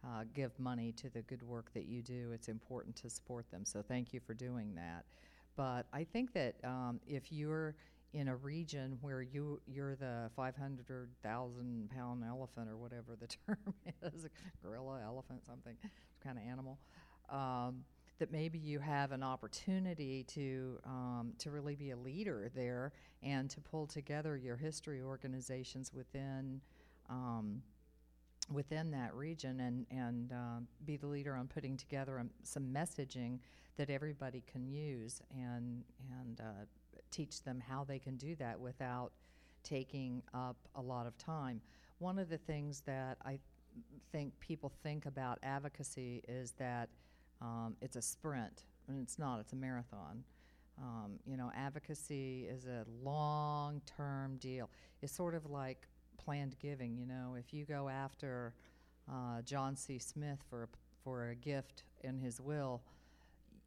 uh, 0.04 0.24
give 0.34 0.58
money 0.60 0.92
to 0.94 1.10
the 1.10 1.22
good 1.22 1.44
work 1.44 1.72
that 1.74 1.86
you 1.86 2.02
do, 2.02 2.32
it's 2.34 2.50
important 2.50 2.96
to 2.98 3.10
support 3.10 3.50
them. 3.52 3.64
So 3.64 3.82
thank 3.82 4.12
you 4.12 4.20
for 4.20 4.34
doing 4.34 4.74
that. 4.76 5.06
But 5.56 5.86
I 5.94 6.04
think 6.04 6.34
that 6.34 6.56
um, 6.64 7.00
if 7.08 7.32
you're 7.32 7.76
in 8.14 8.28
a 8.28 8.36
region 8.36 8.98
where 9.02 9.22
you 9.22 9.60
you're 9.68 9.96
the 9.96 10.30
500,000 10.36 11.90
pound 11.90 12.24
elephant 12.28 12.70
or 12.70 12.78
whatever 12.78 13.16
the 13.20 13.28
term 13.48 13.74
is, 14.04 14.28
gorilla, 14.64 15.02
elephant, 15.04 15.42
something 15.48 15.76
kind 16.24 16.38
of 16.38 16.44
animal. 16.44 16.80
Um, 17.30 17.84
that 18.20 18.32
maybe 18.32 18.58
you 18.58 18.80
have 18.80 19.12
an 19.12 19.24
opportunity 19.24 20.24
to 20.24 20.80
um, 20.86 21.34
to 21.40 21.52
really 21.52 21.76
be 21.76 21.92
a 21.92 21.98
leader 21.98 22.50
there 22.56 22.92
and 23.22 23.50
to 23.50 23.60
pull 23.62 23.88
together 23.88 24.38
your 24.38 24.56
history 24.56 25.02
organizations 25.02 25.92
within 25.94 26.62
um, 27.10 27.62
within 28.52 28.92
that 28.92 29.14
region 29.14 29.60
and 29.60 29.86
and 29.90 30.32
um, 30.32 30.68
be 30.86 30.98
the 30.98 31.08
leader 31.08 31.36
on 31.36 31.48
putting 31.48 31.76
together 31.78 32.20
um, 32.20 32.30
some 32.44 32.64
messaging 32.74 33.40
that 33.78 33.90
everybody 33.90 34.44
can 34.52 34.68
use 34.68 35.22
and 35.32 35.84
and 36.22 36.40
uh, 36.40 36.66
teach 37.12 37.44
them 37.44 37.62
how 37.68 37.84
they 37.84 38.00
can 38.00 38.16
do 38.18 38.36
that 38.36 38.60
without 38.60 39.12
taking 39.64 40.22
up 40.34 40.58
a 40.76 40.82
lot 40.82 41.08
of 41.08 41.18
time. 41.18 41.62
One 42.00 42.20
of 42.20 42.30
the 42.30 42.38
things 42.38 42.82
that 42.86 43.18
I 43.24 43.40
think 44.12 44.38
people 44.40 44.72
think 44.84 45.06
about 45.06 45.40
advocacy 45.42 46.22
is 46.28 46.52
that 46.60 46.90
um, 47.42 47.76
it's 47.82 47.96
a 47.96 48.02
sprint, 48.02 48.64
and 48.88 49.02
it's 49.02 49.20
not. 49.20 49.40
It's 49.40 49.54
a 49.54 49.56
marathon. 49.56 50.24
Um, 50.82 51.20
you 51.26 51.38
know, 51.38 51.52
advocacy 51.56 52.48
is 52.50 52.66
a 52.66 52.86
long-term 53.04 54.38
deal. 54.38 54.70
It's 55.02 55.14
sort 55.14 55.36
of 55.36 55.46
like 55.46 55.88
planned 56.18 56.56
giving. 56.60 56.98
You 56.98 57.06
know, 57.06 57.36
if 57.38 57.54
you 57.54 57.66
go 57.66 57.90
after 57.90 58.54
uh, 59.12 59.42
John 59.44 59.76
C. 59.76 60.00
Smith 60.00 60.40
for 60.50 60.64
a, 60.64 60.68
for 61.04 61.30
a 61.30 61.36
gift 61.36 61.84
in 62.04 62.18
his 62.18 62.42
will, 62.42 62.82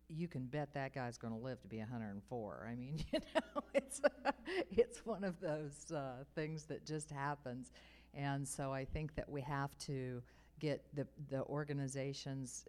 you 0.08 0.28
can 0.28 0.46
bet 0.46 0.72
that 0.74 0.94
guy's 0.94 1.18
going 1.18 1.32
to 1.32 1.38
live 1.38 1.60
to 1.62 1.68
be 1.68 1.78
104. 1.78 2.68
I 2.70 2.74
mean, 2.74 3.04
you 3.12 3.20
know, 3.34 3.62
it's 3.74 4.00
it's 4.70 5.04
one 5.04 5.24
of 5.24 5.40
those 5.40 5.92
uh, 5.92 6.24
things 6.34 6.64
that 6.64 6.86
just 6.86 7.10
happens, 7.10 7.70
and 8.14 8.46
so 8.46 8.72
I 8.72 8.84
think 8.84 9.14
that 9.16 9.28
we 9.28 9.40
have 9.42 9.76
to 9.80 10.22
get 10.58 10.82
the 10.94 11.06
the 11.30 11.42
organizations, 11.44 12.64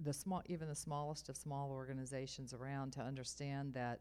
the 0.00 0.12
small, 0.12 0.42
even 0.46 0.68
the 0.68 0.74
smallest 0.74 1.28
of 1.28 1.36
small 1.36 1.70
organizations 1.70 2.54
around 2.54 2.92
to 2.92 3.00
understand 3.00 3.74
that 3.74 4.00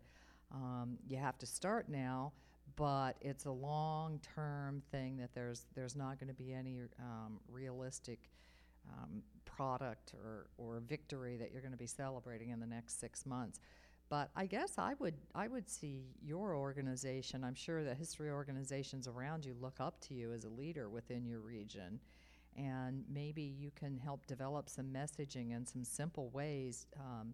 um, 0.53 0.97
you 1.07 1.17
have 1.17 1.37
to 1.39 1.45
start 1.45 1.89
now, 1.89 2.31
but 2.75 3.15
it's 3.21 3.45
a 3.45 3.51
long 3.51 4.19
term 4.35 4.81
thing 4.91 5.17
that 5.17 5.33
there's 5.33 5.65
there's 5.75 5.95
not 5.95 6.19
going 6.19 6.29
to 6.29 6.33
be 6.33 6.53
any 6.53 6.79
um, 6.99 7.39
realistic 7.49 8.29
um, 8.87 9.21
product 9.45 10.13
or, 10.13 10.47
or 10.57 10.81
victory 10.87 11.37
that 11.37 11.51
you're 11.51 11.61
going 11.61 11.71
to 11.71 11.77
be 11.77 11.87
celebrating 11.87 12.49
in 12.49 12.59
the 12.59 12.67
next 12.67 12.99
six 12.99 13.25
months. 13.25 13.59
But 14.09 14.29
I 14.35 14.45
guess 14.45 14.77
I 14.77 14.93
would 14.99 15.15
I 15.33 15.47
would 15.47 15.69
see 15.69 16.03
your 16.23 16.55
organization. 16.55 17.43
I'm 17.43 17.55
sure 17.55 17.83
that 17.83 17.97
history 17.97 18.29
organizations 18.29 19.07
around 19.07 19.45
you 19.45 19.55
look 19.59 19.79
up 19.79 19.99
to 20.01 20.13
you 20.13 20.31
as 20.31 20.45
a 20.45 20.49
leader 20.49 20.89
within 20.89 21.25
your 21.25 21.39
region, 21.39 21.99
and 22.55 23.03
maybe 23.11 23.41
you 23.41 23.71
can 23.75 23.97
help 23.97 24.25
develop 24.25 24.69
some 24.69 24.85
messaging 24.85 25.55
and 25.55 25.67
some 25.67 25.83
simple 25.83 26.29
ways 26.29 26.87
um, 26.99 27.33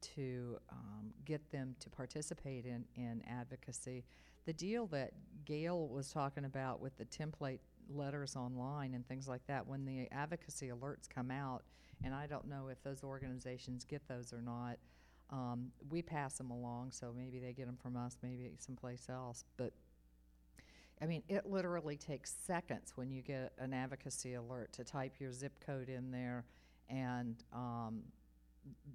to 0.00 0.58
um, 0.70 1.12
get 1.24 1.50
them 1.50 1.76
to 1.80 1.88
participate 1.88 2.66
in, 2.66 2.84
in 2.96 3.22
advocacy. 3.28 4.04
The 4.46 4.52
deal 4.52 4.86
that 4.88 5.12
Gail 5.44 5.86
was 5.88 6.10
talking 6.10 6.44
about 6.44 6.80
with 6.80 6.96
the 6.98 7.04
template 7.04 7.60
letters 7.88 8.36
online 8.36 8.94
and 8.94 9.06
things 9.06 9.28
like 9.28 9.46
that, 9.46 9.66
when 9.66 9.84
the 9.84 10.08
advocacy 10.10 10.68
alerts 10.68 11.08
come 11.08 11.30
out, 11.30 11.62
and 12.04 12.14
I 12.14 12.26
don't 12.26 12.48
know 12.48 12.68
if 12.68 12.82
those 12.82 13.04
organizations 13.04 13.84
get 13.84 14.06
those 14.08 14.32
or 14.32 14.42
not, 14.42 14.78
um, 15.30 15.68
we 15.88 16.02
pass 16.02 16.36
them 16.36 16.50
along, 16.50 16.90
so 16.90 17.14
maybe 17.16 17.38
they 17.38 17.52
get 17.52 17.66
them 17.66 17.78
from 17.80 17.96
us, 17.96 18.16
maybe 18.22 18.50
someplace 18.58 19.06
else. 19.08 19.44
But 19.56 19.72
I 21.02 21.06
mean, 21.06 21.24
it 21.28 21.46
literally 21.46 21.96
takes 21.96 22.32
seconds 22.46 22.92
when 22.94 23.10
you 23.10 23.22
get 23.22 23.52
an 23.58 23.74
advocacy 23.74 24.34
alert 24.34 24.72
to 24.74 24.84
type 24.84 25.14
your 25.18 25.32
zip 25.32 25.52
code 25.66 25.88
in 25.88 26.12
there, 26.12 26.44
and 26.88 27.42
um, 27.52 28.02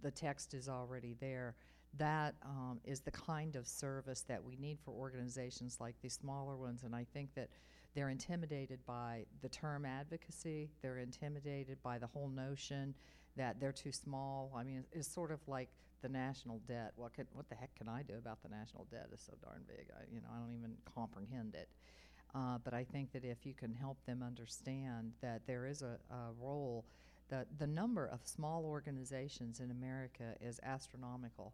the 0.02 0.12
text 0.12 0.54
is 0.54 0.70
already 0.70 1.16
there. 1.20 1.56
That 1.98 2.36
um, 2.46 2.80
is 2.86 3.02
the 3.02 3.12
kind 3.12 3.56
of 3.56 3.68
service 3.68 4.22
that 4.22 4.42
we 4.42 4.56
need 4.56 4.78
for 4.80 4.92
organizations 4.92 5.78
like 5.82 5.96
these 6.02 6.14
smaller 6.14 6.56
ones, 6.56 6.84
and 6.84 6.96
I 6.96 7.06
think 7.14 7.34
that 7.36 7.50
they're 7.94 8.10
intimidated 8.10 8.80
by 8.86 9.26
the 9.42 9.50
term 9.50 9.86
advocacy. 9.86 10.70
They're 10.82 11.00
intimidated 11.00 11.82
by 11.84 11.98
the 11.98 12.08
whole 12.08 12.30
notion 12.30 12.94
that 13.36 13.60
they're 13.60 13.72
too 13.74 13.92
small. 13.92 14.54
I 14.56 14.64
mean, 14.64 14.86
it's 14.94 15.08
sort 15.08 15.32
of 15.32 15.40
like 15.48 15.70
the 16.02 16.10
national 16.10 16.62
debt. 16.68 16.94
What 16.96 17.14
could, 17.14 17.28
what 17.34 17.50
the 17.50 17.56
heck 17.56 17.76
can 17.76 17.90
I 17.90 18.04
do 18.04 18.16
about 18.18 18.42
the 18.44 18.50
national 18.50 18.88
debt? 18.92 19.08
Is 19.14 19.22
so 19.22 19.34
darn 19.44 19.64
big. 19.68 19.88
I, 19.96 20.04
you 20.14 20.22
know, 20.22 20.28
I 20.34 20.40
don't 20.40 20.56
even 20.58 20.76
comprehend 20.94 21.56
it. 21.56 21.70
Uh, 22.36 22.58
but 22.64 22.74
I 22.74 22.84
think 22.84 23.12
that 23.14 23.24
if 23.24 23.46
you 23.46 23.54
can 23.54 23.74
help 23.74 23.98
them 24.06 24.22
understand 24.22 25.14
that 25.22 25.42
there 25.48 25.66
is 25.66 25.82
a, 25.82 25.98
a 26.12 26.32
role, 26.40 26.86
that 27.30 27.48
the 27.58 27.68
number 27.68 28.06
of 28.06 28.20
small 28.24 28.66
organizations 28.66 29.60
in 29.60 29.72
America 29.72 30.36
is 30.42 30.60
astronomical. 30.64 31.54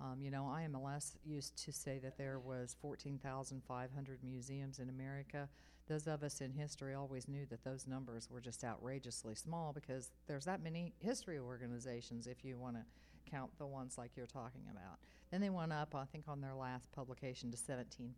Um, 0.00 0.22
you 0.22 0.30
know, 0.30 0.44
IMLS 0.44 1.16
used 1.24 1.62
to 1.64 1.72
say 1.72 1.98
that 1.98 2.16
there 2.16 2.38
was 2.38 2.76
14,500 2.80 4.18
museums 4.24 4.78
in 4.78 4.88
America. 4.88 5.48
Those 5.86 6.06
of 6.06 6.22
us 6.22 6.40
in 6.40 6.52
history 6.52 6.94
always 6.94 7.28
knew 7.28 7.44
that 7.50 7.64
those 7.64 7.86
numbers 7.86 8.30
were 8.30 8.40
just 8.40 8.64
outrageously 8.64 9.34
small 9.34 9.72
because 9.72 10.10
there's 10.26 10.46
that 10.46 10.62
many 10.62 10.94
history 11.00 11.38
organizations 11.38 12.26
if 12.26 12.44
you 12.44 12.56
want 12.56 12.76
to 12.76 12.82
count 13.32 13.50
the 13.58 13.66
ones 13.66 13.96
like 13.96 14.10
you're 14.16 14.26
talking 14.26 14.62
about. 14.70 14.98
Then 15.30 15.40
they 15.40 15.50
went 15.50 15.72
up, 15.72 15.94
I 15.94 16.04
think, 16.04 16.24
on 16.28 16.40
their 16.40 16.54
last 16.54 16.90
publication 16.92 17.50
to 17.50 17.56
17.5 17.56 18.10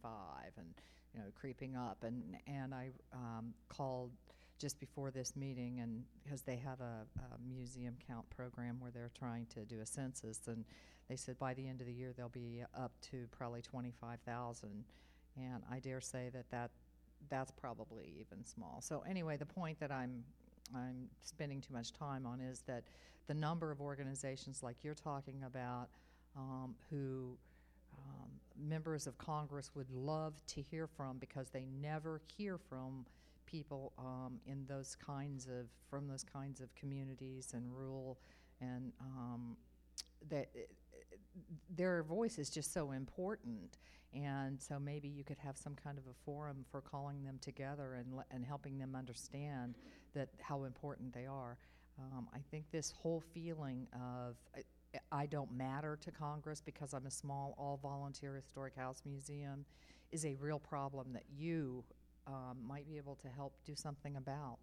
and, 0.59 0.67
you 1.13 1.21
know, 1.21 1.27
creeping 1.35 1.77
up. 1.77 2.03
And, 2.03 2.37
and 2.47 2.75
I 2.75 2.91
um, 3.13 3.55
called 3.69 4.11
just 4.59 4.79
before 4.81 5.11
this 5.11 5.35
meeting 5.37 5.81
and 5.81 6.05
because 6.23 6.43
they 6.43 6.57
have 6.57 6.81
a, 6.81 7.07
a 7.19 7.39
museum 7.47 7.97
count 8.09 8.29
program 8.31 8.77
where 8.81 8.91
they're 8.91 9.11
trying 9.19 9.47
to 9.47 9.65
do 9.65 9.81
a 9.81 9.87
census 9.87 10.41
and 10.47 10.65
they 11.09 11.17
said 11.17 11.39
by 11.39 11.53
the 11.55 11.67
end 11.67 11.81
of 11.81 11.87
the 11.87 11.93
year 11.93 12.13
they'll 12.17 12.29
be 12.29 12.63
up 12.79 12.93
to 13.11 13.27
probably 13.37 13.61
25,000 13.63 14.85
and 15.37 15.63
I 15.71 15.81
dare 15.81 16.01
say 16.01 16.31
that, 16.33 16.51
that 16.51 16.71
that's 17.29 17.51
probably 17.51 18.15
even 18.21 18.45
small. 18.45 18.81
So 18.81 19.03
anyway, 19.09 19.37
the 19.37 19.47
point 19.47 19.81
that 19.81 19.91
I'm 19.91 20.25
I'm 20.75 21.09
spending 21.23 21.61
too 21.61 21.73
much 21.73 21.93
time 21.93 22.27
on 22.27 22.41
is 22.41 22.61
that 22.67 22.85
the 23.27 23.35
number 23.35 23.71
of 23.71 23.81
organizations 23.81 24.63
like 24.63 24.77
you're 24.83 24.95
talking 24.95 25.43
about 25.45 25.89
um, 26.37 26.75
who 26.91 27.37
um, 27.97 28.29
members 28.59 29.07
of 29.07 29.17
Congress 29.19 29.71
would 29.75 29.91
love 29.91 30.35
to 30.49 30.61
hear 30.61 30.87
from 30.87 31.19
because 31.19 31.49
they 31.51 31.67
never 31.81 32.21
hear 32.37 32.59
from 32.59 33.05
people 33.47 33.93
um, 33.99 34.41
in 34.47 34.65
those 34.67 34.97
kinds 34.97 35.47
of 35.47 35.67
from 35.89 36.09
those 36.09 36.25
kinds 36.25 36.61
of 36.61 36.75
communities 36.75 37.53
and 37.55 37.65
rural 37.73 38.19
and 38.61 38.93
um, 39.01 39.57
that 40.29 40.49
their 41.77 42.03
voice 42.03 42.39
is 42.39 42.51
just 42.51 42.73
so 42.73 42.93
important 42.93 43.79
and 44.15 44.61
so 44.63 44.79
maybe 44.79 45.09
you 45.09 45.25
could 45.25 45.39
have 45.39 45.57
some 45.59 45.75
kind 45.75 45.99
of 45.99 46.05
a 46.07 46.15
forum 46.25 46.65
for 46.71 46.81
calling 46.81 47.25
them 47.25 47.39
together 47.41 47.95
and 47.95 48.15
le- 48.17 48.25
and 48.31 48.45
helping 48.45 48.79
them 48.79 48.95
understand 48.97 49.75
that 50.15 50.29
how 50.41 50.65
important 50.65 51.13
they 51.13 51.27
are 51.27 51.59
um, 51.99 52.29
I 52.35 52.39
think 52.51 52.67
this 52.73 52.93
whole 52.93 53.23
feeling 53.33 53.87
of 53.95 54.37
I, 54.57 54.63
I 55.13 55.27
don't 55.27 55.53
matter 55.53 55.99
to 56.03 56.11
Congress 56.11 56.61
because 56.61 56.93
I'm 56.95 57.07
a 57.07 57.11
small 57.11 57.55
all 57.59 57.79
volunteer 57.83 58.35
historic 58.37 58.77
house 58.77 59.03
museum 59.05 59.65
is 60.13 60.25
a 60.25 60.35
real 60.41 60.59
problem 60.59 61.13
that 61.13 61.25
you 61.37 61.85
um, 62.27 62.59
might 62.67 62.87
be 62.89 62.97
able 62.97 63.17
to 63.17 63.29
help 63.29 63.55
do 63.65 63.75
something 63.75 64.17
about. 64.17 64.59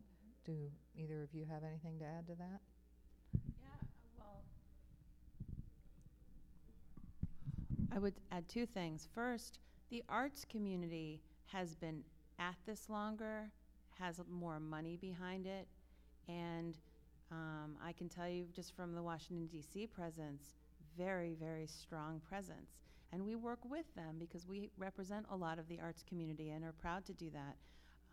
Do 0.46 0.72
either 0.96 1.24
of 1.24 1.34
you 1.34 1.46
have 1.52 1.64
anything 1.64 2.00
to 2.00 2.06
add 2.06 2.28
to 2.28 2.36
that? 2.36 2.62
Yeah, 3.62 3.88
well. 4.20 4.44
I 7.94 8.00
would 8.00 8.14
add 8.32 8.48
two 8.48 8.66
things. 8.66 9.08
First, 9.14 9.60
the 9.90 10.04
arts 10.08 10.46
community 10.50 11.20
has 11.48 11.76
been 11.76 12.04
at 12.40 12.56
this 12.66 12.90
longer, 12.90 13.52
has 14.00 14.22
more 14.30 14.60
money 14.60 14.96
behind 14.96 15.46
it, 15.46 15.68
and 16.30 16.78
um, 17.32 17.76
I 17.84 17.92
can 17.92 18.08
tell 18.08 18.30
you 18.30 18.46
just 18.56 18.76
from 18.76 18.94
the 18.94 19.04
Washington, 19.04 19.48
D.C. 19.48 19.88
presence, 19.88 20.56
very, 20.98 21.34
very 21.34 21.68
strong 21.68 22.22
presence. 22.28 22.80
And 23.14 23.26
we 23.26 23.36
work 23.36 23.60
with 23.70 23.94
them 23.96 24.16
because 24.20 24.48
we 24.48 24.70
represent 24.78 25.26
a 25.30 25.36
lot 25.36 25.60
of 25.60 25.68
the 25.68 25.80
arts 25.82 26.04
community 26.08 26.52
and 26.52 26.64
are 26.64 26.74
proud 26.74 27.06
to 27.08 27.14
do 27.14 27.30
that. 27.32 27.56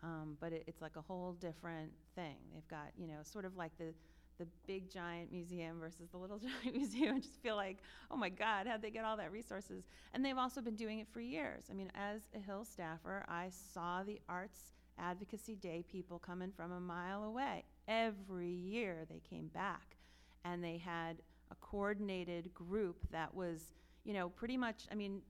Um, 0.03 0.37
but 0.41 0.51
it, 0.51 0.63
it's 0.67 0.81
like 0.81 0.97
a 0.97 1.01
whole 1.01 1.33
different 1.39 1.91
thing. 2.15 2.35
They've 2.53 2.67
got, 2.67 2.91
you 2.97 3.07
know, 3.07 3.19
sort 3.23 3.45
of 3.45 3.55
like 3.55 3.71
the 3.77 3.93
the 4.39 4.47
big 4.65 4.89
giant 4.89 5.31
museum 5.31 5.79
versus 5.79 6.09
the 6.11 6.17
little 6.17 6.39
giant 6.63 6.75
museum. 6.75 7.17
I 7.17 7.19
just 7.19 7.41
feel 7.43 7.55
like, 7.55 7.77
oh 8.09 8.17
my 8.17 8.29
God, 8.29 8.65
how'd 8.65 8.81
they 8.81 8.89
get 8.89 9.05
all 9.05 9.17
that 9.17 9.31
resources? 9.31 9.83
And 10.13 10.25
they've 10.25 10.37
also 10.37 10.61
been 10.61 10.75
doing 10.75 10.99
it 10.99 11.07
for 11.11 11.21
years. 11.21 11.65
I 11.69 11.73
mean, 11.73 11.91
as 11.93 12.21
a 12.35 12.39
Hill 12.39 12.65
staffer, 12.65 13.25
I 13.27 13.49
saw 13.73 14.01
the 14.03 14.19
Arts 14.27 14.71
Advocacy 14.97 15.55
Day 15.55 15.83
people 15.87 16.17
coming 16.17 16.51
from 16.51 16.71
a 16.71 16.79
mile 16.79 17.23
away. 17.23 17.65
Every 17.87 18.49
year 18.49 19.05
they 19.09 19.21
came 19.29 19.47
back 19.47 19.97
and 20.43 20.63
they 20.63 20.77
had 20.77 21.17
a 21.51 21.55
coordinated 21.55 22.53
group 22.53 22.97
that 23.11 23.33
was, 23.33 23.73
you 24.03 24.13
know, 24.13 24.29
pretty 24.29 24.57
much, 24.57 24.87
I 24.91 24.95
mean, 24.95 25.21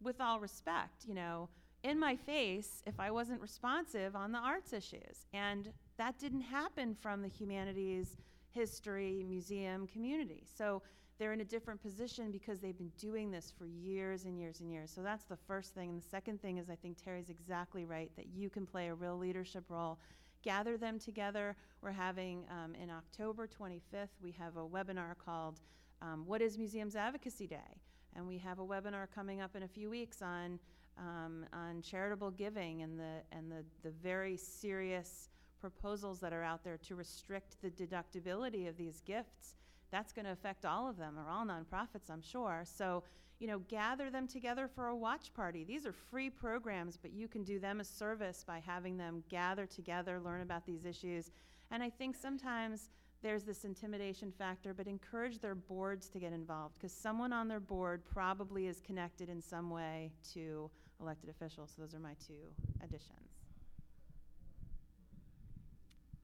with 0.00 0.20
all 0.20 0.40
respect, 0.40 1.04
you 1.06 1.14
know, 1.14 1.48
in 1.82 1.98
my 1.98 2.16
face 2.16 2.82
if 2.86 2.98
I 3.00 3.10
wasn't 3.10 3.40
responsive 3.40 4.14
on 4.14 4.32
the 4.32 4.38
arts 4.38 4.72
issues. 4.72 5.26
And 5.32 5.72
that 5.98 6.18
didn't 6.18 6.42
happen 6.42 6.94
from 6.94 7.22
the 7.22 7.28
humanities, 7.28 8.16
history, 8.50 9.24
museum 9.28 9.86
community. 9.86 10.44
So 10.56 10.82
they're 11.18 11.32
in 11.32 11.40
a 11.40 11.44
different 11.44 11.80
position 11.80 12.30
because 12.30 12.60
they've 12.60 12.76
been 12.76 12.92
doing 12.98 13.30
this 13.30 13.52
for 13.56 13.66
years 13.66 14.24
and 14.24 14.38
years 14.38 14.60
and 14.60 14.72
years. 14.72 14.90
So 14.92 15.02
that's 15.02 15.24
the 15.24 15.36
first 15.36 15.74
thing. 15.74 15.90
And 15.90 16.02
the 16.02 16.08
second 16.08 16.40
thing 16.42 16.58
is 16.58 16.68
I 16.68 16.74
think 16.74 16.96
Terry's 17.02 17.30
exactly 17.30 17.84
right 17.84 18.10
that 18.16 18.26
you 18.34 18.50
can 18.50 18.66
play 18.66 18.88
a 18.88 18.94
real 18.94 19.16
leadership 19.16 19.64
role. 19.68 19.98
Gather 20.42 20.76
them 20.76 20.98
together. 20.98 21.54
We're 21.80 21.92
having 21.92 22.44
um, 22.50 22.74
in 22.74 22.90
October 22.90 23.46
25th, 23.46 24.08
we 24.20 24.32
have 24.32 24.56
a 24.56 24.66
webinar 24.66 25.14
called 25.24 25.60
um, 26.00 26.24
What 26.26 26.42
is 26.42 26.58
Museums 26.58 26.96
Advocacy 26.96 27.46
Day? 27.46 27.80
And 28.16 28.26
we 28.26 28.38
have 28.38 28.58
a 28.58 28.64
webinar 28.64 29.06
coming 29.14 29.40
up 29.40 29.54
in 29.54 29.62
a 29.62 29.68
few 29.68 29.88
weeks 29.88 30.20
on, 30.22 30.58
um, 30.98 31.46
on 31.52 31.82
charitable 31.82 32.32
giving 32.32 32.82
and 32.82 32.98
the, 32.98 33.22
and 33.30 33.50
the, 33.50 33.64
the 33.84 33.90
very 34.02 34.36
serious 34.36 35.28
proposals 35.62 36.18
that 36.20 36.32
are 36.32 36.42
out 36.42 36.64
there 36.64 36.76
to 36.76 36.96
restrict 36.96 37.56
the 37.62 37.70
deductibility 37.70 38.68
of 38.68 38.76
these 38.76 39.00
gifts, 39.06 39.54
that's 39.92 40.12
going 40.12 40.24
to 40.24 40.32
affect 40.32 40.64
all 40.64 40.88
of 40.90 40.96
them, 40.98 41.16
or 41.16 41.30
all 41.30 41.46
nonprofits, 41.46 42.10
I'm 42.10 42.20
sure. 42.20 42.64
So, 42.64 43.04
you 43.38 43.46
know, 43.46 43.60
gather 43.68 44.10
them 44.10 44.26
together 44.26 44.68
for 44.68 44.88
a 44.88 44.96
watch 44.96 45.32
party. 45.34 45.64
These 45.64 45.86
are 45.86 45.92
free 45.92 46.28
programs, 46.28 46.96
but 46.96 47.12
you 47.12 47.28
can 47.28 47.44
do 47.44 47.60
them 47.60 47.78
a 47.80 47.84
service 47.84 48.44
by 48.46 48.58
having 48.58 48.96
them 48.96 49.22
gather 49.28 49.64
together, 49.64 50.20
learn 50.20 50.42
about 50.42 50.66
these 50.66 50.84
issues. 50.84 51.30
And 51.70 51.82
I 51.82 51.90
think 51.90 52.16
sometimes 52.16 52.90
there's 53.22 53.44
this 53.44 53.64
intimidation 53.64 54.32
factor, 54.36 54.74
but 54.74 54.88
encourage 54.88 55.38
their 55.38 55.54
boards 55.54 56.08
to 56.08 56.18
get 56.18 56.32
involved 56.32 56.74
because 56.74 56.92
someone 56.92 57.32
on 57.32 57.46
their 57.46 57.60
board 57.60 58.02
probably 58.04 58.66
is 58.66 58.80
connected 58.80 59.28
in 59.28 59.40
some 59.40 59.70
way 59.70 60.10
to 60.34 60.68
elected 61.00 61.30
officials. 61.30 61.72
So 61.74 61.82
those 61.82 61.94
are 61.94 62.00
my 62.00 62.14
two 62.26 62.42
additions. 62.82 63.31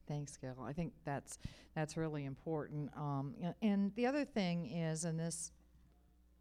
Thanks, 0.09 0.35
Gail. 0.37 0.57
I 0.65 0.73
think 0.73 0.93
that's 1.05 1.37
that's 1.75 1.95
really 1.97 2.25
important. 2.25 2.91
Um, 2.97 3.35
and 3.61 3.93
the 3.95 4.07
other 4.07 4.25
thing 4.25 4.65
is, 4.71 5.05
and 5.05 5.19
this, 5.19 5.53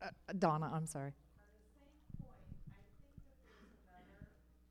uh, 0.02 0.08
Donna, 0.38 0.70
I'm 0.74 0.86
sorry. 0.86 1.12
On 1.12 1.52
the 1.52 1.68
same 1.76 2.00
point, 2.24 2.48
I 2.64 2.80
think 2.80 3.20
that 3.28 3.38
there's 3.44 3.68
another 3.84 4.24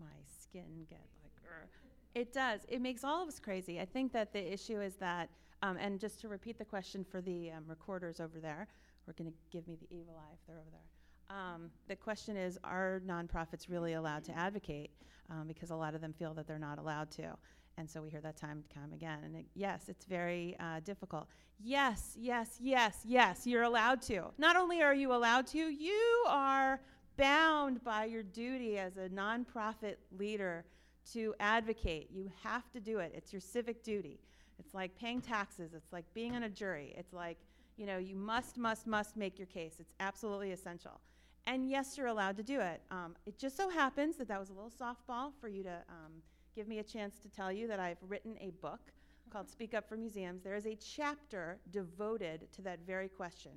my 0.00 0.16
skin 0.42 0.86
get 0.90 1.06
like. 1.22 1.30
"Ugh." 1.44 1.68
It 2.16 2.32
does. 2.32 2.62
It 2.68 2.80
makes 2.80 3.04
all 3.04 3.22
of 3.22 3.28
us 3.28 3.38
crazy. 3.38 3.80
I 3.80 3.84
think 3.84 4.12
that 4.12 4.32
the 4.32 4.52
issue 4.52 4.80
is 4.80 4.96
that, 4.96 5.30
um, 5.62 5.76
and 5.76 6.00
just 6.00 6.20
to 6.22 6.28
repeat 6.28 6.58
the 6.58 6.64
question 6.64 7.04
for 7.04 7.20
the 7.20 7.52
um, 7.52 7.62
recorders 7.68 8.18
over 8.18 8.40
there, 8.40 8.66
we're 9.06 9.12
going 9.12 9.30
to 9.30 9.36
give 9.52 9.68
me 9.68 9.76
the 9.76 9.86
evil 9.96 10.16
eye 10.18 10.32
if 10.32 10.44
they're 10.48 10.58
over 10.58 10.70
there. 10.72 11.36
Um, 11.36 11.70
the 11.86 11.94
question 11.94 12.36
is, 12.36 12.58
are 12.64 13.00
nonprofits 13.06 13.68
really 13.68 13.92
allowed 13.92 14.24
to 14.24 14.36
advocate? 14.36 14.90
Um, 15.30 15.46
because 15.46 15.70
a 15.70 15.76
lot 15.76 15.94
of 15.94 16.00
them 16.00 16.12
feel 16.12 16.34
that 16.34 16.48
they're 16.48 16.58
not 16.58 16.78
allowed 16.78 17.12
to. 17.12 17.36
And 17.76 17.90
so 17.90 18.02
we 18.02 18.10
hear 18.10 18.20
that 18.20 18.36
time 18.36 18.62
and 18.62 18.70
time 18.70 18.92
again. 18.92 19.18
And 19.24 19.36
it, 19.36 19.46
yes, 19.54 19.84
it's 19.88 20.04
very 20.04 20.56
uh, 20.60 20.80
difficult. 20.84 21.26
Yes, 21.60 22.16
yes, 22.18 22.58
yes, 22.60 23.00
yes, 23.04 23.46
you're 23.46 23.64
allowed 23.64 24.00
to. 24.02 24.26
Not 24.38 24.56
only 24.56 24.82
are 24.82 24.94
you 24.94 25.12
allowed 25.12 25.46
to, 25.48 25.58
you 25.58 26.24
are 26.28 26.80
bound 27.16 27.82
by 27.82 28.04
your 28.04 28.22
duty 28.22 28.78
as 28.78 28.96
a 28.96 29.08
nonprofit 29.08 29.96
leader 30.16 30.64
to 31.12 31.34
advocate. 31.40 32.10
You 32.12 32.30
have 32.42 32.70
to 32.72 32.80
do 32.80 32.98
it. 32.98 33.12
It's 33.14 33.32
your 33.32 33.40
civic 33.40 33.82
duty. 33.82 34.20
It's 34.58 34.74
like 34.74 34.96
paying 34.96 35.20
taxes. 35.20 35.74
It's 35.74 35.92
like 35.92 36.04
being 36.14 36.36
on 36.36 36.44
a 36.44 36.48
jury. 36.48 36.94
It's 36.96 37.12
like, 37.12 37.38
you 37.76 37.86
know, 37.86 37.98
you 37.98 38.14
must, 38.14 38.56
must, 38.56 38.86
must 38.86 39.16
make 39.16 39.38
your 39.38 39.46
case. 39.46 39.74
It's 39.80 39.92
absolutely 40.00 40.52
essential. 40.52 41.00
And 41.46 41.68
yes, 41.68 41.98
you're 41.98 42.06
allowed 42.06 42.36
to 42.38 42.42
do 42.42 42.60
it. 42.60 42.80
Um, 42.90 43.14
it 43.26 43.38
just 43.38 43.56
so 43.56 43.68
happens 43.68 44.16
that 44.16 44.28
that 44.28 44.40
was 44.40 44.48
a 44.50 44.52
little 44.52 44.70
softball 44.70 45.32
for 45.40 45.48
you 45.48 45.62
to 45.64 45.74
um, 45.88 46.22
give 46.54 46.68
me 46.68 46.78
a 46.78 46.84
chance 46.84 47.18
to 47.18 47.28
tell 47.28 47.50
you 47.52 47.66
that 47.66 47.80
I've 47.80 47.98
written 48.08 48.36
a 48.40 48.50
book 48.62 48.92
called 49.30 49.50
Speak 49.50 49.74
Up 49.74 49.88
for 49.88 49.96
Museums. 49.96 50.42
There 50.42 50.54
is 50.54 50.66
a 50.66 50.76
chapter 50.76 51.58
devoted 51.72 52.52
to 52.52 52.62
that 52.62 52.80
very 52.86 53.08
question 53.08 53.52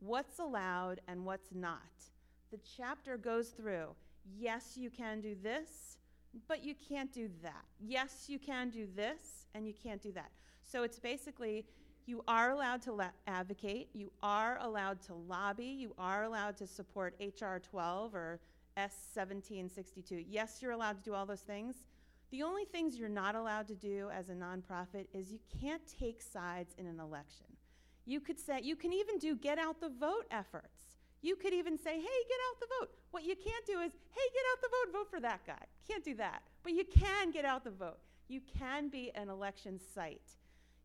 what's 0.00 0.38
allowed 0.38 1.00
and 1.08 1.24
what's 1.24 1.54
not. 1.54 1.80
The 2.50 2.58
chapter 2.76 3.16
goes 3.16 3.48
through 3.48 3.94
yes, 4.38 4.76
you 4.76 4.90
can 4.90 5.20
do 5.20 5.34
this, 5.42 5.98
but 6.48 6.64
you 6.64 6.74
can't 6.88 7.12
do 7.12 7.28
that. 7.42 7.64
Yes, 7.80 8.24
you 8.28 8.38
can 8.38 8.70
do 8.70 8.86
this, 8.94 9.46
and 9.54 9.66
you 9.66 9.72
can't 9.72 10.02
do 10.02 10.12
that. 10.12 10.30
So 10.64 10.82
it's 10.82 10.98
basically 10.98 11.64
you 12.06 12.22
are 12.28 12.50
allowed 12.50 12.82
to 12.82 12.92
la- 12.92 13.10
advocate, 13.26 13.88
you 13.92 14.10
are 14.22 14.58
allowed 14.60 15.00
to 15.02 15.14
lobby, 15.14 15.66
you 15.66 15.94
are 15.98 16.24
allowed 16.24 16.56
to 16.58 16.66
support 16.66 17.14
HR 17.20 17.56
12 17.58 18.14
or 18.14 18.40
S 18.76 18.94
1762. 19.14 20.24
Yes, 20.28 20.58
you're 20.60 20.72
allowed 20.72 20.98
to 20.98 21.02
do 21.02 21.14
all 21.14 21.24
those 21.24 21.40
things. 21.40 21.76
The 22.34 22.42
only 22.42 22.64
things 22.64 22.96
you're 22.96 23.08
not 23.08 23.36
allowed 23.36 23.68
to 23.68 23.76
do 23.76 24.10
as 24.12 24.28
a 24.28 24.32
nonprofit 24.32 25.06
is 25.12 25.30
you 25.30 25.38
can't 25.60 25.82
take 26.00 26.20
sides 26.20 26.74
in 26.76 26.84
an 26.84 26.98
election. 26.98 27.46
You 28.06 28.18
could 28.18 28.40
say, 28.40 28.58
you 28.60 28.74
can 28.74 28.92
even 28.92 29.18
do 29.18 29.36
get 29.36 29.56
out 29.56 29.80
the 29.80 29.88
vote 29.88 30.26
efforts. 30.32 30.96
You 31.22 31.36
could 31.36 31.54
even 31.54 31.78
say, 31.78 31.92
hey, 31.92 32.00
get 32.00 32.38
out 32.50 32.58
the 32.58 32.66
vote. 32.80 32.90
What 33.12 33.22
you 33.22 33.36
can't 33.36 33.64
do 33.64 33.78
is, 33.78 33.92
hey, 34.10 34.28
get 34.32 34.42
out 34.50 34.62
the 34.62 34.68
vote, 34.68 34.98
vote 34.98 35.10
for 35.12 35.20
that 35.20 35.46
guy. 35.46 35.62
Can't 35.86 36.02
do 36.02 36.16
that. 36.16 36.42
But 36.64 36.72
you 36.72 36.82
can 36.84 37.30
get 37.30 37.44
out 37.44 37.62
the 37.62 37.70
vote. 37.70 37.98
You 38.26 38.40
can 38.58 38.88
be 38.88 39.12
an 39.14 39.28
election 39.28 39.78
site. 39.94 40.32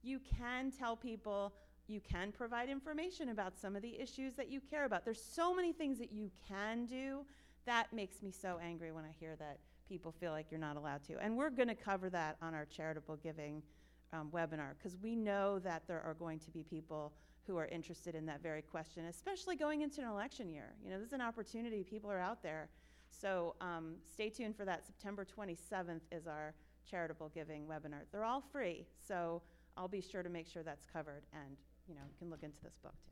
You 0.04 0.20
can 0.38 0.70
tell 0.70 0.96
people, 0.96 1.52
you 1.88 2.00
can 2.00 2.32
provide 2.32 2.70
information 2.70 3.30
about 3.30 3.58
some 3.60 3.76
of 3.76 3.82
the 3.82 4.00
issues 4.00 4.36
that 4.36 4.52
you 4.52 4.62
care 4.62 4.86
about. 4.86 5.04
There's 5.04 5.24
so 5.34 5.56
many 5.56 5.74
things 5.74 5.98
that 5.98 6.12
you 6.12 6.30
can 6.48 6.86
do. 6.86 7.26
That 7.66 7.92
makes 7.92 8.22
me 8.22 8.30
so 8.30 8.60
angry 8.64 8.92
when 8.92 9.04
I 9.04 9.16
hear 9.20 9.36
that 9.38 9.58
people 9.90 10.12
feel 10.12 10.32
like 10.32 10.52
you're 10.52 10.60
not 10.60 10.78
allowed 10.78 11.04
to. 11.06 11.18
And 11.20 11.36
we're 11.36 11.50
going 11.50 11.68
to 11.68 11.76
cover 11.76 12.10
that 12.12 12.38
on 12.42 12.54
our 12.54 12.66
charitable 12.66 13.18
giving 13.18 13.64
um, 14.14 14.30
webinar 14.32 14.74
because 14.78 14.96
we 15.02 15.16
know 15.16 15.60
that 15.60 15.84
there 15.88 16.02
are 16.02 16.14
going 16.14 16.40
to 16.40 16.52
be 16.52 16.64
people 16.64 17.12
who 17.48 17.58
are 17.58 17.66
interested 17.66 18.14
in 18.14 18.26
that 18.28 18.44
very 18.44 18.62
question, 18.62 19.06
especially 19.06 19.56
going 19.56 19.82
into 19.82 20.02
an 20.02 20.08
election 20.08 20.48
year. 20.50 20.76
You 20.84 20.92
know, 20.92 21.00
this 21.00 21.08
is 21.08 21.14
an 21.14 21.22
opportunity. 21.22 21.84
People 21.84 22.12
are 22.12 22.20
out 22.20 22.44
there. 22.44 22.70
So 23.10 23.56
um, 23.60 23.96
stay 24.06 24.30
tuned 24.30 24.56
for 24.56 24.66
that. 24.66 24.86
September 24.86 25.26
27th 25.26 26.02
is 26.12 26.28
our 26.28 26.54
charitable 26.90 27.32
giving 27.34 27.66
webinar. 27.66 28.02
They're 28.12 28.24
all 28.24 28.42
free, 28.52 28.86
so 29.06 29.42
I'll 29.76 29.88
be 29.88 30.02
sure 30.02 30.22
to 30.24 30.30
make 30.30 30.48
sure 30.48 30.64
that's 30.64 30.86
covered, 30.86 31.24
and 31.34 31.58
you 31.88 31.96
know, 31.96 32.02
you 32.08 32.16
can 32.20 32.30
look 32.30 32.44
into 32.44 32.62
this 32.62 32.78
book 32.82 32.94
too. 33.04 33.12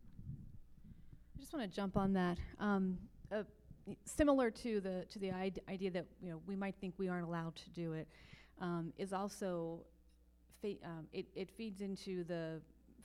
I 1.36 1.40
just 1.40 1.54
want 1.54 1.70
to 1.70 1.76
jump 1.76 1.98
on 1.98 2.14
that. 2.14 2.38
Um, 2.60 2.98
similar 4.06 4.52
to 4.52 4.80
the 4.82 5.06
to 5.10 5.20
the 5.20 5.32
ide- 5.32 5.62
idea 5.70 5.92
that 5.92 6.06
you 6.22 6.30
know 6.32 6.42
we 6.46 6.56
might 6.56 6.76
think 6.80 6.94
we 6.98 7.08
aren't 7.08 7.26
allowed 7.28 7.56
to 7.56 7.70
do 7.70 7.94
it, 7.94 8.08
um, 8.60 8.94
is 8.98 9.14
also 9.14 9.80
fe- 10.62 10.80
um, 10.84 11.08
it, 11.14 11.26
it 11.36 11.50
feeds 11.52 11.82
into 11.82 12.24
the 12.24 12.62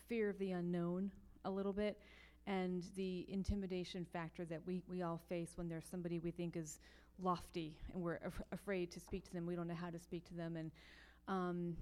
fear 0.08 0.28
of 0.28 0.38
the 0.38 0.52
unknown 0.52 1.10
a 1.44 1.50
little 1.50 1.72
bit, 1.72 1.98
and 2.46 2.84
the 2.96 3.26
intimidation 3.28 4.04
factor 4.12 4.44
that 4.44 4.60
we 4.66 4.82
we 4.88 5.02
all 5.02 5.20
face 5.28 5.52
when 5.56 5.68
there's 5.68 5.86
somebody 5.86 6.18
we 6.18 6.30
think 6.30 6.56
is 6.56 6.78
lofty 7.22 7.76
and 7.92 8.02
we're 8.02 8.18
af- 8.24 8.42
afraid 8.52 8.90
to 8.90 8.98
speak 9.00 9.24
to 9.24 9.32
them. 9.32 9.46
We 9.46 9.54
don't 9.54 9.68
know 9.68 9.74
how 9.74 9.90
to 9.90 9.98
speak 9.98 10.24
to 10.26 10.34
them, 10.34 10.56
and 10.56 10.70
um, 11.28 11.76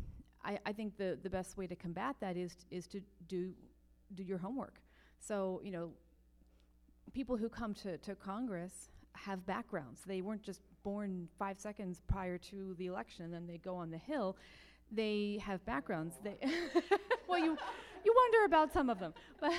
I, 0.44 0.58
I 0.66 0.72
think 0.72 0.96
the 0.96 1.18
the 1.22 1.30
best 1.30 1.56
way 1.56 1.66
to 1.66 1.76
combat 1.76 2.16
that 2.20 2.36
is 2.36 2.56
is 2.70 2.86
to 2.88 3.00
do 3.28 3.52
do 4.14 4.22
your 4.22 4.38
homework. 4.38 4.80
So 5.18 5.60
you 5.64 5.70
know 5.70 5.90
people 7.10 7.36
who 7.36 7.48
come 7.48 7.74
to, 7.74 7.98
to 7.98 8.14
Congress 8.14 8.88
have 9.14 9.44
backgrounds. 9.46 10.02
They 10.06 10.20
weren't 10.20 10.42
just 10.42 10.60
born 10.82 11.28
five 11.38 11.58
seconds 11.58 12.00
prior 12.06 12.38
to 12.38 12.74
the 12.78 12.86
election 12.86 13.24
and 13.24 13.34
then 13.34 13.46
they 13.46 13.58
go 13.58 13.74
on 13.74 13.90
the 13.90 13.98
Hill. 13.98 14.36
They 14.92 15.40
have 15.44 15.64
backgrounds. 15.64 16.16
They 16.22 16.36
well, 17.28 17.38
you 17.38 17.56
you 18.04 18.14
wonder 18.16 18.44
about 18.46 18.72
some 18.72 18.90
of 18.90 18.98
them, 18.98 19.14
but 19.40 19.52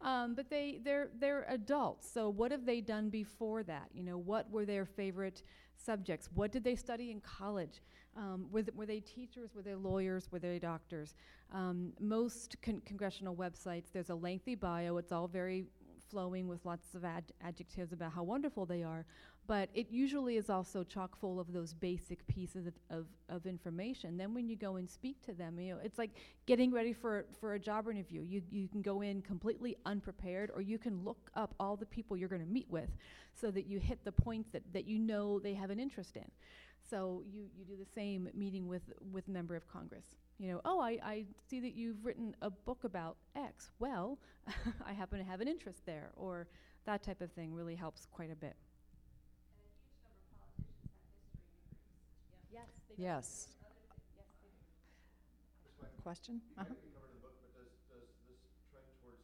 um, 0.00 0.34
but 0.34 0.50
they 0.50 0.80
they're 0.82 1.10
they're 1.20 1.46
adults. 1.48 2.10
So 2.10 2.28
what 2.28 2.50
have 2.50 2.66
they 2.66 2.80
done 2.80 3.08
before 3.08 3.62
that? 3.64 3.88
You 3.94 4.02
know, 4.02 4.18
what 4.18 4.50
were 4.50 4.64
their 4.64 4.84
favorite 4.84 5.42
subjects? 5.76 6.28
What 6.34 6.50
did 6.50 6.64
they 6.64 6.76
study 6.76 7.10
in 7.10 7.20
college? 7.20 7.82
Um, 8.16 8.46
were, 8.50 8.62
th- 8.62 8.74
were 8.74 8.86
they 8.86 9.00
teachers? 9.00 9.54
Were 9.54 9.62
they 9.62 9.74
lawyers? 9.74 10.32
Were 10.32 10.40
they 10.40 10.58
doctors? 10.58 11.14
Um, 11.52 11.92
most 12.00 12.56
con- 12.60 12.82
congressional 12.84 13.36
websites, 13.36 13.92
there's 13.92 14.10
a 14.10 14.14
lengthy 14.14 14.56
bio. 14.56 14.96
It's 14.96 15.12
all 15.12 15.28
very 15.28 15.66
flowing 16.10 16.48
with 16.48 16.64
lots 16.64 16.94
of 16.94 17.04
ad- 17.04 17.32
adjectives 17.42 17.92
about 17.92 18.12
how 18.12 18.22
wonderful 18.22 18.66
they 18.66 18.82
are, 18.82 19.04
but 19.46 19.68
it 19.74 19.88
usually 19.90 20.36
is 20.36 20.48
also 20.48 20.84
chock 20.84 21.16
full 21.16 21.40
of 21.40 21.52
those 21.52 21.74
basic 21.74 22.26
pieces 22.26 22.66
of, 22.66 22.74
of, 22.90 23.06
of 23.28 23.46
information. 23.46 24.16
Then 24.16 24.32
when 24.34 24.48
you 24.48 24.56
go 24.56 24.76
and 24.76 24.88
speak 24.88 25.20
to 25.26 25.32
them, 25.32 25.58
you 25.58 25.74
know, 25.74 25.80
it's 25.82 25.98
like 25.98 26.10
getting 26.46 26.70
ready 26.72 26.92
for, 26.92 27.26
for 27.40 27.54
a 27.54 27.58
job 27.58 27.88
interview. 27.88 28.22
You, 28.22 28.42
you 28.50 28.68
can 28.68 28.82
go 28.82 29.00
in 29.00 29.22
completely 29.22 29.76
unprepared, 29.86 30.50
or 30.54 30.60
you 30.60 30.78
can 30.78 31.02
look 31.04 31.30
up 31.34 31.54
all 31.58 31.76
the 31.76 31.86
people 31.86 32.16
you're 32.16 32.28
going 32.28 32.42
to 32.44 32.48
meet 32.48 32.70
with 32.70 32.90
so 33.34 33.50
that 33.50 33.66
you 33.66 33.78
hit 33.78 34.04
the 34.04 34.12
points 34.12 34.50
that, 34.52 34.62
that 34.72 34.86
you 34.86 34.98
know 34.98 35.38
they 35.38 35.54
have 35.54 35.70
an 35.70 35.80
interest 35.80 36.16
in. 36.16 36.30
So 36.90 37.22
you, 37.30 37.46
you 37.56 37.64
do 37.64 37.76
the 37.76 37.90
same 37.94 38.28
meeting 38.34 38.66
with, 38.66 38.82
with 39.12 39.28
a 39.28 39.30
member 39.30 39.54
of 39.54 39.66
Congress 39.66 40.16
you 40.40 40.48
know, 40.48 40.60
oh, 40.64 40.80
I, 40.80 40.98
I 41.04 41.24
see 41.50 41.60
that 41.60 41.74
you've 41.74 42.02
written 42.02 42.34
a 42.40 42.48
book 42.48 42.84
about 42.84 43.18
X. 43.36 43.70
Well, 43.78 44.18
I 44.86 44.94
happen 44.94 45.18
to 45.18 45.24
have 45.24 45.42
an 45.42 45.48
interest 45.48 45.84
there, 45.84 46.12
or 46.16 46.48
that 46.86 47.02
type 47.02 47.20
of 47.20 47.30
thing 47.32 47.52
really 47.52 47.74
helps 47.74 48.06
quite 48.06 48.32
a 48.32 48.34
bit. 48.34 48.56
Yes. 52.50 52.64
Yes. 52.96 53.48
Question? 56.02 56.40
Uh-huh. 56.56 56.64
think 56.64 56.80
we 56.80 56.88
covered 56.96 57.12
in 57.12 57.20
the 57.20 57.28
book, 57.28 57.36
but 57.52 57.52
does, 57.60 57.68
does 57.92 58.08
this 58.24 58.40
trend 58.72 58.88
towards 59.04 59.20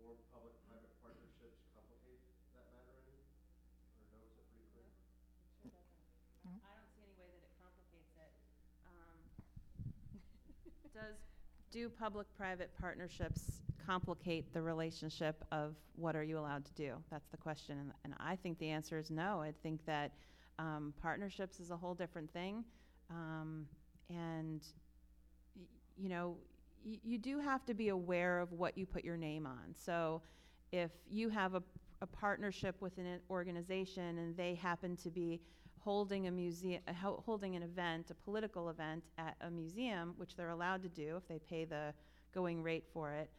more 0.00 0.16
public-private 0.32 0.96
partnerships 1.04 1.60
complicate 1.76 2.24
that 2.56 2.64
matter 2.72 2.88
any? 2.96 3.20
Or 3.20 4.08
no, 4.08 4.24
is 4.24 4.32
it 4.40 4.48
pretty 4.48 4.64
clear? 4.72 4.88
I 6.48 6.72
don't 6.72 6.88
see 6.96 7.04
any 7.04 7.12
way 7.20 7.28
that 7.28 7.44
it 7.44 7.52
complicates 7.60 8.16
it. 8.16 8.32
Um, 8.88 9.20
Does, 10.94 11.16
do 11.72 11.88
public-private 11.88 12.70
partnerships 12.80 13.62
complicate 13.84 14.52
the 14.54 14.62
relationship 14.62 15.44
of 15.50 15.74
what 15.96 16.14
are 16.14 16.22
you 16.22 16.38
allowed 16.38 16.64
to 16.66 16.72
do? 16.74 16.94
That's 17.10 17.26
the 17.30 17.36
question, 17.36 17.78
and, 17.78 17.92
and 18.04 18.14
I 18.20 18.36
think 18.36 18.58
the 18.60 18.70
answer 18.70 18.96
is 18.96 19.10
no. 19.10 19.40
I 19.40 19.52
think 19.64 19.84
that 19.86 20.12
um, 20.60 20.94
partnerships 21.02 21.58
is 21.58 21.72
a 21.72 21.76
whole 21.76 21.94
different 21.94 22.32
thing, 22.32 22.64
um, 23.10 23.66
and 24.08 24.62
y- 25.56 25.62
you 25.96 26.08
know, 26.08 26.36
y- 26.86 27.00
you 27.02 27.18
do 27.18 27.40
have 27.40 27.64
to 27.66 27.74
be 27.74 27.88
aware 27.88 28.38
of 28.38 28.52
what 28.52 28.78
you 28.78 28.86
put 28.86 29.04
your 29.04 29.16
name 29.16 29.44
on. 29.44 29.74
So, 29.74 30.22
if 30.70 30.92
you 31.10 31.28
have 31.28 31.54
a, 31.54 31.62
a 32.02 32.06
partnership 32.06 32.76
with 32.80 32.98
an 32.98 33.18
organization 33.30 34.18
and 34.18 34.36
they 34.36 34.54
happen 34.54 34.96
to 34.98 35.10
be 35.10 35.40
holding 35.84 36.26
a 36.26 36.30
museum, 36.30 36.80
holding 36.96 37.56
an 37.56 37.62
event, 37.62 38.10
a 38.10 38.14
political 38.14 38.70
event 38.70 39.04
at 39.18 39.36
a 39.42 39.50
museum, 39.50 40.14
which 40.16 40.34
they're 40.34 40.50
allowed 40.50 40.82
to 40.82 40.88
do 40.88 41.16
if 41.16 41.28
they 41.28 41.38
pay 41.38 41.64
the 41.64 41.92
going 42.34 42.62
rate 42.62 42.84
for 42.92 43.12
it, 43.12 43.30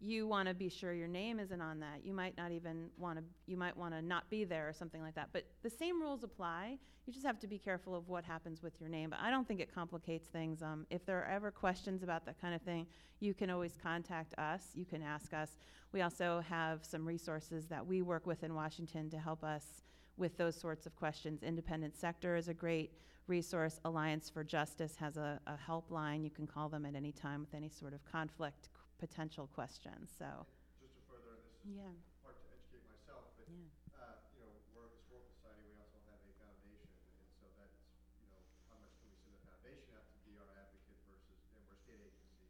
you 0.00 0.26
want 0.26 0.48
to 0.48 0.54
be 0.54 0.70
sure 0.70 0.94
your 0.94 1.06
name 1.06 1.38
isn't 1.38 1.60
on 1.60 1.78
that. 1.80 2.00
You 2.02 2.14
might 2.14 2.34
not 2.38 2.52
even 2.52 2.88
want 2.96 3.18
to, 3.18 3.24
you 3.46 3.58
might 3.58 3.76
want 3.76 3.92
to 3.92 4.00
not 4.00 4.28
be 4.30 4.44
there 4.44 4.66
or 4.66 4.72
something 4.72 5.02
like 5.02 5.14
that. 5.14 5.28
But 5.32 5.44
the 5.62 5.68
same 5.68 6.00
rules 6.00 6.24
apply. 6.24 6.78
You 7.06 7.12
just 7.12 7.26
have 7.26 7.38
to 7.40 7.46
be 7.46 7.58
careful 7.58 7.94
of 7.94 8.08
what 8.08 8.24
happens 8.24 8.62
with 8.62 8.80
your 8.80 8.88
name. 8.88 9.10
But 9.10 9.18
I 9.20 9.30
don't 9.30 9.46
think 9.46 9.60
it 9.60 9.74
complicates 9.74 10.28
things. 10.28 10.62
Um, 10.62 10.86
if 10.88 11.04
there 11.04 11.18
are 11.18 11.26
ever 11.26 11.50
questions 11.50 12.02
about 12.02 12.24
that 12.24 12.40
kind 12.40 12.54
of 12.54 12.62
thing, 12.62 12.86
you 13.20 13.34
can 13.34 13.50
always 13.50 13.76
contact 13.82 14.32
us. 14.38 14.62
You 14.74 14.86
can 14.86 15.02
ask 15.02 15.34
us. 15.34 15.58
We 15.92 16.00
also 16.00 16.42
have 16.48 16.82
some 16.82 17.04
resources 17.04 17.66
that 17.66 17.86
we 17.86 18.00
work 18.00 18.26
with 18.26 18.42
in 18.42 18.54
Washington 18.54 19.10
to 19.10 19.18
help 19.18 19.44
us 19.44 19.82
with 20.20 20.36
those 20.36 20.54
sorts 20.54 20.86
of 20.86 20.94
questions. 20.94 21.42
Independent 21.42 21.96
Sector 21.96 22.36
is 22.36 22.48
a 22.48 22.54
great 22.54 22.92
resource. 23.26 23.80
Alliance 23.84 24.28
for 24.28 24.44
Justice 24.44 24.94
has 25.00 25.16
a, 25.16 25.40
a 25.48 25.56
helpline. 25.56 26.22
You 26.22 26.30
can 26.30 26.46
call 26.46 26.68
them 26.68 26.84
at 26.84 26.94
any 26.94 27.10
time 27.10 27.40
with 27.40 27.54
any 27.54 27.70
sort 27.70 27.94
of 27.94 28.04
conflict 28.04 28.66
c- 28.66 28.70
potential 29.00 29.48
questions. 29.56 30.12
So, 30.16 30.46
Just 30.78 30.94
to 30.94 31.02
further, 31.08 31.40
and 31.40 31.42
this 31.48 31.64
is 31.64 31.72
yeah, 31.74 31.90
hard 32.22 32.36
to 32.36 32.46
educate 32.52 32.84
myself, 32.86 33.32
but, 33.40 33.48
yeah. 33.48 33.64
uh, 33.96 34.20
you 34.36 34.44
know, 34.44 34.52
we're 34.76 34.86
a 34.86 34.92
historical 34.92 35.24
society, 35.40 35.64
we 35.72 35.80
also 35.80 35.98
have 36.12 36.20
a 36.20 36.32
foundation, 36.36 36.92
and 37.16 37.28
so 37.40 37.48
that's, 37.56 37.80
you 38.20 38.28
know, 38.28 38.40
how 38.68 38.76
much 38.76 38.92
can 39.00 39.08
we 39.08 39.16
send 39.24 39.32
the 39.40 39.44
foundation 39.48 39.88
out 39.96 40.04
to 40.12 40.16
be 40.28 40.36
our 40.36 40.52
advocate 40.60 41.00
versus, 41.08 41.40
and 41.56 41.64
we're 41.64 41.76
a 41.76 41.80
state 41.80 42.00
agency, 42.04 42.44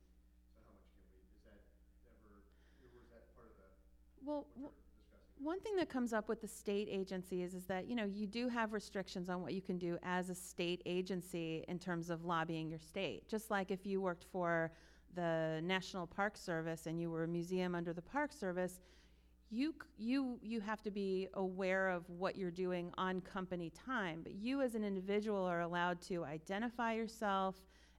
so 0.51 0.59
how 0.67 0.75
much 0.75 0.91
can 0.91 1.07
we, 1.15 1.23
is 1.39 1.43
that 1.47 1.63
ever, 2.11 2.43
or 2.83 2.87
was 2.91 3.07
that 3.15 3.31
part 3.39 3.47
of 3.47 3.55
the, 3.63 3.71
Well, 4.27 4.47
what 4.59 4.71
w- 4.71 4.75
you're 4.75 4.83
discussing? 4.83 4.90
One 5.43 5.59
thing 5.61 5.75
that 5.77 5.89
comes 5.89 6.13
up 6.13 6.29
with 6.29 6.43
the 6.43 6.49
state 6.49 6.87
agencies 6.91 7.55
is 7.55 7.65
that, 7.65 7.89
you 7.89 7.97
know, 7.97 8.05
you 8.05 8.27
do 8.27 8.49
have 8.49 8.75
restrictions 8.75 9.31
on 9.31 9.41
what 9.41 9.55
you 9.55 9.63
can 9.63 9.79
do 9.79 9.97
as 10.03 10.29
a 10.29 10.35
state 10.35 10.83
agency 10.85 11.65
in 11.67 11.79
terms 11.79 12.11
of 12.11 12.27
lobbying 12.27 12.69
your 12.69 12.79
state. 12.79 13.27
Just 13.27 13.51
like 13.51 13.71
if 13.71 13.87
you 13.87 14.03
worked 14.03 14.27
for 14.31 14.71
the 15.15 15.61
National 15.65 16.07
Park 16.07 16.37
Service 16.37 16.87
and 16.87 17.01
you 17.01 17.11
were 17.11 17.25
a 17.25 17.29
museum 17.29 17.75
under 17.75 17.95
the 17.95 18.03
Park 18.03 18.35
Service, 18.35 18.81
you, 19.51 19.75
you, 19.97 20.39
you 20.43 20.61
have 20.61 20.83
to 20.83 20.91
be 20.91 21.29
aware 21.33 21.89
of 21.89 22.09
what 22.11 22.37
you're 22.37 22.51
doing 22.51 22.93
on 22.99 23.23
company 23.23 23.71
time. 23.71 24.21
But 24.23 24.35
you 24.35 24.61
as 24.61 24.75
an 24.75 24.85
individual 24.85 25.43
are 25.47 25.63
allowed 25.63 26.03
to 26.03 26.23
identify 26.23 26.93
yourself 26.93 27.57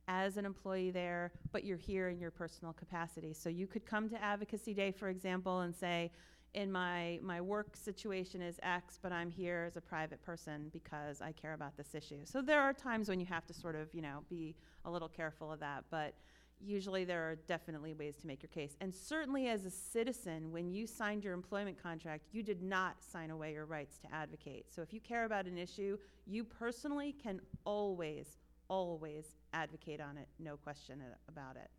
as 0.08 0.38
an 0.38 0.46
employee 0.46 0.92
there, 0.92 1.32
but 1.52 1.64
you're 1.64 1.78
here 1.78 2.10
in 2.10 2.20
your 2.20 2.32
personal 2.32 2.72
capacity. 2.72 3.34
So 3.34 3.50
you 3.50 3.66
could 3.66 3.86
come 3.86 4.10
to 4.10 4.24
Advocacy 4.24 4.76
Day, 4.76 4.92
for 4.92 5.10
example, 5.10 5.62
and 5.62 5.76
say, 5.76 6.12
in 6.54 6.72
my, 6.72 7.20
my 7.22 7.39
work 7.39 7.76
situation 7.78 8.41
is 8.41 8.60
X, 8.62 8.99
but 9.02 9.12
I'm 9.12 9.30
here 9.30 9.66
as 9.68 9.78
a 9.78 9.82
private 9.82 10.22
person 10.22 10.70
because 10.74 11.22
I 11.22 11.32
care 11.32 11.54
about 11.54 11.78
this 11.78 11.95
issue. 11.95 12.22
So 12.26 12.41
there 12.41 12.62
are 12.62 12.74
times 12.74 13.08
when 13.08 13.20
you 13.20 13.26
have 13.28 13.45
to 13.47 13.54
sort 13.54 13.76
of, 13.76 13.93
you 13.93 14.02
know, 14.02 14.24
be 14.30 14.56
a 14.86 14.91
little 14.91 15.08
careful 15.08 15.52
of 15.52 15.60
that, 15.62 15.86
but 15.89 16.14
usually 16.60 17.06
there 17.06 17.24
are 17.30 17.36
definitely 17.47 17.93
ways 17.93 18.18
to 18.18 18.28
make 18.28 18.43
your 18.43 18.49
case. 18.49 18.76
And 18.82 18.93
certainly 18.93 19.47
as 19.47 19.66
a 19.66 19.72
citizen, 19.72 20.52
when 20.52 20.70
you 20.70 20.86
signed 20.86 21.24
your 21.24 21.34
employment 21.34 21.82
contract, 21.82 22.28
you 22.32 22.43
did 22.43 22.62
not 22.62 23.02
sign 23.02 23.32
away 23.32 23.54
your 23.54 23.66
rights 23.66 23.97
to 23.99 24.14
advocate. 24.14 24.66
So 24.70 24.82
if 24.82 24.93
you 24.93 24.99
care 24.99 25.26
about 25.26 25.45
an 25.47 25.58
issue, 25.58 25.97
you 26.28 26.43
personally 26.43 27.14
can 27.14 27.39
always, 27.66 28.38
always 28.68 29.38
advocate 29.54 30.02
on 30.02 30.18
it, 30.18 30.28
no 30.38 30.58
question 30.58 31.02
about 31.30 31.56
it. 31.56 31.70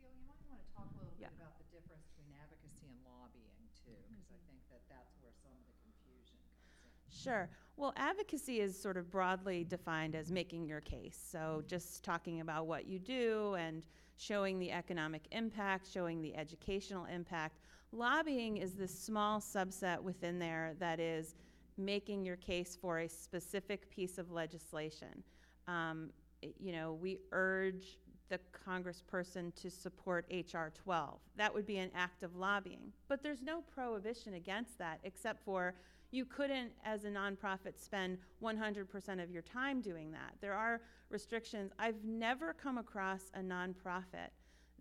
Gil, 0.00 0.08
you 0.18 0.26
might 0.26 0.40
want 0.50 0.60
to 0.66 0.74
talk 0.74 0.88
a 0.96 0.98
little 1.04 1.14
Yeah. 1.20 1.28
bit 1.28 1.38
about 1.38 1.54
the 1.58 1.64
difference 1.70 2.02
between 2.10 2.34
advocacy 2.42 2.88
and 2.90 2.98
lobbying 3.06 3.68
too, 3.84 3.92
because 4.08 4.30
I 4.32 4.40
think 4.46 4.60
that 4.70 4.82
that's 4.88 5.14
where 5.20 5.32
some 5.42 5.52
of 5.52 5.64
the 5.66 5.76
confusion 5.82 6.38
comes 6.80 6.84
in. 6.84 7.22
Sure. 7.22 7.48
Well, 7.76 7.92
advocacy 7.96 8.60
is 8.60 8.80
sort 8.80 8.96
of 8.96 9.10
broadly 9.10 9.64
defined 9.64 10.14
as 10.14 10.30
making 10.30 10.66
your 10.66 10.80
case. 10.80 11.18
So 11.30 11.62
just 11.66 12.04
talking 12.04 12.40
about 12.40 12.66
what 12.66 12.86
you 12.86 12.98
do 12.98 13.54
and 13.54 13.84
showing 14.16 14.58
the 14.58 14.70
economic 14.70 15.22
impact, 15.32 15.90
showing 15.90 16.22
the 16.22 16.36
educational 16.36 17.04
impact. 17.06 17.58
Lobbying 17.92 18.58
is 18.58 18.74
this 18.74 18.96
small 18.96 19.40
subset 19.40 20.00
within 20.00 20.38
there 20.38 20.74
that 20.78 21.00
is 21.00 21.34
making 21.76 22.24
your 22.24 22.36
case 22.36 22.76
for 22.80 23.00
a 23.00 23.08
specific 23.08 23.90
piece 23.90 24.18
of 24.18 24.30
legislation. 24.30 25.22
Um, 25.66 26.10
it- 26.42 26.54
you 26.60 26.72
know, 26.72 26.92
we 26.94 27.18
urge 27.32 27.98
the 28.42 28.70
congressperson 28.70 29.54
to 29.56 29.70
support 29.70 30.26
H.R. 30.30 30.72
12. 30.84 31.18
That 31.36 31.52
would 31.54 31.66
be 31.66 31.78
an 31.78 31.90
act 31.94 32.22
of 32.22 32.36
lobbying. 32.36 32.92
But 33.08 33.22
there's 33.22 33.42
no 33.42 33.62
prohibition 33.74 34.34
against 34.34 34.78
that, 34.78 35.00
except 35.04 35.44
for 35.44 35.74
you 36.10 36.24
couldn't, 36.24 36.70
as 36.84 37.04
a 37.04 37.08
nonprofit, 37.08 37.76
spend 37.76 38.18
100% 38.42 39.22
of 39.22 39.30
your 39.30 39.42
time 39.42 39.80
doing 39.80 40.12
that. 40.12 40.34
There 40.40 40.54
are 40.54 40.80
restrictions. 41.10 41.72
I've 41.78 42.04
never 42.04 42.52
come 42.52 42.78
across 42.78 43.30
a 43.34 43.40
nonprofit 43.40 44.30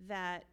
that 0.07 0.45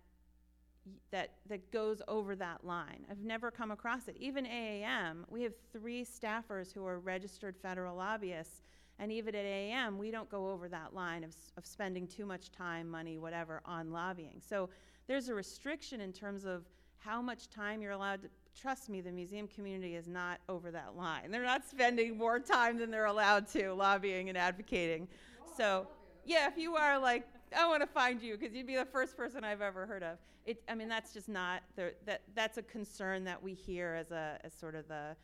that 1.11 1.35
that 1.47 1.71
goes 1.71 2.01
over 2.09 2.35
that 2.37 2.65
line. 2.65 3.05
I've 3.11 3.23
never 3.23 3.51
come 3.51 3.71
across 3.71 4.09
it. 4.09 4.17
Even 4.19 4.47
AAM, 4.47 5.25
we 5.29 5.43
have 5.43 5.53
three 5.73 6.05
staffers 6.05 6.73
who 6.73 6.87
are 6.87 6.99
registered 6.99 7.57
federal 7.57 7.97
lobbyists, 7.97 8.63
and 9.01 9.11
even 9.11 9.35
at 9.35 9.47
AAM, 9.47 9.97
we 9.97 10.11
don't 10.11 10.31
go 10.31 10.51
over 10.51 10.69
that 10.69 10.95
line 10.95 11.25
of, 11.25 11.35
of 11.57 11.65
spending 11.65 12.07
too 12.07 12.27
much 12.27 12.53
time, 12.53 12.89
money, 12.89 13.17
whatever, 13.17 13.63
on 13.65 13.91
lobbying. 13.91 14.43
So 14.47 14.69
there's 15.07 15.31
a 15.31 15.35
restriction 15.35 16.03
in 16.03 16.13
terms 16.13 16.45
of 16.45 16.67
how 16.99 17.23
much 17.23 17.49
time 17.49 17.81
you're 17.81 17.93
allowed 17.93 18.23
to. 18.23 18.29
Trust 18.55 18.91
me, 18.91 19.01
the 19.01 19.11
museum 19.11 19.49
community 19.49 19.97
is 19.97 20.07
not 20.07 20.39
over 20.51 20.71
that 20.71 20.97
line. 20.97 21.31
They're 21.31 21.43
not 21.43 21.67
spending 21.67 22.19
more 22.19 22.39
time 22.39 22.77
than 22.77 22.91
they're 22.91 23.07
allowed 23.07 23.49
to 23.53 23.73
lobbying 23.73 24.29
and 24.29 24.37
advocating. 24.37 25.09
So, 25.57 25.87
yeah, 26.27 26.47
if 26.47 26.59
you 26.59 26.77
are 26.77 26.99
like, 26.99 27.27
I 27.57 27.67
want 27.67 27.81
to 27.81 27.87
find 27.87 28.21
you 28.21 28.37
because 28.37 28.55
you'd 28.55 28.67
be 28.67 28.77
the 28.77 28.85
first 28.85 29.17
person 29.17 29.45
I've 29.45 29.63
ever 29.63 29.87
heard 29.87 30.03
of. 30.03 30.19
It, 30.45 30.63
I 30.69 30.75
mean, 30.75 30.89
that's 30.89 31.15
just 31.15 31.29
not 31.29 31.63
the, 31.77 31.95
that. 32.07 32.23
That's 32.35 32.59
a 32.59 32.63
concern 32.63 33.25
that 33.25 33.43
we 33.43 33.55
hear 33.55 33.95
as 33.95 34.11
a 34.11 34.39
as 34.43 34.55
sort 34.55 34.75
of 34.75 34.89
the, 34.89 35.15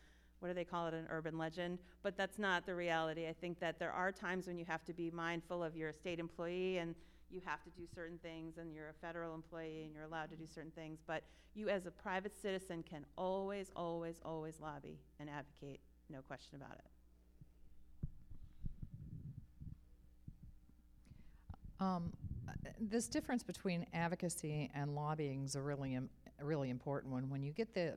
what 0.41 0.49
do 0.49 0.55
they 0.55 0.65
call 0.65 0.87
it, 0.87 0.95
an 0.95 1.07
urban 1.11 1.39
legend. 1.39 1.79
But 2.03 2.17
that's 2.17 2.39
not 2.39 2.67
the 2.67 2.75
reality. 2.75 3.27
I 3.27 3.33
think 3.33 3.59
that 3.61 3.79
there 3.79 3.93
are 3.93 4.13
times 4.13 4.47
when 4.47 4.59
you 4.59 4.65
have 4.67 4.85
to 4.85 4.93
be 4.93 5.11
mindful 5.11 5.63
of 5.63 5.77
your 5.77 5.93
state 5.93 6.19
employee 6.19 6.79
and 6.79 6.95
you 7.31 7.41
have 7.45 7.63
to 7.65 7.71
do 7.71 7.83
certain 7.93 8.19
things, 8.19 8.57
and 8.57 8.73
you're 8.73 8.89
a 8.89 9.07
federal 9.07 9.35
employee 9.35 9.83
and 9.85 9.93
you're 9.93 10.05
allowed 10.05 10.31
to 10.31 10.37
do 10.37 10.47
certain 10.47 10.71
things. 10.71 11.01
But 11.07 11.25
you, 11.55 11.69
as 11.69 11.87
a 11.87 11.91
private 11.91 12.41
citizen, 12.41 12.85
can 12.89 13.05
always, 13.19 13.73
always, 13.75 14.21
always 14.25 14.61
lobby 14.61 15.01
and 15.19 15.29
advocate. 15.29 15.81
No 16.09 16.21
question 16.21 16.61
about 16.63 16.79
it. 16.79 16.85
Um, 21.81 22.13
this 22.81 23.09
difference 23.09 23.43
between 23.43 23.87
advocacy 23.93 24.71
and 24.75 24.95
lobbying 24.95 25.45
is 25.45 25.57
a 25.57 25.61
really, 25.63 25.95
im- 25.95 26.11
a 26.41 26.45
really 26.45 26.71
important 26.71 27.13
one. 27.13 27.29
When 27.29 27.43
you 27.43 27.53
get 27.53 27.75
the, 27.75 27.95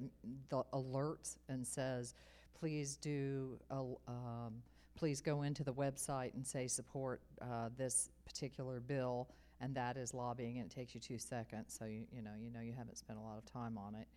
the 0.49 0.63
alerts 0.73 1.37
and 1.47 1.65
says, 1.65 2.13
please 2.59 2.97
do, 2.97 3.59
a, 3.71 3.79
um, 4.07 4.61
please 4.95 5.21
go 5.21 5.43
into 5.43 5.63
the 5.63 5.73
website 5.73 6.33
and 6.33 6.45
say 6.45 6.67
support 6.67 7.21
uh, 7.41 7.69
this 7.77 8.09
particular 8.25 8.79
bill, 8.79 9.29
and 9.61 9.73
that 9.75 9.97
is 9.97 10.13
lobbying, 10.13 10.57
and 10.57 10.71
it 10.71 10.75
takes 10.75 10.93
you 10.93 11.01
two 11.01 11.17
seconds, 11.17 11.75
so 11.77 11.85
you, 11.85 12.03
you 12.13 12.21
know 12.21 12.31
you 12.39 12.49
know 12.49 12.61
you 12.61 12.73
haven't 12.77 12.97
spent 12.97 13.19
a 13.19 13.21
lot 13.21 13.37
of 13.37 13.45
time 13.45 13.77
on 13.77 13.95
it. 13.95 14.07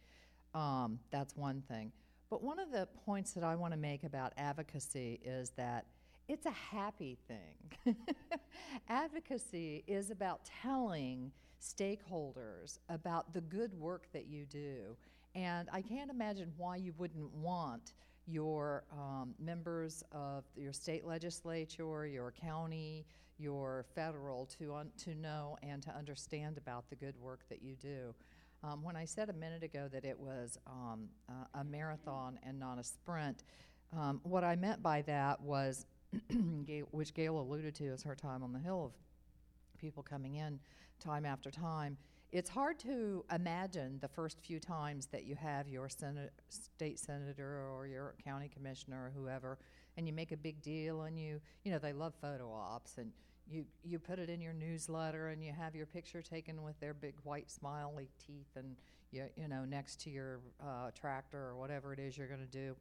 Um, 0.55 0.99
that's 1.11 1.37
one 1.37 1.63
thing. 1.69 1.93
But 2.31 2.43
one 2.43 2.59
of 2.59 2.71
the 2.71 2.89
points 3.05 3.33
that 3.33 3.45
I 3.45 3.55
want 3.57 3.73
to 3.73 3.79
make 3.79 4.05
about 4.05 4.33
advocacy 4.37 5.21
is 5.25 5.51
that 5.57 5.87
it's 6.29 6.47
a 6.47 6.51
happy 6.51 7.19
thing. 7.29 7.97
advocacy 8.89 9.85
is 9.87 10.11
about 10.11 10.41
telling 10.63 11.33
stakeholders 11.63 12.79
about 12.89 13.33
the 13.33 13.41
good 13.41 13.73
work 13.75 14.07
that 14.13 14.27
you 14.27 14.45
do. 14.45 14.97
And 15.35 15.69
I 15.73 15.81
can't 15.81 16.11
imagine 16.11 16.53
why 16.57 16.77
you 16.77 16.93
wouldn't 16.99 17.33
want 17.35 17.93
your 18.27 18.85
um, 18.93 19.35
members 19.39 20.03
of 20.13 20.45
your 20.57 20.73
state 20.73 21.05
legislature, 21.05 22.07
your 22.07 22.33
county, 22.33 23.07
your 23.39 23.85
federal 23.95 24.47
to, 24.59 24.75
un- 24.75 24.93
to 25.05 25.15
know 25.15 25.57
and 25.63 25.83
to 25.83 25.91
understand 25.91 26.59
about 26.59 26.89
the 26.91 26.97
good 26.97 27.17
work 27.17 27.41
that 27.49 27.63
you 27.63 27.75
do. 27.77 28.15
Um, 28.63 28.83
when 28.83 28.95
I 28.95 29.05
said 29.05 29.29
a 29.29 29.33
minute 29.33 29.65
ago 29.65 29.89
that 29.93 30.05
it 30.05 30.19
was 30.19 30.57
um, 30.67 31.09
a 31.55 31.65
marathon 31.65 32.39
and 32.45 32.61
not 32.61 32.79
a 32.79 32.85
sprint, 32.85 33.43
um, 33.97 34.21
what 34.23 34.45
I 34.45 34.55
meant 34.55 34.83
by 34.83 35.03
that 35.03 35.41
was, 35.41 35.87
Gail, 36.65 36.87
which 36.93 37.13
Gail 37.15 37.41
alluded 37.41 37.75
to 37.77 37.89
as 37.89 38.03
her 38.05 38.15
time 38.15 38.43
on 38.43 38.53
the 38.53 38.61
Hill 38.61 38.85
of 38.85 38.93
people 39.81 40.03
coming 40.03 40.37
in 40.37 40.61
time 41.03 41.27
after 41.27 41.51
time. 41.51 41.97
It's 42.31 42.49
hard 42.49 42.79
to 42.81 43.25
imagine 43.35 43.99
the 44.01 44.09
first 44.09 44.41
few 44.41 44.59
times 44.59 45.07
that 45.07 45.25
you 45.25 45.35
have 45.35 45.69
your 45.69 45.89
state 45.89 46.99
senator 46.99 47.69
or 47.71 47.87
your 47.87 48.15
county 48.25 48.49
commissioner 48.49 49.07
or 49.07 49.13
whoever, 49.15 49.59
and 49.97 50.07
you 50.07 50.15
make 50.15 50.33
a 50.33 50.37
big 50.37 50.63
deal 50.63 51.03
and 51.03 51.19
you, 51.19 51.41
you 51.65 51.71
know, 51.71 51.79
they 51.79 51.93
love 51.93 52.15
photo 52.21 52.51
ops 52.51 52.97
and 52.97 53.11
you, 53.51 53.65
you 53.85 53.99
put 53.99 54.19
it 54.19 54.31
in 54.31 54.41
your 54.41 54.53
newsletter 54.53 55.29
and 55.29 55.45
you 55.45 55.53
have 55.53 55.75
your 55.75 55.87
picture 55.87 56.23
taken 56.23 56.63
with 56.63 56.79
their 56.81 56.95
big 56.95 57.15
white 57.25 57.51
smiley 57.51 58.09
teeth 58.25 58.49
and 58.57 58.77
you, 59.11 59.25
you 59.37 59.49
know 59.49 59.65
next 59.65 60.01
to 60.03 60.11
your 60.11 60.41
uh, 60.63 60.91
tractor 60.99 61.39
or 61.39 61.57
whatever 61.57 61.93
it 61.93 61.99
is 61.99 62.17
you're 62.17 62.29
going 62.29 62.41
to 62.41 62.47
do 62.47 62.75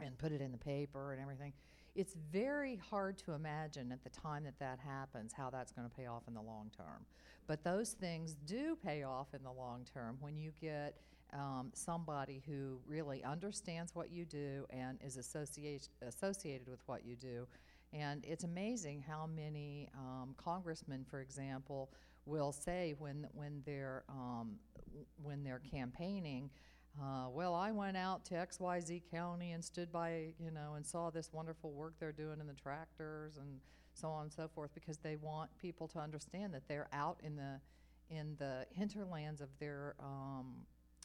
and 0.00 0.18
put 0.18 0.32
it 0.32 0.40
in 0.40 0.50
the 0.50 0.58
paper 0.58 1.12
and 1.12 1.22
everything 1.22 1.52
it's 1.94 2.14
very 2.32 2.80
hard 2.90 3.16
to 3.18 3.32
imagine 3.32 3.92
at 3.92 4.02
the 4.02 4.10
time 4.10 4.42
that 4.44 4.58
that 4.58 4.80
happens 4.80 5.32
how 5.32 5.48
that's 5.48 5.70
going 5.70 5.88
to 5.88 5.94
pay 5.94 6.06
off 6.06 6.22
in 6.26 6.34
the 6.34 6.42
long 6.42 6.70
term 6.76 7.06
but 7.46 7.62
those 7.64 7.92
things 7.92 8.36
do 8.46 8.76
pay 8.84 9.02
off 9.02 9.34
in 9.34 9.42
the 9.42 9.52
long 9.52 9.86
term 9.92 10.16
when 10.20 10.36
you 10.36 10.52
get 10.60 10.96
um, 11.32 11.70
somebody 11.74 12.42
who 12.46 12.78
really 12.86 13.22
understands 13.24 13.94
what 13.94 14.10
you 14.10 14.24
do 14.24 14.66
and 14.70 14.98
is 15.04 15.16
associate, 15.16 15.88
associated 16.06 16.68
with 16.68 16.80
what 16.86 17.04
you 17.04 17.16
do. 17.16 17.46
And 17.92 18.24
it's 18.24 18.44
amazing 18.44 19.04
how 19.06 19.26
many 19.26 19.88
um, 19.94 20.34
congressmen, 20.36 21.04
for 21.08 21.20
example, 21.20 21.90
will 22.26 22.52
say 22.52 22.94
when 22.98 23.26
when 23.32 23.62
they're 23.66 24.02
um, 24.08 24.56
when 25.22 25.44
they're 25.44 25.60
campaigning, 25.70 26.50
uh, 27.00 27.28
"Well, 27.28 27.54
I 27.54 27.70
went 27.70 27.96
out 27.96 28.24
to 28.26 28.36
X 28.36 28.58
Y 28.58 28.80
Z 28.80 29.02
county 29.10 29.52
and 29.52 29.64
stood 29.64 29.92
by, 29.92 30.32
you 30.40 30.50
know, 30.50 30.74
and 30.74 30.84
saw 30.84 31.10
this 31.10 31.32
wonderful 31.32 31.72
work 31.72 31.94
they're 32.00 32.12
doing 32.12 32.40
in 32.40 32.46
the 32.46 32.54
tractors 32.54 33.36
and 33.36 33.60
so 33.94 34.08
on 34.08 34.24
and 34.24 34.32
so 34.32 34.48
forth," 34.48 34.70
because 34.74 34.98
they 34.98 35.16
want 35.16 35.50
people 35.58 35.88
to 35.88 35.98
understand 35.98 36.52
that 36.54 36.68
they're 36.68 36.88
out 36.92 37.18
in 37.22 37.36
the 37.36 37.60
in 38.10 38.36
the 38.38 38.66
hinterlands 38.72 39.40
of 39.40 39.48
their 39.58 39.94
um, 39.98 40.54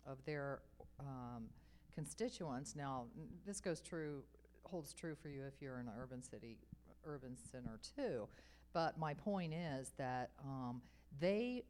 of 0.06 0.18
their 0.26 0.62
um, 1.00 1.46
constituents. 1.94 2.76
Now, 2.76 3.06
this 3.46 3.62
goes 3.62 3.82
true 3.82 4.24
holds 4.64 4.94
true 4.94 5.16
for 5.16 5.30
you 5.30 5.44
if 5.46 5.62
you're 5.62 5.80
in 5.80 5.88
an 5.88 5.94
urban 6.00 6.22
city 6.22 6.58
urban 7.06 7.36
center 7.52 7.80
too. 7.96 8.28
But 8.74 9.00
my 9.00 9.14
point 9.14 9.54
is 9.54 9.94
that 9.98 10.32
um, 10.44 10.82
they 11.20 11.64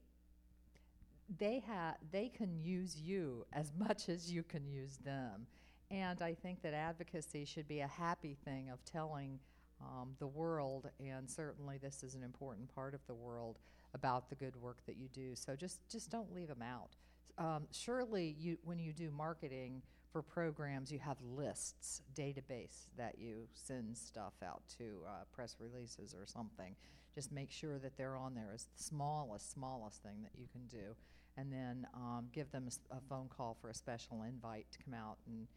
they 1.37 1.63
have 1.67 1.95
they 2.11 2.29
can 2.29 2.59
use 2.59 2.97
you 2.97 3.45
as 3.53 3.71
much 3.77 4.09
as 4.09 4.31
you 4.31 4.43
can 4.43 4.67
use 4.67 4.97
them, 4.97 5.47
and 5.91 6.21
I 6.21 6.33
think 6.33 6.61
that 6.61 6.73
advocacy 6.73 7.45
should 7.45 7.67
be 7.67 7.79
a 7.79 7.87
happy 7.87 8.35
thing 8.45 8.69
of 8.69 8.83
telling 8.85 9.39
um, 9.81 10.15
the 10.19 10.27
world, 10.27 10.89
and 10.99 11.29
certainly 11.29 11.77
this 11.77 12.03
is 12.03 12.15
an 12.15 12.23
important 12.23 12.73
part 12.73 12.93
of 12.93 12.99
the 13.07 13.13
world 13.13 13.59
about 13.93 14.29
the 14.29 14.35
good 14.35 14.55
work 14.55 14.77
that 14.85 14.97
you 14.97 15.07
do. 15.09 15.35
So 15.35 15.55
just 15.55 15.79
just 15.89 16.09
don't 16.09 16.33
leave 16.33 16.47
them 16.47 16.61
out. 16.61 16.95
Um, 17.37 17.67
surely, 17.71 18.35
you 18.37 18.57
when 18.63 18.79
you 18.79 18.93
do 18.93 19.11
marketing 19.11 19.81
for 20.11 20.21
programs, 20.21 20.91
you 20.91 20.99
have 20.99 21.17
lists, 21.21 22.01
database 22.15 22.87
that 22.97 23.19
you 23.19 23.47
send 23.53 23.97
stuff 23.97 24.33
out 24.43 24.63
to 24.77 25.01
uh, 25.07 25.23
press 25.31 25.57
releases 25.59 26.13
or 26.13 26.25
something. 26.25 26.75
Just 27.13 27.31
make 27.31 27.51
sure 27.51 27.79
that 27.79 27.97
they're 27.97 28.15
on 28.15 28.33
there 28.33 28.51
as 28.53 28.65
the 28.77 28.83
smallest, 28.83 29.51
smallest 29.51 30.01
thing 30.01 30.21
that 30.23 30.39
you 30.39 30.47
can 30.51 30.65
do, 30.67 30.95
and 31.37 31.51
then 31.51 31.87
um, 31.93 32.27
give 32.33 32.51
them 32.51 32.67
a 32.91 32.99
phone 33.09 33.27
call 33.29 33.57
for 33.61 33.69
a 33.69 33.73
special 33.73 34.23
invite 34.23 34.65
to 34.71 34.79
come 34.83 34.93
out 34.93 35.17
and 35.27 35.47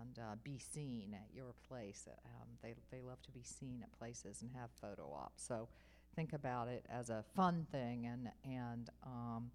and 0.00 0.18
uh, 0.18 0.36
be 0.42 0.58
seen 0.58 1.14
at 1.14 1.34
your 1.34 1.54
place. 1.68 2.08
Um, 2.08 2.48
they 2.62 2.74
they 2.90 3.00
love 3.02 3.22
to 3.22 3.32
be 3.32 3.42
seen 3.42 3.80
at 3.82 3.92
places 3.98 4.42
and 4.42 4.50
have 4.54 4.70
photo 4.80 5.12
ops. 5.12 5.44
So 5.46 5.68
think 6.14 6.32
about 6.32 6.68
it 6.68 6.84
as 6.88 7.10
a 7.10 7.24
fun 7.34 7.66
thing 7.70 8.06
and 8.06 8.28
and 8.44 8.90
um, 9.04 9.50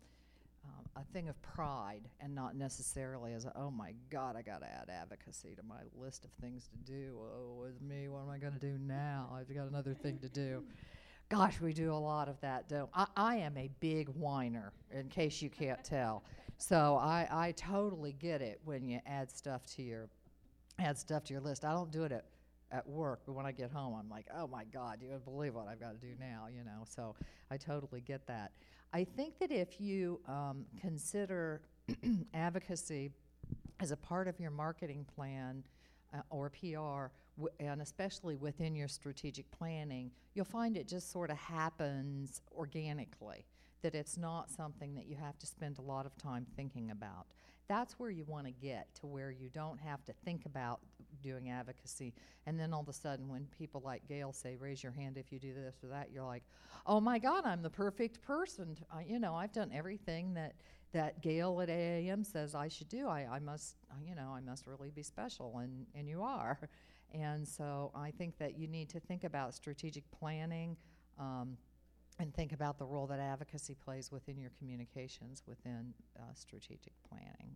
um, 0.65 0.86
a 0.95 1.03
thing 1.13 1.30
of 1.30 1.41
pride 1.41 2.09
and 2.19 2.36
not 2.36 2.55
necessarily 2.55 3.34
as 3.34 3.45
a, 3.45 3.53
oh 3.55 3.71
my 3.71 3.93
God, 4.09 4.36
I 4.36 4.41
got 4.41 4.61
to 4.61 4.67
add 4.67 4.89
advocacy 4.89 5.55
to 5.55 5.63
my 5.63 5.80
list 5.95 6.25
of 6.25 6.32
things 6.41 6.67
to 6.67 6.91
do. 6.91 7.17
Oh, 7.19 7.65
it's 7.69 7.82
me. 7.82 8.07
What 8.07 8.21
am 8.23 8.30
I 8.30 8.38
going 8.38 8.53
to 8.53 8.59
do 8.59 8.77
now? 8.77 9.32
I've 9.34 9.53
got 9.53 9.67
another 9.67 9.93
thing 9.93 10.19
to 10.19 10.30
do. 10.30 10.63
Gosh, 11.30 11.61
we 11.61 11.73
do 11.73 11.93
a 11.93 11.95
lot 11.95 12.27
of 12.27 12.41
that, 12.41 12.67
don't 12.67 12.89
I? 12.93 13.05
I 13.15 13.36
am 13.36 13.55
a 13.55 13.69
big 13.80 14.09
whiner, 14.09 14.73
in 14.91 15.07
case 15.09 15.41
you 15.41 15.49
can't 15.49 15.84
tell. 15.84 16.23
So 16.57 16.97
I, 16.99 17.27
I 17.32 17.51
totally 17.51 18.13
get 18.13 18.41
it 18.41 18.59
when 18.65 18.84
you 18.84 18.99
add 19.05 19.32
stuff 19.32 19.65
to 19.75 19.84
your 19.84 20.09
add 20.80 20.97
stuff 20.97 21.23
to 21.25 21.34
your 21.34 21.41
list. 21.41 21.65
I 21.65 21.71
don't 21.71 21.91
do 21.91 22.03
it 22.03 22.11
at 22.11 22.25
at 22.71 22.88
work, 22.88 23.21
but 23.25 23.34
when 23.34 23.45
I 23.45 23.51
get 23.51 23.71
home, 23.71 23.95
I'm 23.99 24.09
like, 24.09 24.27
oh 24.36 24.47
my 24.47 24.63
God, 24.65 24.99
you 25.01 25.09
would 25.09 25.25
believe 25.25 25.55
what 25.55 25.67
I've 25.67 25.80
got 25.80 25.99
to 25.99 26.07
do 26.07 26.13
now, 26.19 26.47
you 26.55 26.63
know. 26.63 26.84
So 26.88 27.15
I 27.49 27.57
totally 27.57 28.01
get 28.01 28.27
that. 28.27 28.51
I 28.93 29.03
think 29.03 29.39
that 29.39 29.51
if 29.51 29.80
you 29.80 30.19
um, 30.27 30.65
consider 30.80 31.61
advocacy 32.34 33.11
as 33.80 33.91
a 33.91 33.97
part 33.97 34.27
of 34.27 34.39
your 34.39 34.51
marketing 34.51 35.05
plan 35.15 35.63
uh, 36.13 36.21
or 36.30 36.49
PR, 36.49 37.11
w- 37.38 37.55
and 37.59 37.82
especially 37.82 38.36
within 38.36 38.75
your 38.75 38.88
strategic 38.88 39.49
planning, 39.51 40.11
you'll 40.34 40.45
find 40.45 40.75
it 40.77 40.88
just 40.88 41.11
sort 41.11 41.30
of 41.30 41.38
happens 41.38 42.41
organically, 42.55 43.45
that 43.82 43.95
it's 43.95 44.17
not 44.17 44.51
something 44.51 44.95
that 44.95 45.07
you 45.07 45.15
have 45.15 45.38
to 45.39 45.47
spend 45.47 45.77
a 45.77 45.82
lot 45.82 46.05
of 46.05 46.15
time 46.17 46.45
thinking 46.55 46.91
about. 46.91 47.27
That's 47.70 47.93
where 47.99 48.09
you 48.09 48.26
want 48.26 48.47
to 48.47 48.51
get 48.51 48.93
to 48.95 49.07
where 49.07 49.32
you 49.32 49.49
don't 49.53 49.80
have 49.80 50.03
to 50.05 50.13
think 50.26 50.45
about 50.45 50.82
doing 51.22 51.49
advocacy. 51.49 52.13
And 52.45 52.59
then 52.59 52.74
all 52.74 52.82
of 52.82 52.89
a 52.89 52.93
sudden, 52.93 53.30
when 53.30 53.47
people 53.57 53.82
like 53.86 54.05
Gail 54.07 54.34
say, 54.34 54.57
raise 54.57 54.84
your 54.84 54.91
hand 54.91 55.17
if 55.17 55.32
you 55.32 55.39
do 55.39 55.53
this 55.53 55.76
or 55.84 55.89
that, 55.89 56.09
you're 56.11 56.26
like, 56.26 56.43
oh 56.88 56.99
my 56.99 57.20
God, 57.20 57.45
I'm 57.45 57.61
the 57.61 57.70
perfect 57.70 58.22
person. 58.22 58.76
To, 58.76 58.82
uh, 58.91 58.99
you 59.07 59.20
know, 59.20 59.36
I've 59.36 59.53
done 59.53 59.72
everything 59.74 60.34
that 60.34 60.55
that 60.91 61.22
Gail 61.22 61.61
at 61.61 61.70
AAM 61.70 62.26
says 62.26 62.55
I 62.55 62.67
should 62.67 62.89
do. 62.89 63.07
I, 63.07 63.28
I 63.32 63.39
must, 63.39 63.76
you 64.03 64.15
know, 64.15 64.34
I 64.36 64.41
must 64.41 64.65
really 64.65 64.89
be 64.89 65.03
special, 65.03 65.59
and, 65.59 65.86
and 65.93 66.09
you 66.09 66.24
are. 66.24 66.57
And 67.13 67.47
so 67.47 67.91
I 67.95 68.11
think 68.11 68.38
that 68.39 68.57
you 68.57 68.67
need 68.67 68.89
to 68.89 68.99
think 68.99 69.24
about 69.24 69.53
strategic 69.53 70.09
planning 70.11 70.78
um, 71.20 71.57
and 72.20 72.34
think 72.36 72.51
about 72.51 72.78
the 72.78 72.86
role 72.86 73.07
that 73.07 73.20
advocacy 73.20 73.76
plays 73.76 74.11
within 74.11 74.38
your 74.38 74.51
communications 74.59 75.41
within 75.47 75.93
uh, 76.20 76.34
strategic 76.34 76.91
planning. 77.07 77.55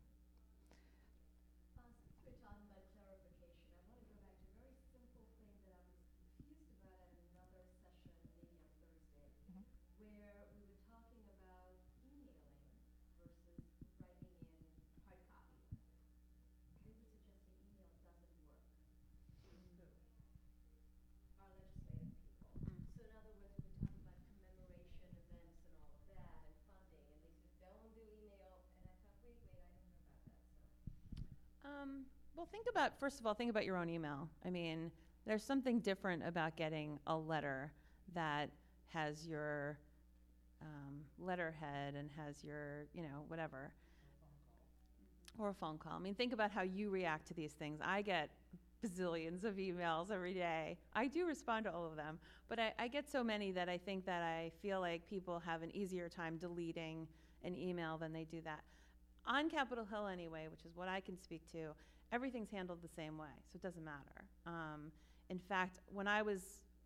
Uh, 1.75 1.83
since 1.99 2.15
we're 2.23 2.39
talking 2.39 2.63
about 2.71 2.87
clarification, 2.95 3.67
I 3.75 3.83
want 3.91 4.07
to 4.07 4.15
go 4.15 4.23
back 4.23 4.39
to 4.39 4.55
a 4.55 4.63
very 4.63 4.79
simple 4.95 5.27
thing 5.35 5.51
that 5.67 5.83
I 5.83 5.91
was 5.91 6.07
confused 6.39 6.79
about 6.79 7.11
at 7.11 7.27
another 7.35 7.67
session, 7.83 8.15
maybe 8.39 8.55
on 8.63 8.71
Thursday, 8.79 9.27
Mhm. 9.51 9.67
where 9.99 10.47
we 10.55 10.63
were 10.63 10.79
talking 10.87 11.27
about 11.43 11.75
emailing 12.07 12.71
versus 13.19 13.67
writing 13.99 14.39
in 14.47 14.63
hard 15.03 15.19
copy. 15.27 15.59
We 16.87 16.95
were 16.95 17.03
suggesting 17.11 17.51
email 17.67 17.91
doesn't 17.99 18.31
work. 18.47 18.63
Our 21.43 21.51
legislative 21.51 22.15
people. 22.15 22.47
Mm. 22.63 22.79
So 22.95 23.03
in 23.03 23.11
other 23.11 23.35
words, 23.43 23.59
we're 23.67 23.91
talking 23.91 23.99
about 23.99 24.15
commemoration 24.31 25.11
events 25.19 25.59
and 25.67 25.75
all 25.83 25.99
of 25.99 26.07
that 26.15 26.47
and 26.47 26.55
funding, 26.71 27.03
and 27.11 27.19
they 27.27 27.35
said, 27.43 27.51
don't 27.59 27.91
do 27.91 28.03
email, 28.23 28.63
and 28.79 28.87
I 28.87 28.95
thought, 29.03 29.19
wait, 29.23 29.35
wait, 29.43 29.51
I 29.51 29.67
don't 29.67 29.83
know 29.83 29.99
about 29.99 30.23
that, 30.23 30.39
so. 30.47 31.67
Um, 31.67 32.05
well, 32.43 32.49
think 32.51 32.67
about, 32.69 32.99
first 32.99 33.21
of 33.21 33.25
all, 33.25 33.33
think 33.33 33.49
about 33.49 33.63
your 33.63 33.77
own 33.77 33.89
email. 33.89 34.27
I 34.45 34.49
mean, 34.49 34.91
there's 35.25 35.43
something 35.43 35.79
different 35.79 36.27
about 36.27 36.57
getting 36.57 36.99
a 37.07 37.15
letter 37.15 37.71
that 38.13 38.49
has 38.87 39.25
your 39.25 39.77
um, 40.61 41.05
letterhead 41.17 41.95
and 41.95 42.09
has 42.17 42.43
your, 42.43 42.87
you 42.93 43.01
know, 43.01 43.23
whatever. 43.29 43.71
Or 45.39 45.49
a 45.49 45.53
phone 45.53 45.77
call. 45.77 45.93
I 45.93 45.99
mean, 45.99 46.15
think 46.15 46.33
about 46.33 46.51
how 46.51 46.63
you 46.63 46.89
react 46.89 47.27
to 47.29 47.33
these 47.33 47.53
things. 47.53 47.79
I 47.81 48.01
get 48.01 48.29
bazillions 48.85 49.45
of 49.45 49.55
emails 49.55 50.11
every 50.11 50.33
day. 50.33 50.77
I 50.93 51.07
do 51.07 51.25
respond 51.25 51.63
to 51.63 51.73
all 51.73 51.85
of 51.85 51.95
them, 51.95 52.19
but 52.49 52.59
I, 52.59 52.73
I 52.77 52.89
get 52.89 53.09
so 53.09 53.23
many 53.23 53.53
that 53.53 53.69
I 53.69 53.77
think 53.77 54.05
that 54.05 54.21
I 54.21 54.51
feel 54.61 54.81
like 54.81 55.07
people 55.09 55.41
have 55.45 55.61
an 55.61 55.73
easier 55.73 56.09
time 56.09 56.35
deleting 56.35 57.07
an 57.45 57.55
email 57.55 57.97
than 57.97 58.11
they 58.11 58.25
do 58.25 58.41
that. 58.43 58.63
On 59.25 59.49
Capitol 59.49 59.85
Hill, 59.85 60.07
anyway, 60.07 60.47
which 60.51 60.65
is 60.65 60.75
what 60.75 60.89
I 60.89 60.99
can 60.99 61.17
speak 61.17 61.49
to, 61.53 61.69
everything's 62.13 62.51
handled 62.51 62.79
the 62.81 62.93
same 62.95 63.17
way, 63.17 63.33
so 63.51 63.57
it 63.57 63.63
doesn't 63.63 63.83
matter. 63.83 64.23
Um, 64.45 64.91
in 65.29 65.39
fact, 65.39 65.79
when 65.91 66.07
I 66.07 66.21
was 66.21 66.41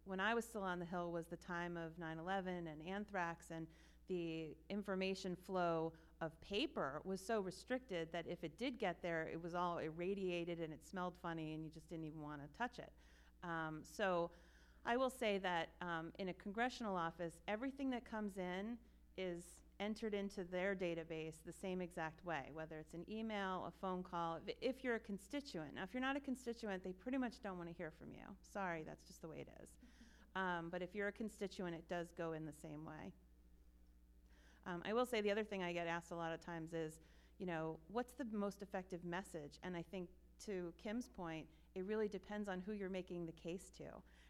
when 0.05 0.21
I 0.21 0.33
was 0.33 0.45
still 0.45 0.63
on 0.63 0.79
the 0.79 0.85
Hill 0.85 1.11
was 1.11 1.27
the 1.27 1.35
time 1.35 1.75
of 1.75 1.99
9/11 1.99 2.67
and 2.67 2.87
anthrax, 2.87 3.51
and 3.51 3.67
the 4.07 4.55
information 4.69 5.35
flow 5.35 5.91
of 6.21 6.39
paper 6.39 7.01
was 7.03 7.19
so 7.19 7.41
restricted 7.41 8.07
that 8.13 8.25
if 8.25 8.43
it 8.43 8.57
did 8.57 8.79
get 8.79 9.01
there, 9.01 9.27
it 9.31 9.41
was 9.43 9.53
all 9.53 9.79
irradiated 9.79 10.59
and 10.59 10.71
it 10.71 10.79
smelled 10.89 11.13
funny, 11.21 11.53
and 11.53 11.63
you 11.63 11.69
just 11.69 11.89
didn't 11.89 12.05
even 12.05 12.21
want 12.21 12.41
to 12.41 12.57
touch 12.57 12.79
it. 12.79 12.91
Um, 13.43 13.81
so, 13.83 14.31
I 14.85 14.95
will 14.95 15.09
say 15.09 15.37
that 15.39 15.69
um, 15.81 16.13
in 16.17 16.29
a 16.29 16.33
congressional 16.33 16.95
office, 16.95 17.33
everything 17.49 17.89
that 17.89 18.09
comes 18.09 18.37
in 18.37 18.77
is 19.17 19.43
entered 19.79 20.13
into 20.13 20.43
their 20.43 20.75
database 20.75 21.35
the 21.45 21.53
same 21.53 21.81
exact 21.81 22.23
way, 22.25 22.49
whether 22.53 22.77
it's 22.79 22.93
an 22.93 23.05
email, 23.09 23.65
a 23.67 23.71
phone 23.81 24.03
call, 24.03 24.39
if, 24.47 24.55
if 24.61 24.83
you're 24.83 24.95
a 24.95 24.99
constituent. 24.99 25.75
Now, 25.75 25.83
if 25.83 25.93
you're 25.93 26.01
not 26.01 26.15
a 26.15 26.19
constituent, 26.19 26.83
they 26.83 26.93
pretty 26.93 27.17
much 27.17 27.41
don't 27.41 27.57
want 27.57 27.69
to 27.69 27.75
hear 27.75 27.91
from 27.91 28.11
you. 28.11 28.23
Sorry, 28.53 28.83
that's 28.85 29.05
just 29.07 29.21
the 29.21 29.27
way 29.27 29.39
it 29.39 29.49
is. 29.61 29.69
Um, 30.35 30.69
but 30.71 30.81
if 30.81 30.93
you're 30.93 31.07
a 31.07 31.11
constituent, 31.11 31.75
it 31.75 31.87
does 31.89 32.11
go 32.17 32.33
in 32.33 32.45
the 32.45 32.53
same 32.61 32.85
way. 32.85 33.11
Um, 34.65 34.83
I 34.85 34.93
will 34.93 35.05
say 35.05 35.21
the 35.21 35.31
other 35.31 35.43
thing 35.43 35.63
I 35.63 35.73
get 35.73 35.87
asked 35.87 36.11
a 36.11 36.15
lot 36.15 36.33
of 36.33 36.45
times 36.45 36.73
is, 36.73 36.99
you 37.39 37.45
know, 37.45 37.77
what's 37.87 38.13
the 38.13 38.25
most 38.31 38.61
effective 38.61 39.03
message? 39.05 39.59
And 39.63 39.75
I 39.75 39.83
think 39.91 40.09
to 40.45 40.73
Kim's 40.81 41.07
point, 41.07 41.45
it 41.75 41.85
really 41.85 42.07
depends 42.07 42.49
on 42.49 42.61
who 42.65 42.73
you're 42.73 42.89
making 42.89 43.25
the 43.25 43.31
case 43.31 43.71
to. 43.77 43.85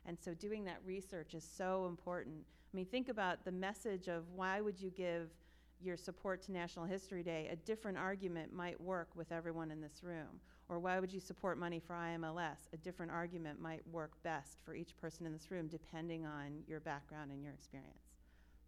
And 0.05 0.17
so 0.19 0.33
doing 0.33 0.63
that 0.65 0.79
research 0.85 1.33
is 1.33 1.43
so 1.43 1.87
important. 1.87 2.35
I 2.77 2.79
mean, 2.79 2.85
think 2.85 3.09
about 3.09 3.43
the 3.43 3.51
message 3.51 4.07
of 4.07 4.29
why 4.35 4.61
would 4.61 4.79
you 4.79 4.91
give 4.91 5.31
your 5.81 5.97
support 5.97 6.43
to 6.43 6.51
National 6.51 6.85
History 6.85 7.23
Day, 7.23 7.49
a 7.51 7.55
different 7.55 7.97
argument 7.97 8.53
might 8.53 8.79
work 8.79 9.07
with 9.15 9.31
everyone 9.31 9.71
in 9.71 9.81
this 9.81 10.03
room. 10.03 10.39
Or 10.69 10.77
why 10.77 10.99
would 10.99 11.11
you 11.11 11.19
support 11.19 11.57
money 11.57 11.79
for 11.79 11.95
IMLS? 11.95 12.69
A 12.73 12.77
different 12.77 13.11
argument 13.11 13.59
might 13.59 13.81
work 13.91 14.11
best 14.21 14.59
for 14.63 14.75
each 14.75 14.95
person 14.95 15.25
in 15.25 15.33
this 15.33 15.49
room 15.49 15.65
depending 15.65 16.27
on 16.27 16.61
your 16.67 16.79
background 16.79 17.31
and 17.31 17.41
your 17.41 17.53
experience. 17.53 18.13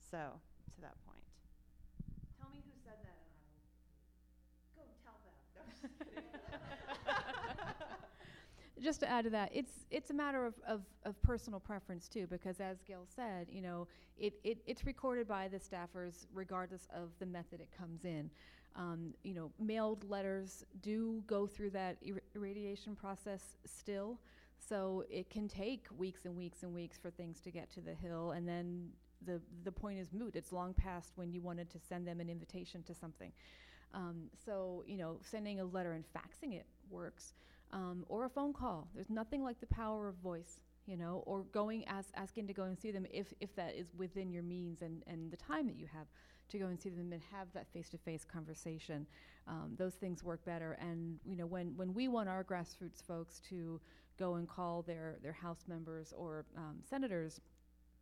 So, 0.10 0.18
to 0.18 0.82
that 0.82 0.96
point. 1.06 1.22
Tell 2.42 2.50
me 2.50 2.64
who 2.66 2.74
said 2.84 2.98
that 3.04 3.14
and 3.14 3.30
I 4.74 4.82
will 4.82 4.88
go 4.88 4.96
tell 5.06 5.22
them. 5.22 6.08
just 8.82 9.00
to 9.02 9.10
add 9.10 9.26
to 9.26 9.30
that, 9.32 9.52
it's 9.54 9.86
it's 9.92 10.10
a 10.10 10.14
matter 10.14 10.46
of, 10.46 10.54
of, 10.68 10.82
of 11.06 11.22
personal 11.22 11.60
preference 11.60 12.08
too, 12.08 12.28
because 12.28 12.60
as 12.60 12.82
Gail 12.84 13.06
said, 13.06 13.48
you 13.50 13.62
know, 13.62 13.88
it, 14.18 14.34
it 14.44 14.60
it's 14.66 14.86
recorded 14.86 15.28
by 15.28 15.48
the 15.48 15.58
staffers 15.58 16.26
regardless 16.34 16.88
of 16.94 17.10
the 17.20 17.26
method 17.26 17.60
it 17.62 17.70
comes 17.78 18.06
in. 18.06 18.30
Um, 18.76 19.14
you 19.24 19.34
know, 19.34 19.52
mailed 19.60 20.10
letters 20.10 20.64
do 20.82 21.24
go 21.28 21.48
through 21.48 21.72
that 21.72 21.98
ir- 22.02 22.22
irradiation 22.36 22.96
process 22.96 23.58
still, 23.66 24.20
so 24.58 25.04
it 25.10 25.30
can 25.30 25.48
take 25.48 25.88
weeks 25.98 26.26
and 26.26 26.36
weeks 26.36 26.64
and 26.64 26.74
weeks 26.74 26.98
for 26.98 27.10
things 27.10 27.42
to 27.42 27.52
get 27.52 27.72
to 27.74 27.82
the 27.82 27.94
hill, 27.94 28.32
and 28.32 28.48
then 28.48 28.90
the 29.26 29.42
the 29.64 29.72
point 29.72 30.00
is 30.00 30.14
moot. 30.14 30.36
It's 30.36 30.52
long 30.52 30.74
past 30.74 31.14
when 31.16 31.32
you 31.32 31.42
wanted 31.42 31.70
to 31.72 31.80
send 31.80 32.08
them 32.08 32.20
an 32.20 32.30
invitation 32.30 32.84
to 32.84 32.94
something. 32.94 33.32
Um, 33.94 34.30
so 34.46 34.84
you 34.88 34.98
know, 34.98 35.18
sending 35.22 35.60
a 35.60 35.66
letter 35.66 35.94
and 35.94 36.04
faxing 36.16 36.54
it 36.54 36.66
works 36.90 37.34
um, 37.72 38.06
or 38.08 38.26
a 38.26 38.30
phone 38.30 38.54
call. 38.54 38.88
There's 38.94 39.10
nothing 39.10 39.44
like 39.44 39.60
the 39.60 39.68
power 39.68 40.08
of 40.08 40.16
voice, 40.16 40.60
you 40.86 40.98
know, 40.98 41.24
or 41.26 41.44
going 41.52 41.88
as 41.88 42.06
asking 42.16 42.48
to 42.48 42.54
go 42.54 42.64
and 42.64 42.78
see 42.78 42.92
them 42.92 43.06
if, 43.12 43.34
if 43.40 43.56
that 43.56 43.76
is 43.76 43.88
within 43.98 44.32
your 44.32 44.44
means 44.44 44.82
and, 44.82 45.04
and 45.08 45.32
the 45.32 45.38
time 45.38 45.68
that 45.68 45.78
you 45.78 45.88
have 45.94 46.08
to 46.50 46.58
go 46.58 46.66
and 46.66 46.80
see 46.80 46.90
them 46.90 47.14
and 47.14 47.22
have 47.32 47.48
that 47.54 47.68
face-to-face 47.72 48.26
conversation. 48.26 49.06
Um, 49.48 49.74
those 49.78 49.94
things 49.94 50.24
work 50.24 50.44
better. 50.46 50.78
And 50.82 51.20
you 51.26 51.36
know, 51.36 51.46
when 51.46 51.78
when 51.78 51.94
we 51.94 52.08
want 52.08 52.28
our 52.28 52.44
grassroots 52.44 53.04
folks 53.06 53.40
to 53.50 53.80
go 54.18 54.36
and 54.36 54.48
call 54.48 54.82
their 54.82 55.16
their 55.24 55.34
House 55.34 55.64
members 55.68 56.14
or 56.16 56.46
um, 56.58 56.78
senators. 56.88 57.40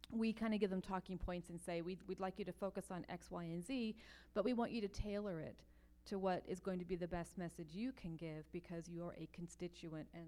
We 0.09 0.31
kind 0.31 0.53
of 0.53 0.61
give 0.61 0.69
them 0.69 0.81
talking 0.81 1.17
points 1.17 1.49
and 1.49 1.59
say, 1.59 1.81
we'd, 1.81 1.99
we'd 2.07 2.21
like 2.21 2.39
you 2.39 2.45
to 2.45 2.53
focus 2.53 2.85
on 2.91 3.05
X, 3.09 3.29
Y, 3.29 3.43
and 3.43 3.61
Z, 3.65 3.93
but 4.33 4.45
we 4.45 4.53
want 4.53 4.71
you 4.71 4.79
to 4.79 4.87
tailor 4.87 5.41
it 5.41 5.57
to 6.07 6.19
what 6.19 6.43
is 6.47 6.59
going 6.59 6.79
to 6.79 6.85
be 6.85 6.95
the 6.95 7.07
best 7.07 7.37
message 7.37 7.67
you 7.73 7.91
can 7.91 8.15
give 8.15 8.51
because 8.51 8.87
you 8.87 9.05
are 9.05 9.13
a 9.13 9.27
constituent 9.33 10.07
and 10.13 10.25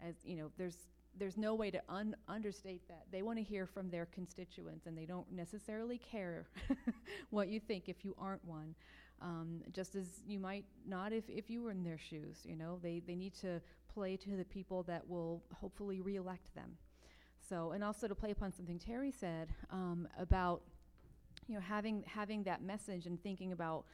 as 0.00 0.14
you 0.24 0.36
know 0.36 0.50
there's 0.56 0.88
there's 1.18 1.36
no 1.36 1.54
way 1.54 1.70
to 1.70 1.80
un- 1.88 2.16
understate 2.28 2.88
that. 2.88 3.04
They 3.10 3.22
want 3.22 3.38
to 3.38 3.42
hear 3.42 3.66
from 3.66 3.90
their 3.90 4.06
constituents 4.06 4.86
and 4.86 4.96
they 4.96 5.04
don't 5.04 5.30
necessarily 5.30 5.98
care 5.98 6.46
what 7.30 7.48
you 7.48 7.60
think 7.60 7.88
if 7.88 8.04
you 8.04 8.14
aren't 8.18 8.44
one. 8.44 8.74
Um, 9.20 9.60
just 9.72 9.94
as 9.94 10.06
you 10.26 10.40
might 10.40 10.64
not 10.84 11.12
if, 11.12 11.28
if 11.28 11.48
you 11.48 11.62
were 11.62 11.70
in 11.70 11.84
their 11.84 11.98
shoes 11.98 12.38
you 12.44 12.56
know 12.56 12.80
they, 12.82 13.00
they 13.06 13.14
need 13.14 13.34
to 13.34 13.60
play 13.92 14.16
to 14.16 14.36
the 14.36 14.44
people 14.44 14.82
that 14.84 15.08
will 15.08 15.42
hopefully 15.54 16.00
reelect 16.00 16.54
them. 16.54 16.76
So 17.48 17.72
and 17.72 17.84
also 17.84 18.08
to 18.08 18.14
play 18.14 18.30
upon 18.30 18.52
something 18.52 18.78
terry 18.78 19.12
said 19.12 19.48
um, 19.70 20.08
about 20.18 20.62
you 21.46 21.54
know 21.54 21.60
having 21.60 22.02
having 22.06 22.42
that 22.44 22.62
message 22.62 23.06
and 23.06 23.22
thinking 23.22 23.52
about 23.52 23.84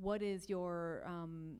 what 0.00 0.22
is 0.22 0.48
your 0.48 1.02
um, 1.06 1.56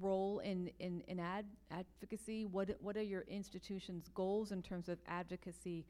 role 0.00 0.40
in, 0.40 0.70
in, 0.78 1.02
in 1.08 1.18
ad 1.18 1.46
advocacy? 1.70 2.46
What, 2.46 2.70
what 2.80 2.96
are 2.96 3.02
your 3.02 3.22
institution's 3.22 4.08
goals 4.08 4.52
in 4.52 4.62
terms 4.62 4.88
of 4.88 4.98
advocacy? 5.06 5.86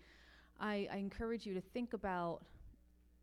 I, 0.61 0.89
I 0.93 0.97
encourage 0.97 1.47
you 1.47 1.55
to 1.55 1.61
think 1.61 1.93
about 1.93 2.43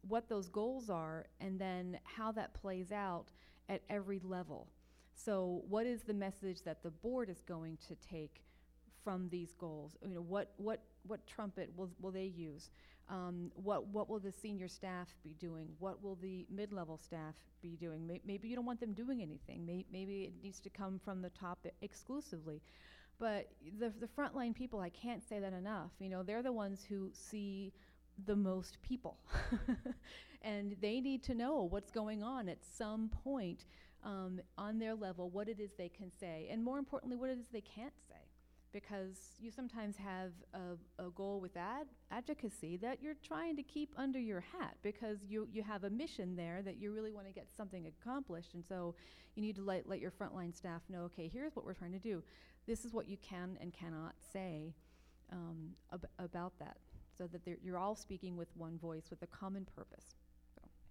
what 0.07 0.29
those 0.29 0.49
goals 0.49 0.89
are 0.89 1.25
and 1.39 1.59
then 1.59 1.99
how 2.03 2.31
that 2.33 2.53
plays 2.53 2.91
out 2.91 3.27
at 3.67 3.81
every 3.89 4.19
level. 4.23 4.67
So, 5.13 5.63
what 5.67 5.85
is 5.85 6.03
the 6.03 6.13
message 6.13 6.63
that 6.63 6.81
the 6.81 6.91
board 6.91 7.29
is 7.29 7.41
going 7.41 7.77
to 7.87 7.95
take 7.95 8.41
from 9.03 9.27
these 9.29 9.53
goals? 9.53 9.97
You 10.01 10.15
know, 10.15 10.21
what, 10.21 10.53
what, 10.57 10.81
what 11.05 11.27
trumpet 11.27 11.71
will, 11.75 11.89
will 11.99 12.11
they 12.11 12.31
use? 12.35 12.69
Um, 13.09 13.51
what, 13.55 13.87
what 13.87 14.07
will 14.07 14.19
the 14.19 14.31
senior 14.31 14.67
staff 14.67 15.09
be 15.23 15.35
doing? 15.39 15.67
What 15.79 16.03
will 16.03 16.15
the 16.15 16.45
mid-level 16.49 16.97
staff 16.97 17.33
be 17.61 17.75
doing? 17.75 18.05
May, 18.05 18.21
maybe 18.25 18.47
you 18.47 18.55
don't 18.55 18.65
want 18.65 18.79
them 18.79 18.93
doing 18.93 19.21
anything. 19.21 19.65
May, 19.65 19.85
maybe 19.91 20.25
it 20.25 20.33
needs 20.43 20.59
to 20.61 20.69
come 20.69 20.99
from 21.03 21.21
the 21.21 21.31
top 21.31 21.65
exclusively. 21.81 22.61
But 23.17 23.49
the, 23.79 23.91
the 23.99 24.07
frontline 24.07 24.53
people, 24.53 24.79
I 24.79 24.89
can't 24.89 25.27
say 25.27 25.39
that 25.39 25.53
enough. 25.53 25.91
You 25.99 26.09
know, 26.09 26.23
they're 26.23 26.43
the 26.43 26.51
ones 26.51 26.85
who 26.87 27.09
see 27.13 27.73
the 28.25 28.35
most 28.35 28.77
people. 28.81 29.17
and 30.41 30.75
they 30.79 31.01
need 31.01 31.23
to 31.23 31.33
know 31.33 31.67
what's 31.69 31.91
going 31.91 32.23
on 32.23 32.47
at 32.47 32.59
some 32.63 33.09
point 33.23 33.65
um, 34.03 34.39
on 34.57 34.79
their 34.79 34.95
level, 34.95 35.29
what 35.29 35.49
it 35.49 35.59
is 35.59 35.71
they 35.73 35.89
can 35.89 36.11
say, 36.19 36.47
and 36.49 36.63
more 36.63 36.77
importantly, 36.77 37.17
what 37.17 37.29
it 37.29 37.37
is 37.37 37.47
they 37.51 37.61
can't 37.61 37.93
say. 38.07 38.28
Because 38.71 39.17
you 39.39 39.49
sometimes 39.49 39.95
have 39.97 40.31
a, 40.53 41.03
a 41.03 41.09
goal 41.09 41.39
with 41.39 41.57
ad- 41.57 41.87
advocacy 42.11 42.77
that 42.77 43.01
you're 43.01 43.15
trying 43.15 43.55
to 43.55 43.63
keep 43.63 43.93
under 43.97 44.19
your 44.19 44.41
hat 44.41 44.75
because 44.83 45.17
you, 45.27 45.47
you 45.51 45.63
have 45.63 45.85
a 45.85 45.89
mission 45.89 46.35
there 46.35 46.61
that 46.61 46.77
you 46.77 46.93
really 46.93 47.11
want 47.11 47.25
to 47.25 47.33
get 47.33 47.47
something 47.55 47.87
accomplished. 47.87 48.53
And 48.53 48.63
so 48.63 48.93
you 49.35 49.41
need 49.41 49.55
to 49.55 49.63
let, 49.63 49.89
let 49.89 49.99
your 49.99 50.11
frontline 50.11 50.55
staff 50.55 50.81
know 50.87 51.01
okay, 51.05 51.27
here's 51.33 51.55
what 51.55 51.65
we're 51.65 51.73
trying 51.73 51.93
to 51.93 51.99
do. 51.99 52.23
This 52.67 52.85
is 52.85 52.93
what 52.93 53.09
you 53.09 53.17
can 53.17 53.57
and 53.59 53.73
cannot 53.73 54.13
say 54.31 54.75
um, 55.31 55.71
ab- 55.91 56.07
about 56.19 56.53
that 56.59 56.77
so 57.17 57.27
that 57.27 57.41
you're 57.63 57.77
all 57.77 57.95
speaking 57.95 58.37
with 58.37 58.49
one 58.55 58.77
voice 58.77 59.09
with 59.09 59.21
a 59.23 59.27
common 59.27 59.65
purpose. 59.75 60.05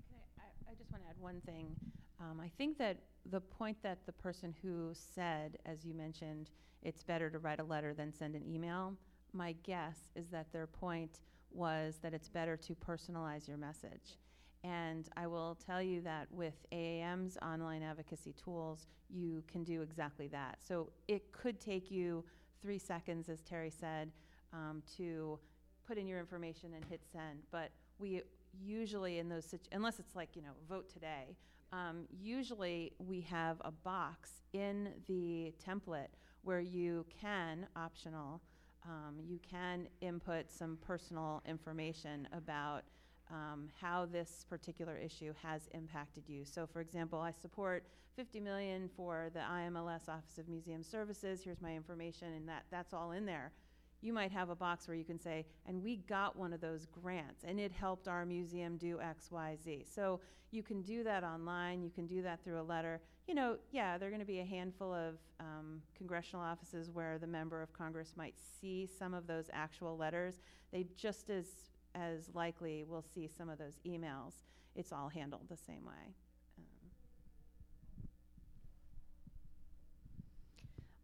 Can 0.08 0.18
I, 0.18 0.42
I, 0.42 0.72
I 0.72 0.74
just 0.74 0.90
want 0.90 1.04
to 1.04 1.08
add 1.08 1.16
one 1.20 1.40
thing. 1.46 1.76
Um, 2.20 2.40
I 2.40 2.48
think 2.48 2.78
that 2.78 2.98
the 3.30 3.40
point 3.40 3.76
that 3.82 4.04
the 4.06 4.12
person 4.12 4.54
who 4.62 4.90
said, 4.92 5.58
as 5.66 5.84
you 5.84 5.94
mentioned, 5.94 6.50
it's 6.82 7.02
better 7.02 7.30
to 7.30 7.38
write 7.38 7.60
a 7.60 7.64
letter 7.64 7.94
than 7.94 8.12
send 8.12 8.34
an 8.34 8.44
email, 8.46 8.94
my 9.32 9.54
guess 9.62 10.10
is 10.16 10.28
that 10.28 10.52
their 10.52 10.66
point 10.66 11.20
was 11.50 11.98
that 12.02 12.14
it's 12.14 12.28
better 12.28 12.56
to 12.56 12.74
personalize 12.74 13.46
your 13.46 13.56
message. 13.56 14.18
And 14.64 15.08
I 15.16 15.26
will 15.26 15.56
tell 15.64 15.80
you 15.82 16.00
that 16.02 16.26
with 16.32 16.54
AAM's 16.72 17.38
online 17.42 17.82
advocacy 17.82 18.32
tools, 18.32 18.86
you 19.08 19.44
can 19.46 19.62
do 19.62 19.82
exactly 19.82 20.28
that. 20.28 20.58
So 20.66 20.90
it 21.06 21.30
could 21.32 21.60
take 21.60 21.90
you 21.90 22.24
three 22.60 22.78
seconds, 22.78 23.28
as 23.28 23.40
Terry 23.42 23.70
said, 23.70 24.10
um, 24.52 24.82
to 24.96 25.38
put 25.86 25.96
in 25.96 26.06
your 26.06 26.18
information 26.18 26.74
and 26.74 26.84
hit 26.84 27.00
send. 27.12 27.38
But 27.52 27.70
we 27.98 28.22
usually 28.60 29.18
in 29.18 29.28
those 29.28 29.54
unless 29.72 29.98
it's 29.98 30.16
like 30.16 30.30
you 30.34 30.42
know 30.42 30.52
vote 30.68 30.88
today, 30.90 31.36
um, 31.72 32.06
usually 32.10 32.92
we 32.98 33.20
have 33.22 33.58
a 33.64 33.70
box 33.70 34.30
in 34.52 34.90
the 35.06 35.52
template 35.64 36.08
where 36.42 36.60
you 36.60 37.04
can 37.20 37.66
optional. 37.76 38.40
Um, 38.86 39.16
you 39.22 39.38
can 39.38 39.88
input 40.00 40.50
some 40.50 40.78
personal 40.86 41.42
information 41.46 42.28
about 42.32 42.84
um, 43.30 43.68
how 43.80 44.06
this 44.06 44.46
particular 44.48 44.96
issue 44.96 45.34
has 45.42 45.68
impacted 45.74 46.24
you. 46.26 46.44
So, 46.44 46.66
for 46.66 46.80
example, 46.80 47.20
I 47.20 47.32
support 47.32 47.84
50 48.16 48.40
million 48.40 48.88
for 48.96 49.30
the 49.34 49.40
IMLS 49.40 50.08
Office 50.08 50.38
of 50.38 50.48
Museum 50.48 50.82
Services. 50.82 51.42
Here's 51.44 51.60
my 51.60 51.74
information, 51.74 52.32
and 52.32 52.48
that 52.48 52.64
that's 52.70 52.94
all 52.94 53.12
in 53.12 53.26
there. 53.26 53.52
You 54.00 54.12
might 54.12 54.30
have 54.32 54.48
a 54.48 54.54
box 54.54 54.86
where 54.86 54.96
you 54.96 55.04
can 55.04 55.18
say, 55.18 55.44
and 55.66 55.82
we 55.82 55.96
got 55.96 56.36
one 56.36 56.52
of 56.52 56.60
those 56.60 56.86
grants, 56.86 57.44
and 57.44 57.58
it 57.58 57.72
helped 57.72 58.06
our 58.06 58.24
museum 58.24 58.76
do 58.76 59.00
X, 59.00 59.30
Y, 59.30 59.56
Z. 59.62 59.84
So 59.92 60.20
you 60.50 60.62
can 60.62 60.82
do 60.82 61.02
that 61.04 61.24
online. 61.24 61.82
You 61.82 61.90
can 61.90 62.06
do 62.06 62.22
that 62.22 62.42
through 62.42 62.60
a 62.60 62.62
letter. 62.62 63.00
You 63.26 63.34
know, 63.34 63.56
yeah, 63.70 63.98
there 63.98 64.08
are 64.08 64.10
going 64.10 64.20
to 64.20 64.26
be 64.26 64.40
a 64.40 64.44
handful 64.44 64.94
of 64.94 65.16
um, 65.40 65.82
congressional 65.96 66.44
offices 66.44 66.90
where 66.90 67.18
the 67.18 67.26
member 67.26 67.60
of 67.60 67.72
Congress 67.72 68.14
might 68.16 68.34
see 68.60 68.88
some 68.98 69.14
of 69.14 69.26
those 69.26 69.50
actual 69.52 69.96
letters. 69.96 70.40
They 70.72 70.86
just 70.96 71.28
as 71.28 71.46
as 71.94 72.30
likely 72.34 72.84
will 72.84 73.02
see 73.02 73.28
some 73.28 73.48
of 73.48 73.58
those 73.58 73.80
emails. 73.86 74.34
It's 74.76 74.92
all 74.92 75.08
handled 75.08 75.48
the 75.48 75.56
same 75.56 75.84
way. 75.84 76.14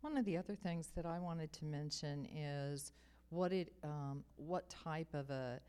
One 0.04 0.18
of 0.18 0.26
the 0.26 0.36
other 0.36 0.54
things 0.54 0.90
that 0.96 1.06
I 1.06 1.18
wanted 1.18 1.50
to 1.54 1.64
mention 1.64 2.26
is 2.26 2.92
what 3.30 3.54
it, 3.54 3.72
um, 3.82 4.22
what 4.36 4.68
type 4.68 5.14
of 5.14 5.30
a 5.30 5.60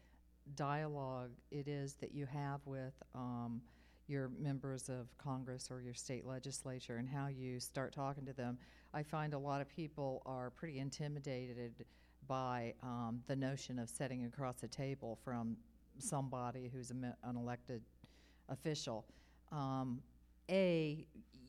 dialogue 0.56 1.32
it 1.52 1.70
is 1.70 1.94
that 2.02 2.14
you 2.14 2.26
have 2.26 2.60
with 2.66 2.92
um, 3.14 3.62
your 4.08 4.30
members 4.38 4.90
of 4.90 5.08
Congress 5.18 5.70
or 5.72 5.80
your 5.80 5.94
state 5.94 6.26
legislature 6.26 6.98
and 6.98 7.08
how 7.08 7.28
you 7.28 7.62
start 7.62 7.94
talking 7.94 8.26
to 8.26 8.34
them. 8.34 8.58
I 8.94 9.04
find 9.04 9.34
a 9.34 9.40
lot 9.40 9.62
of 9.62 9.70
people 9.70 10.22
are 10.26 10.50
pretty 10.50 10.80
intimidated 10.80 11.86
by 12.28 12.74
um, 12.84 13.22
the 13.28 13.38
notion 13.38 13.80
of 13.80 13.90
sitting 13.90 14.26
across 14.26 14.64
a 14.64 14.68
table 14.68 15.18
from 15.24 15.56
somebody 15.98 16.70
who's 16.74 16.92
an 16.92 17.16
elected 17.38 17.84
official. 18.50 19.06
Um, 19.54 20.02
a, 20.50 21.08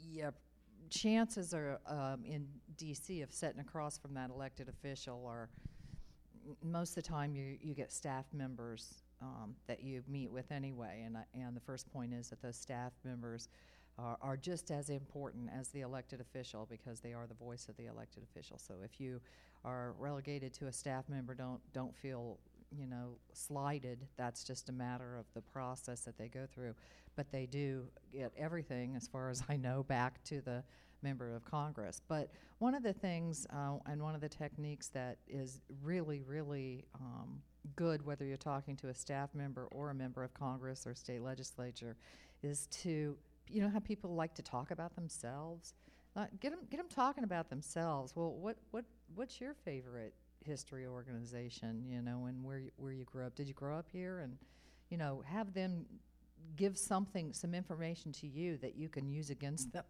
yeah, 0.08 0.30
chances 0.90 1.54
are 1.54 1.80
um, 1.86 2.24
in 2.24 2.46
DC 2.76 3.22
of 3.22 3.32
sitting 3.32 3.60
across 3.60 3.98
from 3.98 4.14
that 4.14 4.30
elected 4.30 4.68
official 4.68 5.22
or 5.24 5.48
most 6.62 6.90
of 6.90 7.02
the 7.02 7.02
time 7.02 7.34
you, 7.34 7.56
you 7.60 7.74
get 7.74 7.92
staff 7.92 8.24
members 8.32 9.02
um, 9.20 9.56
that 9.66 9.82
you 9.82 10.02
meet 10.06 10.30
with 10.30 10.50
anyway. 10.52 11.02
And, 11.04 11.16
I, 11.16 11.24
and 11.34 11.56
the 11.56 11.60
first 11.60 11.90
point 11.92 12.12
is 12.12 12.28
that 12.30 12.40
those 12.42 12.56
staff 12.56 12.92
members 13.04 13.48
are, 13.98 14.16
are 14.20 14.36
just 14.36 14.70
as 14.70 14.90
important 14.90 15.50
as 15.58 15.68
the 15.68 15.80
elected 15.80 16.20
official 16.20 16.66
because 16.70 17.00
they 17.00 17.12
are 17.12 17.26
the 17.26 17.34
voice 17.34 17.68
of 17.68 17.76
the 17.76 17.86
elected 17.86 18.22
official. 18.22 18.58
So 18.58 18.74
if 18.84 19.00
you 19.00 19.20
are 19.64 19.94
relegated 19.98 20.52
to 20.54 20.66
a 20.66 20.72
staff 20.72 21.08
member, 21.08 21.34
don't, 21.34 21.60
don't 21.72 21.96
feel 21.96 22.38
you 22.76 22.86
know, 22.86 23.16
slighted. 23.32 24.06
That's 24.16 24.44
just 24.44 24.68
a 24.68 24.72
matter 24.72 25.16
of 25.16 25.24
the 25.34 25.40
process 25.40 26.00
that 26.00 26.18
they 26.18 26.28
go 26.28 26.46
through. 26.52 26.74
But 27.14 27.30
they 27.30 27.46
do 27.46 27.86
get 28.12 28.32
everything, 28.36 28.94
as 28.96 29.08
far 29.08 29.30
as 29.30 29.42
I 29.48 29.56
know, 29.56 29.82
back 29.82 30.22
to 30.24 30.40
the 30.40 30.62
member 31.02 31.34
of 31.34 31.44
Congress. 31.44 32.00
But 32.08 32.30
one 32.58 32.74
of 32.74 32.82
the 32.82 32.92
things 32.92 33.46
uh, 33.52 33.78
and 33.86 34.02
one 34.02 34.14
of 34.14 34.20
the 34.20 34.28
techniques 34.28 34.88
that 34.88 35.18
is 35.28 35.60
really, 35.82 36.22
really 36.22 36.84
um, 36.94 37.40
good, 37.74 38.04
whether 38.04 38.24
you're 38.24 38.36
talking 38.36 38.76
to 38.76 38.88
a 38.88 38.94
staff 38.94 39.30
member 39.34 39.66
or 39.66 39.90
a 39.90 39.94
member 39.94 40.22
of 40.22 40.32
Congress 40.34 40.86
or 40.86 40.94
state 40.94 41.22
legislature, 41.22 41.96
is 42.42 42.66
to, 42.68 43.16
you 43.48 43.60
know, 43.60 43.68
how 43.68 43.80
people 43.80 44.14
like 44.14 44.34
to 44.34 44.42
talk 44.42 44.70
about 44.70 44.94
themselves. 44.94 45.74
Uh, 46.16 46.26
get 46.40 46.50
them, 46.50 46.60
get 46.70 46.78
them 46.78 46.88
talking 46.88 47.24
about 47.24 47.50
themselves. 47.50 48.14
Well, 48.16 48.32
what, 48.32 48.56
what, 48.70 48.84
what's 49.14 49.40
your 49.40 49.54
favorite 49.54 50.14
history 50.44 50.86
organization? 50.86 51.84
You 51.86 52.00
know, 52.00 52.26
and 52.26 52.42
where 52.42 52.58
you, 52.58 52.70
where 52.76 52.92
you 52.92 53.04
grew 53.04 53.26
up? 53.26 53.34
Did 53.34 53.48
you 53.48 53.54
grow 53.54 53.76
up 53.76 53.88
here? 53.92 54.20
And, 54.20 54.38
you 54.88 54.96
know, 54.96 55.22
have 55.26 55.52
them 55.52 55.84
give 56.56 56.78
something, 56.78 57.32
some 57.32 57.54
information 57.54 58.12
to 58.12 58.26
you 58.26 58.56
that 58.58 58.76
you 58.76 58.88
can 58.88 59.08
use 59.08 59.30
against 59.30 59.72
them. 59.72 59.84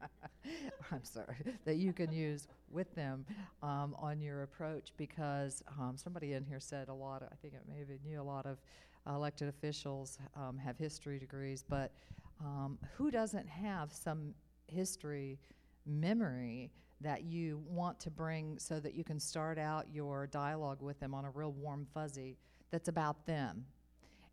I'm 0.92 1.04
sorry, 1.04 1.36
that 1.64 1.76
you 1.76 1.92
can 1.92 2.12
use 2.12 2.48
with 2.70 2.92
them 2.94 3.24
um, 3.62 3.94
on 3.98 4.20
your 4.20 4.42
approach 4.42 4.92
because 4.96 5.62
um, 5.78 5.96
somebody 5.96 6.32
in 6.32 6.44
here 6.44 6.60
said 6.60 6.88
a 6.88 6.94
lot, 6.94 7.22
of, 7.22 7.28
I 7.32 7.36
think 7.36 7.54
it 7.54 7.62
may 7.68 7.78
have 7.78 7.88
been 7.88 7.98
you, 8.04 8.20
a 8.20 8.22
lot 8.22 8.46
of 8.46 8.58
elected 9.06 9.48
officials 9.48 10.18
um, 10.36 10.58
have 10.58 10.76
history 10.78 11.18
degrees, 11.18 11.64
but 11.68 11.92
um, 12.40 12.78
who 12.96 13.10
doesn't 13.10 13.48
have 13.48 13.92
some 13.92 14.34
history 14.68 15.38
memory 15.86 16.70
that 17.00 17.24
you 17.24 17.60
want 17.68 17.98
to 18.00 18.10
bring 18.10 18.58
so 18.58 18.78
that 18.78 18.94
you 18.94 19.02
can 19.02 19.18
start 19.18 19.58
out 19.58 19.86
your 19.92 20.26
dialogue 20.28 20.80
with 20.80 20.98
them 21.00 21.14
on 21.14 21.24
a 21.24 21.30
real 21.30 21.52
warm 21.52 21.86
fuzzy 21.92 22.36
that's 22.70 22.88
about 22.88 23.26
them? 23.26 23.64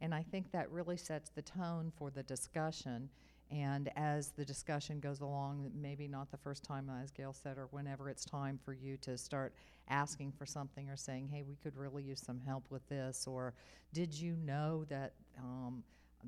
And 0.01 0.13
I 0.13 0.23
think 0.23 0.51
that 0.51 0.71
really 0.71 0.97
sets 0.97 1.29
the 1.29 1.41
tone 1.41 1.91
for 1.97 2.09
the 2.09 2.23
discussion. 2.23 3.09
And 3.51 3.89
as 3.95 4.29
the 4.29 4.45
discussion 4.45 4.99
goes 4.99 5.21
along, 5.21 5.71
maybe 5.73 6.07
not 6.07 6.29
the 6.29 6.37
first 6.37 6.63
time, 6.63 6.89
as 7.01 7.09
Gail 7.09 7.33
said, 7.33 7.57
or 7.57 7.67
whenever 7.71 8.09
it's 8.09 8.23
time 8.23 8.59
for 8.63 8.73
you 8.73 8.95
to 8.97 9.17
start 9.17 9.53
asking 9.89 10.33
for 10.33 10.45
something 10.45 10.87
or 10.87 10.95
saying, 10.95 11.29
hey, 11.31 11.41
we 11.41 11.55
could 11.55 11.75
really 11.75 12.03
use 12.03 12.21
some 12.21 12.39
help 12.45 12.65
with 12.69 12.87
this, 12.89 13.25
or 13.25 13.55
did 13.91 14.13
you 14.13 14.35
know 14.35 14.85
that 14.89 15.13
um, 15.39 15.83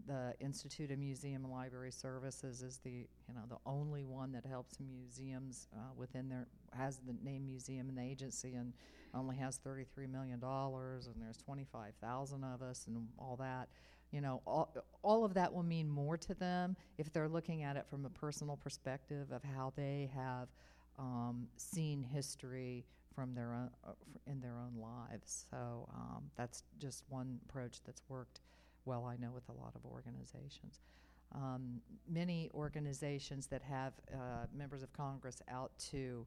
the 0.08 0.34
Institute 0.40 0.90
of 0.90 0.98
Museum 0.98 1.44
and 1.44 1.54
Library 1.54 1.92
Services 1.92 2.62
is 2.62 2.78
the, 2.78 2.90
you 3.28 3.34
know, 3.36 3.42
the 3.50 3.58
only 3.66 4.04
one 4.04 4.32
that 4.32 4.46
helps 4.46 4.80
museums 4.80 5.68
uh, 5.76 5.94
within 5.96 6.30
their, 6.30 6.48
has 6.76 6.98
the 7.06 7.14
name 7.24 7.46
museum 7.46 7.90
in 7.90 7.96
the 7.96 8.02
agency 8.02 8.56
and 8.56 8.74
only 9.14 9.36
has 9.36 9.60
$33 9.60 10.10
million 10.10 10.40
and 10.42 11.22
there's 11.22 11.38
25,000 11.38 12.44
of 12.44 12.62
us 12.62 12.86
and 12.88 13.08
all 13.20 13.36
that. 13.38 13.68
You 14.12 14.22
know, 14.22 14.42
all, 14.46 14.74
all 15.04 15.24
of 15.24 15.34
that 15.36 15.54
will 15.54 15.64
mean 15.64 15.90
more 15.90 16.18
to 16.18 16.34
them 16.34 16.76
if 16.98 17.12
they're 17.14 17.30
looking 17.30 17.64
at 17.64 17.78
it 17.78 17.86
from 17.90 18.06
a 18.06 18.10
personal 18.10 18.58
perspective 18.58 19.32
of 19.32 19.42
how 19.44 19.72
they 19.76 20.10
have 20.14 20.50
um, 21.00 21.48
seen 21.56 22.04
history 22.04 22.86
from 23.16 23.34
their 23.34 23.54
own, 23.54 23.70
uh, 23.88 23.92
in 24.28 24.40
their 24.42 24.58
own 24.60 24.82
lives. 24.82 25.46
So 25.50 25.88
um, 25.94 26.24
that's 26.36 26.64
just 26.80 27.04
one 27.10 27.40
approach 27.50 27.80
that's 27.86 28.02
worked 28.10 28.42
well, 28.86 29.06
I 29.06 29.16
know, 29.18 29.32
with 29.32 29.48
a 29.50 29.54
lot 29.54 29.74
of 29.76 29.86
organizations. 29.86 30.82
Um, 31.34 31.82
many 32.10 32.50
organizations 32.54 33.48
that 33.48 33.62
have 33.62 33.94
uh, 34.14 34.48
members 34.54 34.84
of 34.84 34.92
Congress 34.92 35.42
out 35.50 35.72
to 35.92 36.26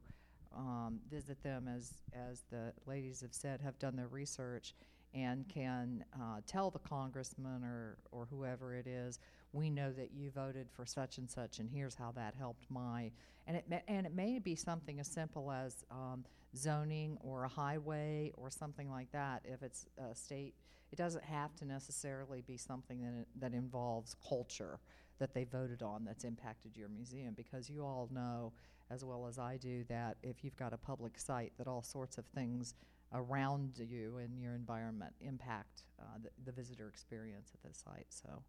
um, 0.55 0.99
visit 1.11 1.41
them, 1.43 1.67
as 1.67 1.93
as 2.13 2.43
the 2.49 2.71
ladies 2.85 3.21
have 3.21 3.33
said, 3.33 3.61
have 3.61 3.77
done 3.77 3.95
their 3.95 4.07
research, 4.07 4.73
and 5.15 5.47
can 5.47 6.03
uh, 6.13 6.41
tell 6.45 6.69
the 6.69 6.79
congressman 6.79 7.63
or 7.63 7.97
or 8.11 8.27
whoever 8.29 8.75
it 8.75 8.85
is, 8.85 9.19
we 9.53 9.69
know 9.69 9.91
that 9.93 10.11
you 10.13 10.29
voted 10.29 10.69
for 10.69 10.85
such 10.85 11.17
and 11.17 11.29
such, 11.29 11.59
and 11.59 11.69
here's 11.69 11.95
how 11.95 12.11
that 12.11 12.35
helped 12.37 12.65
my. 12.69 13.11
And 13.47 13.55
it 13.55 13.65
may, 13.69 13.81
and 13.87 14.05
it 14.05 14.13
may 14.13 14.39
be 14.39 14.55
something 14.55 14.99
as 14.99 15.07
simple 15.07 15.51
as 15.51 15.85
um, 15.89 16.25
zoning 16.55 17.17
or 17.21 17.45
a 17.45 17.47
highway 17.47 18.31
or 18.35 18.49
something 18.49 18.89
like 18.89 19.11
that. 19.13 19.43
If 19.45 19.63
it's 19.63 19.85
a 19.97 20.13
state, 20.13 20.55
it 20.91 20.97
doesn't 20.97 21.23
have 21.23 21.55
to 21.57 21.65
necessarily 21.65 22.41
be 22.41 22.57
something 22.57 23.01
that 23.01 23.25
that 23.39 23.53
involves 23.55 24.15
culture 24.27 24.79
that 25.17 25.33
they 25.33 25.45
voted 25.45 25.81
on 25.81 26.03
that's 26.03 26.25
impacted 26.25 26.75
your 26.75 26.89
museum 26.89 27.33
because 27.35 27.69
you 27.69 27.85
all 27.85 28.09
know 28.11 28.51
as 28.91 29.03
well 29.03 29.25
as 29.27 29.39
I 29.39 29.57
do 29.57 29.85
that 29.87 30.17
if 30.21 30.43
you've 30.43 30.57
got 30.57 30.73
a 30.73 30.77
public 30.77 31.17
site 31.17 31.53
that 31.57 31.67
all 31.67 31.81
sorts 31.81 32.17
of 32.17 32.25
things 32.25 32.75
around 33.15 33.79
you 33.79 34.17
and 34.21 34.39
your 34.39 34.53
environment 34.53 35.13
impact 35.21 35.83
uh, 35.99 36.03
the, 36.21 36.29
the 36.45 36.51
visitor 36.51 36.87
experience 36.87 37.51
at 37.55 37.61
the 37.67 37.73
site. 37.73 38.07
So 38.09 38.43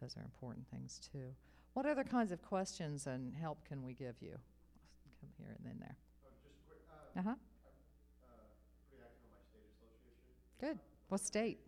those 0.00 0.16
are 0.16 0.22
important 0.22 0.66
things 0.70 1.00
too. 1.12 1.34
What 1.74 1.86
other 1.86 2.04
kinds 2.04 2.32
of 2.32 2.40
questions 2.42 3.06
and 3.06 3.34
help 3.34 3.64
can 3.66 3.82
we 3.82 3.92
give 3.94 4.16
you? 4.20 4.36
Come 5.20 5.30
here 5.38 5.54
and 5.58 5.64
then 5.66 5.78
there. 5.80 5.96
Oh, 5.96 7.18
uh, 7.18 7.20
Uh 7.20 7.22
huh. 7.22 7.30
uh, 7.30 7.36
pretty 8.88 9.02
active 9.02 9.24
on 9.26 9.32
my 9.34 9.42
state 9.50 9.66
association. 9.74 10.32
Good. 10.60 10.78
What 11.08 11.20
state? 11.20 11.58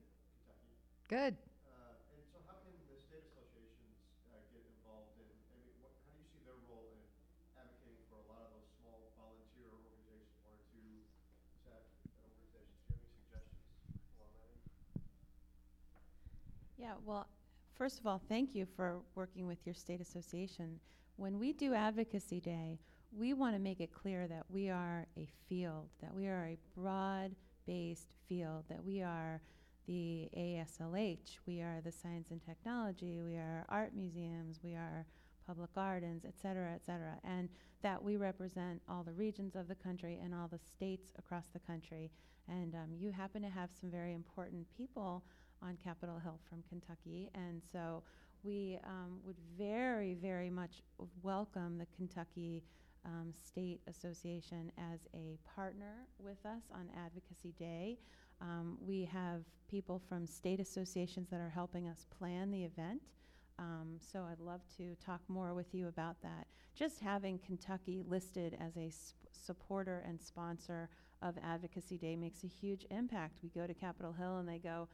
Kentucky. 0.44 0.70
Good. 1.08 1.34
Uh, 1.70 2.14
and 2.14 2.22
so 2.30 2.38
how 2.46 2.56
can 2.62 2.74
the 2.90 2.98
state 3.06 3.24
associations 3.32 3.96
uh, 4.30 4.38
get 4.54 4.62
involved 4.66 5.14
in, 5.18 5.26
I 5.50 5.54
mean, 5.62 5.74
what, 5.82 5.92
how 6.06 6.12
do 6.14 6.18
you 6.22 6.28
see 6.30 6.42
their 6.46 6.58
role 6.68 6.90
in 6.92 7.00
advocating 7.56 8.02
for 8.10 8.18
a 8.20 8.26
lot 8.30 8.42
of 8.44 8.50
those 8.58 8.68
small 8.82 8.98
volunteer 9.16 9.70
organizations, 9.72 10.36
one 10.44 10.52
or 10.58 10.64
two 10.74 11.06
SAP 11.64 11.80
organizations? 12.18 12.76
Do 12.84 12.92
you 12.92 12.98
have 12.98 13.04
any 13.04 13.14
suggestions 13.24 13.64
along 14.20 14.32
that 14.36 14.48
end? 14.52 14.60
Yeah, 16.84 16.92
well, 17.06 17.26
first 17.78 17.98
of 17.98 18.06
all, 18.06 18.20
thank 18.28 18.54
you 18.54 18.66
for 18.76 19.00
working 19.14 19.46
with 19.46 19.56
your 19.64 19.74
state 19.74 20.02
association. 20.02 20.78
When 21.16 21.38
we 21.38 21.54
do 21.54 21.72
Advocacy 21.72 22.40
Day, 22.40 22.78
we 23.10 23.32
want 23.32 23.54
to 23.54 23.58
make 23.58 23.80
it 23.80 23.90
clear 23.90 24.28
that 24.28 24.44
we 24.50 24.68
are 24.68 25.06
a 25.16 25.26
field, 25.48 25.88
that 26.02 26.14
we 26.14 26.26
are 26.26 26.44
a 26.44 26.58
broad 26.78 27.34
based 27.66 28.12
field, 28.28 28.64
that 28.68 28.84
we 28.84 29.00
are 29.00 29.40
the 29.86 30.28
AASLH, 30.36 31.38
we 31.46 31.62
are 31.62 31.80
the 31.82 31.90
science 31.90 32.28
and 32.30 32.44
technology, 32.44 33.22
we 33.22 33.36
are 33.36 33.64
art 33.70 33.96
museums, 33.96 34.60
we 34.62 34.74
are 34.74 35.06
public 35.46 35.74
gardens, 35.74 36.26
et 36.26 36.34
cetera, 36.38 36.70
et 36.74 36.84
cetera, 36.84 37.14
and 37.24 37.48
that 37.80 38.02
we 38.02 38.18
represent 38.18 38.82
all 38.90 39.02
the 39.02 39.12
regions 39.12 39.56
of 39.56 39.68
the 39.68 39.74
country 39.74 40.20
and 40.22 40.34
all 40.34 40.48
the 40.48 40.58
states 40.58 41.12
across 41.18 41.46
the 41.54 41.60
country. 41.60 42.10
And 42.46 42.74
um, 42.74 42.90
you 42.98 43.10
happen 43.10 43.40
to 43.40 43.48
have 43.48 43.70
some 43.80 43.90
very 43.90 44.12
important 44.12 44.66
people 44.76 45.24
on 45.64 45.76
Capitol 45.82 46.18
Hill 46.22 46.38
from 46.48 46.62
Kentucky. 46.68 47.30
And 47.34 47.62
so 47.72 48.02
we 48.42 48.78
um, 48.84 49.18
would 49.24 49.36
very, 49.58 50.14
very 50.14 50.50
much 50.50 50.82
welcome 51.22 51.78
the 51.78 51.86
Kentucky 51.96 52.62
um, 53.04 53.32
State 53.32 53.80
Association 53.88 54.70
as 54.78 55.00
a 55.14 55.38
partner 55.54 56.06
with 56.18 56.44
us 56.44 56.62
on 56.72 56.88
Advocacy 57.04 57.54
Day. 57.58 57.98
Um, 58.40 58.78
we 58.80 59.08
have 59.12 59.42
people 59.70 60.00
from 60.08 60.26
state 60.26 60.60
associations 60.60 61.28
that 61.30 61.40
are 61.40 61.50
helping 61.50 61.88
us 61.88 62.06
plan 62.18 62.50
the 62.50 62.64
event. 62.64 63.00
Um, 63.58 63.98
so 64.00 64.26
I'd 64.30 64.40
love 64.40 64.62
to 64.78 64.96
talk 65.04 65.20
more 65.28 65.54
with 65.54 65.72
you 65.72 65.88
about 65.88 66.20
that. 66.22 66.46
Just 66.74 67.00
having 67.00 67.38
Kentucky 67.38 68.02
listed 68.06 68.56
as 68.60 68.76
a 68.76 68.90
supporter 69.32 70.04
and 70.06 70.20
sponsor 70.20 70.88
of 71.22 71.36
Advocacy 71.42 71.96
Day 71.96 72.16
makes 72.16 72.42
a 72.42 72.48
huge 72.48 72.84
impact. 72.90 73.38
We 73.42 73.48
go 73.48 73.66
to 73.66 73.74
Capitol 73.74 74.12
Hill 74.12 74.38
and 74.38 74.48
they 74.48 74.58
go, 74.58 74.88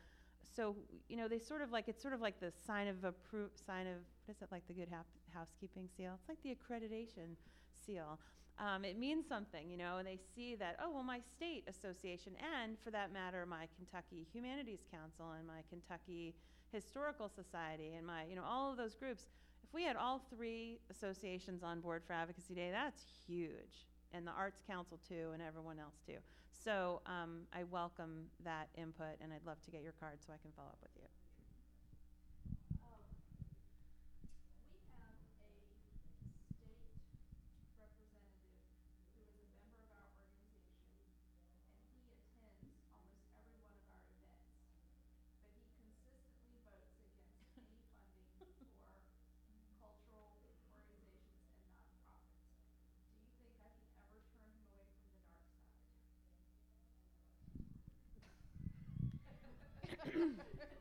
so 0.45 0.77
you 1.09 1.17
know 1.17 1.29
they 1.29 1.39
sort 1.39 1.63
of 1.63 1.71
like 1.71 1.89
it's 1.89 2.01
sort 2.03 2.15
of 2.15 2.21
like 2.21 2.41
the 2.41 2.53
sign 2.67 2.89
of 2.89 2.97
appro- 2.97 3.51
sign 3.67 3.87
of 3.87 3.99
what 4.27 4.37
is 4.37 4.43
it 4.43 4.49
like 4.51 4.67
the 4.67 4.75
good 4.75 4.89
hap- 4.91 5.07
housekeeping 5.35 5.89
seal? 5.97 6.13
It's 6.19 6.29
like 6.29 6.43
the 6.43 6.51
accreditation 6.55 7.37
seal. 7.85 8.19
Um, 8.59 8.85
it 8.85 8.99
means 8.99 9.27
something 9.27 9.71
you 9.71 9.79
know 9.79 9.99
and 9.99 10.07
they 10.07 10.19
see 10.35 10.55
that 10.57 10.77
oh 10.83 10.91
well 10.93 11.03
my 11.03 11.21
state 11.21 11.65
association 11.67 12.33
and 12.61 12.77
for 12.85 12.91
that 12.91 13.11
matter 13.11 13.47
my 13.47 13.67
kentucky 13.75 14.27
humanities 14.35 14.81
council 14.93 15.33
and 15.39 15.47
my 15.47 15.63
kentucky 15.71 16.35
historical 16.71 17.31
society 17.31 17.95
and 17.97 18.07
my 18.07 18.25
you 18.29 18.37
know 18.37 18.45
all 18.47 18.71
of 18.71 18.77
those 18.77 18.95
groups 18.95 19.29
if 19.65 19.73
we 19.73 19.83
had 19.85 19.97
all 19.97 20.21
three 20.35 20.79
associations 20.91 21.63
on 21.63 21.81
board 21.81 22.03
for 22.07 22.13
advocacy 22.13 22.55
day 22.55 22.71
that's 22.71 23.03
huge. 23.27 23.87
And 24.13 24.27
the 24.27 24.33
arts 24.33 24.61
council 24.67 24.99
too 25.09 25.31
and 25.33 25.41
everyone 25.41 25.79
else 25.79 25.95
too 26.05 26.19
so 26.65 27.01
um, 27.07 27.47
I 27.53 27.65
welcome 27.65 28.27
that 28.45 28.69
input, 28.75 29.17
and 29.21 29.33
I'd 29.33 29.47
love 29.47 29.61
to 29.63 29.71
get 29.71 29.83
your 29.83 29.93
card 29.93 30.19
so 30.27 30.33
I 30.33 30.39
can 30.43 30.53
follow 30.57 30.69
up 30.71 30.79
with 30.83 30.93
you. 30.97 31.09
Um, 32.83 33.01
we 34.69 34.79
have 34.97 35.15
a 35.21 35.73
state 36.53 36.85
representative 37.77 38.61
who 39.15 39.23
is 39.27 39.37
a 39.41 39.47
member 39.49 39.81
of 39.81 39.91
our 39.91 40.07
organization, 40.13 41.01
and 41.81 41.97
he 41.97 42.13
attends 42.13 42.85
almost 42.93 43.25
every 43.33 43.57
one 43.57 43.73
of 43.75 43.85
our 43.89 44.03
events. 44.13 44.53
But 45.41 45.51
he 45.57 45.67
consistently 45.75 46.59
votes 46.63 46.95
against 47.01 47.57
any 47.65 47.87
funding 47.97 49.11
for 49.49 49.63
cultural 49.79 50.37
organizations 50.37 51.41
and 51.49 51.65
nonprofits. 51.73 52.53
Do 53.09 53.19
you 53.19 53.31
think 53.35 53.57
I 53.61 53.71
can 53.73 53.89
ever 53.99 54.21
turn 54.31 54.49
him 54.51 54.61
away 54.61 54.85
from 54.93 55.07
the 55.11 55.19
dark 55.19 55.43
side? 55.55 55.97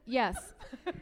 Yes. 0.10 0.54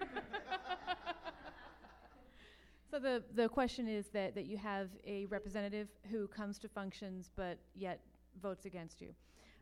so 2.91 2.99
the, 2.99 3.24
the 3.34 3.47
question 3.47 3.88
is 3.88 4.08
that, 4.08 4.36
that 4.36 4.45
you 4.45 4.58
have 4.58 4.89
a 5.05 5.26
representative 5.28 5.88
who 6.12 6.28
comes 6.28 6.60
to 6.60 6.68
functions 6.68 7.30
but 7.36 7.58
yet 7.74 8.01
votes 8.41 8.66
against 8.66 9.01
you. 9.01 9.14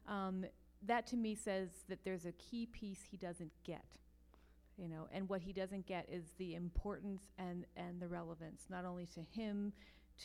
Um, 0.07 0.45
that 0.87 1.05
to 1.07 1.15
me 1.15 1.35
says 1.35 1.69
that 1.89 2.03
there's 2.03 2.25
a 2.25 2.31
key 2.33 2.65
piece 2.65 3.01
he 3.09 3.17
doesn't 3.17 3.51
get. 3.63 3.85
You 4.77 4.89
know, 4.89 5.07
and 5.13 5.29
what 5.29 5.41
he 5.41 5.53
doesn't 5.53 5.85
get 5.85 6.05
is 6.11 6.33
the 6.37 6.55
importance 6.55 7.31
and, 7.37 7.65
and 7.77 8.01
the 8.01 8.09
relevance, 8.09 8.63
not 8.69 8.83
only 8.83 9.05
to 9.13 9.21
him, 9.21 9.71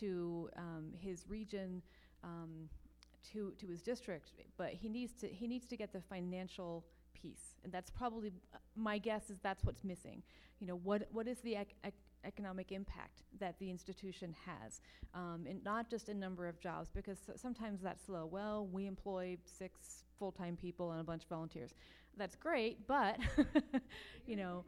to 0.01 0.51
um, 0.57 0.93
his 0.99 1.25
region, 1.29 1.83
um, 2.25 2.69
to, 3.33 3.53
to 3.61 3.69
his 3.69 3.81
district, 3.81 4.33
but 4.57 4.71
he 4.71 4.89
needs 4.89 5.13
to 5.21 5.29
he 5.29 5.47
needs 5.47 5.67
to 5.67 5.77
get 5.77 5.93
the 5.93 6.01
financial 6.01 6.85
piece, 7.23 7.57
and 7.65 7.73
that's 7.73 7.91
probably 7.91 8.33
uh, 8.55 8.59
my 8.77 8.99
guess 8.99 9.31
is 9.31 9.39
that's 9.43 9.65
what's 9.65 9.85
missing. 9.85 10.23
You 10.61 10.67
know, 10.67 10.77
what 10.77 11.09
what 11.13 11.27
is 11.29 11.39
the 11.41 11.57
ec- 11.57 11.75
ec- 11.85 11.95
economic 12.25 12.73
impact 12.73 13.23
that 13.39 13.59
the 13.59 13.71
institution 13.71 14.35
has, 14.45 14.81
um, 15.15 15.47
and 15.49 15.63
not 15.65 15.89
just 15.91 16.09
a 16.09 16.15
number 16.15 16.47
of 16.49 16.61
jobs, 16.61 16.91
because 16.95 17.19
sometimes 17.37 17.81
that's 17.83 18.05
slow. 18.05 18.27
Well, 18.27 18.67
we 18.71 18.87
employ 18.87 19.39
six 19.45 20.05
full-time 20.19 20.57
people 20.57 20.93
and 20.93 21.01
a 21.01 21.05
bunch 21.05 21.23
of 21.23 21.29
volunteers. 21.29 21.75
That's 22.17 22.37
great, 22.37 22.87
but 22.87 23.19
you 24.27 24.37
know. 24.37 24.65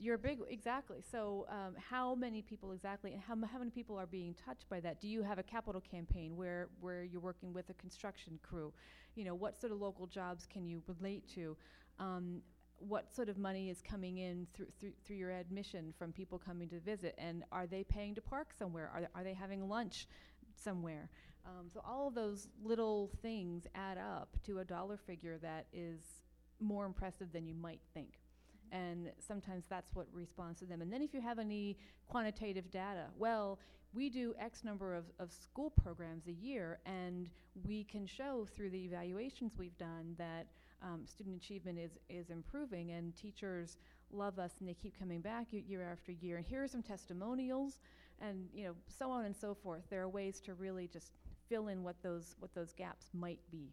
You're 0.00 0.14
a 0.14 0.18
big, 0.18 0.38
exactly. 0.48 0.98
So, 1.10 1.46
um, 1.50 1.74
how 1.90 2.14
many 2.14 2.40
people 2.40 2.70
exactly, 2.70 3.12
and 3.12 3.20
how, 3.20 3.34
how 3.46 3.58
many 3.58 3.70
people 3.70 3.98
are 3.98 4.06
being 4.06 4.34
touched 4.34 4.68
by 4.68 4.78
that? 4.80 5.00
Do 5.00 5.08
you 5.08 5.22
have 5.22 5.38
a 5.38 5.42
capital 5.42 5.80
campaign 5.80 6.36
where, 6.36 6.68
where 6.80 7.02
you're 7.02 7.20
working 7.20 7.52
with 7.52 7.68
a 7.70 7.74
construction 7.74 8.38
crew? 8.42 8.72
You 9.16 9.24
know, 9.24 9.34
what 9.34 9.58
sort 9.60 9.72
of 9.72 9.80
local 9.80 10.06
jobs 10.06 10.46
can 10.46 10.66
you 10.66 10.82
relate 10.86 11.26
to? 11.34 11.56
Um, 11.98 12.42
what 12.78 13.12
sort 13.12 13.28
of 13.28 13.38
money 13.38 13.70
is 13.70 13.82
coming 13.82 14.18
in 14.18 14.46
through, 14.54 14.68
through, 14.78 14.92
through 15.04 15.16
your 15.16 15.32
admission 15.32 15.92
from 15.98 16.12
people 16.12 16.38
coming 16.38 16.68
to 16.68 16.78
visit? 16.78 17.16
And 17.18 17.42
are 17.50 17.66
they 17.66 17.82
paying 17.82 18.14
to 18.14 18.20
park 18.20 18.52
somewhere? 18.56 18.88
Are 18.94 19.00
they, 19.00 19.08
are 19.16 19.24
they 19.24 19.34
having 19.34 19.68
lunch 19.68 20.06
somewhere? 20.54 21.08
Um, 21.44 21.70
so, 21.74 21.80
all 21.84 22.06
of 22.06 22.14
those 22.14 22.46
little 22.62 23.10
things 23.20 23.66
add 23.74 23.98
up 23.98 24.36
to 24.46 24.60
a 24.60 24.64
dollar 24.64 24.96
figure 24.96 25.38
that 25.38 25.66
is 25.72 26.00
more 26.60 26.86
impressive 26.86 27.32
than 27.32 27.46
you 27.46 27.54
might 27.54 27.80
think 27.94 28.18
and 28.72 29.10
sometimes 29.18 29.64
that's 29.68 29.94
what 29.94 30.06
responds 30.12 30.60
to 30.60 30.66
them. 30.66 30.82
And 30.82 30.92
then 30.92 31.02
if 31.02 31.14
you 31.14 31.20
have 31.20 31.38
any 31.38 31.76
quantitative 32.08 32.70
data, 32.70 33.06
well, 33.16 33.58
we 33.94 34.10
do 34.10 34.34
X 34.38 34.64
number 34.64 34.94
of, 34.94 35.04
of 35.18 35.32
school 35.32 35.70
programs 35.70 36.26
a 36.26 36.32
year, 36.32 36.78
and 36.84 37.30
we 37.66 37.84
can 37.84 38.06
show 38.06 38.46
through 38.54 38.70
the 38.70 38.84
evaluations 38.84 39.52
we've 39.58 39.76
done 39.78 40.14
that 40.18 40.46
um, 40.82 41.06
student 41.06 41.36
achievement 41.36 41.78
is, 41.78 41.92
is 42.08 42.30
improving, 42.30 42.90
and 42.92 43.16
teachers 43.16 43.78
love 44.10 44.38
us 44.38 44.52
and 44.60 44.68
they 44.68 44.74
keep 44.74 44.98
coming 44.98 45.20
back 45.20 45.46
year 45.50 45.86
after 45.90 46.12
year. 46.12 46.36
And 46.36 46.46
here 46.46 46.62
are 46.62 46.68
some 46.68 46.82
testimonials, 46.82 47.80
and 48.20 48.48
you 48.54 48.64
know, 48.64 48.74
so 48.86 49.10
on 49.10 49.24
and 49.24 49.36
so 49.36 49.54
forth. 49.54 49.82
There 49.90 50.02
are 50.02 50.08
ways 50.08 50.40
to 50.40 50.54
really 50.54 50.86
just 50.86 51.12
fill 51.48 51.68
in 51.68 51.82
what 51.82 51.96
those 52.02 52.36
what 52.40 52.54
those 52.54 52.72
gaps 52.72 53.06
might 53.12 53.40
be. 53.50 53.70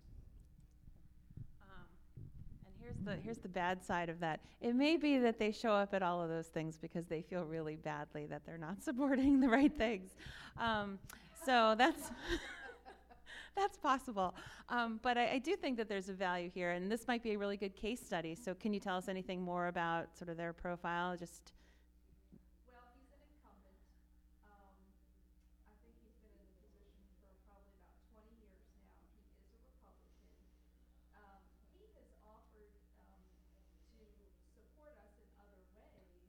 Here's 2.86 2.99
the 3.03 3.16
here's 3.24 3.38
the 3.40 3.49
bad 3.49 3.84
side 3.84 4.10
of 4.10 4.20
that. 4.20 4.41
It 4.62 4.76
may 4.76 4.95
be 4.95 5.18
that 5.18 5.40
they 5.40 5.52
show 5.52 5.72
up 5.72 5.95
at 5.95 6.03
all 6.03 6.22
of 6.22 6.30
those 6.30 6.45
things 6.48 6.78
because 6.78 7.07
they 7.07 7.24
feel 7.24 7.44
really 7.44 7.78
badly 7.78 8.28
that 8.28 8.45
they're 8.45 8.60
not 8.60 8.84
supporting 8.84 9.40
the 9.40 9.49
right 9.49 9.76
things. 9.76 10.12
Um, 10.60 10.99
so 11.45 11.74
that's 11.78 12.12
That's 13.56 13.78
possible. 13.78 14.36
Um, 14.68 14.99
but 15.02 15.18
I, 15.18 15.36
I 15.36 15.40
do 15.40 15.56
think 15.56 15.78
that 15.78 15.88
there's 15.88 16.10
a 16.10 16.14
value 16.14 16.49
here, 16.53 16.72
and 16.72 16.91
this 16.91 17.07
might 17.07 17.24
be 17.24 17.32
a 17.34 17.38
really 17.40 17.56
good 17.56 17.74
case 17.76 18.02
study. 18.06 18.36
So, 18.36 18.53
can 18.53 18.74
you 18.74 18.82
tell 18.82 18.98
us 18.98 19.07
anything 19.07 19.41
more 19.41 19.68
about 19.68 20.16
sort 20.18 20.30
of 20.30 20.36
their 20.36 20.52
profile? 20.52 21.16
Just 21.16 21.53
Well, 22.68 22.84
he's 22.99 23.07
an 23.16 23.24
incumbent. 23.32 23.80
Um, 24.44 24.76
I 25.72 25.74
think 25.80 25.95
he's 26.03 26.20
been 26.20 26.36
in 26.36 26.48
the 26.52 26.57
position 26.68 27.07
for 27.24 27.32
probably 27.48 27.80
about 27.80 27.95
twenty 28.12 28.36
years 28.44 28.60
now. 28.76 28.91
He 28.99 29.07
is 29.16 29.56
a 29.56 29.60
Republican. 29.64 30.36
Um, 31.16 31.40
he 31.80 31.88
has 31.95 32.12
offered, 32.28 32.76
um, 33.07 33.24
to 33.95 34.03
support 34.52 34.99
us 34.99 35.16
in 35.16 35.32
other 35.40 35.64
ways, 35.80 36.28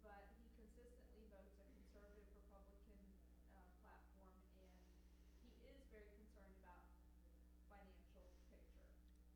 but 0.00 0.24
he 0.40 0.48
consistently 0.56 1.28
votes 1.28 1.52
a 1.60 1.68
conservative 1.68 2.32
Republican, 2.32 2.96
uh, 3.52 3.60
platform, 3.84 4.40
and 4.56 4.72
he 5.52 5.68
is 5.68 5.84
very 5.92 6.08
concerned 6.16 6.54
about 6.64 6.80
financial 7.68 8.08
picture. 8.16 8.60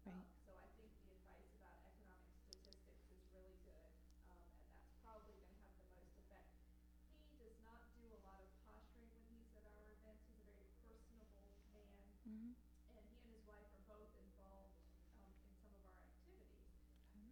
Right. 0.05 0.15
Um, 0.15 0.25
So 0.45 0.53
I 0.61 0.69
think 0.77 0.93
the 1.01 1.11
advice 1.17 1.49
about 1.57 1.81
economic 1.85 2.29
statistics 2.45 3.05
is 3.09 3.23
really 3.33 3.57
good, 3.65 3.89
um, 4.29 4.45
and 4.45 4.69
that's 4.69 4.93
probably 5.01 5.33
gonna 5.41 5.61
have 5.65 5.73
the 5.81 5.89
most 5.97 6.13
effect. 6.21 6.53
He 7.33 7.37
does 7.41 7.57
not 7.65 7.89
do 7.97 8.05
a 8.13 8.21
lot 8.25 8.41
of 8.45 8.49
posturing 8.69 9.09
when 9.17 9.25
he's 9.33 9.49
at 9.57 9.65
our 9.65 9.85
events. 9.97 10.25
He's 10.29 10.45
a 10.45 10.53
very 10.53 10.69
personable 10.85 11.49
man, 11.73 12.05
and 12.29 12.29
he 12.29 12.57
and 12.93 13.09
his 13.25 13.41
wife 13.49 13.69
are 13.73 13.85
both 13.89 14.13
involved, 14.21 14.77
um, 15.17 15.33
in 15.49 15.53
some 15.57 15.73
of 15.73 15.81
our 15.89 15.97
activities. 16.05 16.69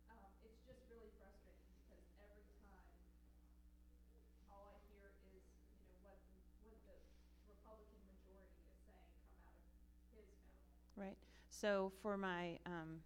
Um, 0.09 0.33
it's 0.49 0.65
just 0.65 0.81
really 0.89 1.13
frustrating 1.21 1.77
because 1.85 2.09
every 2.25 2.49
time, 2.65 2.89
all 4.49 4.73
I 4.73 4.81
hear 4.89 5.13
is, 5.29 5.45
you 5.77 5.85
know, 5.85 5.93
what, 6.09 6.17
the- 6.25 6.41
what 6.65 6.81
the 6.89 6.97
Republican 7.53 8.01
majority 8.09 8.57
is 8.65 8.73
saying 8.89 9.13
come 9.29 9.45
out 9.45 9.61
of 9.61 10.11
his 10.17 10.29
mouth. 10.41 10.73
Right. 10.97 11.17
So 11.51 11.93
for 12.03 12.17
my 12.17 12.59
um, 12.67 12.99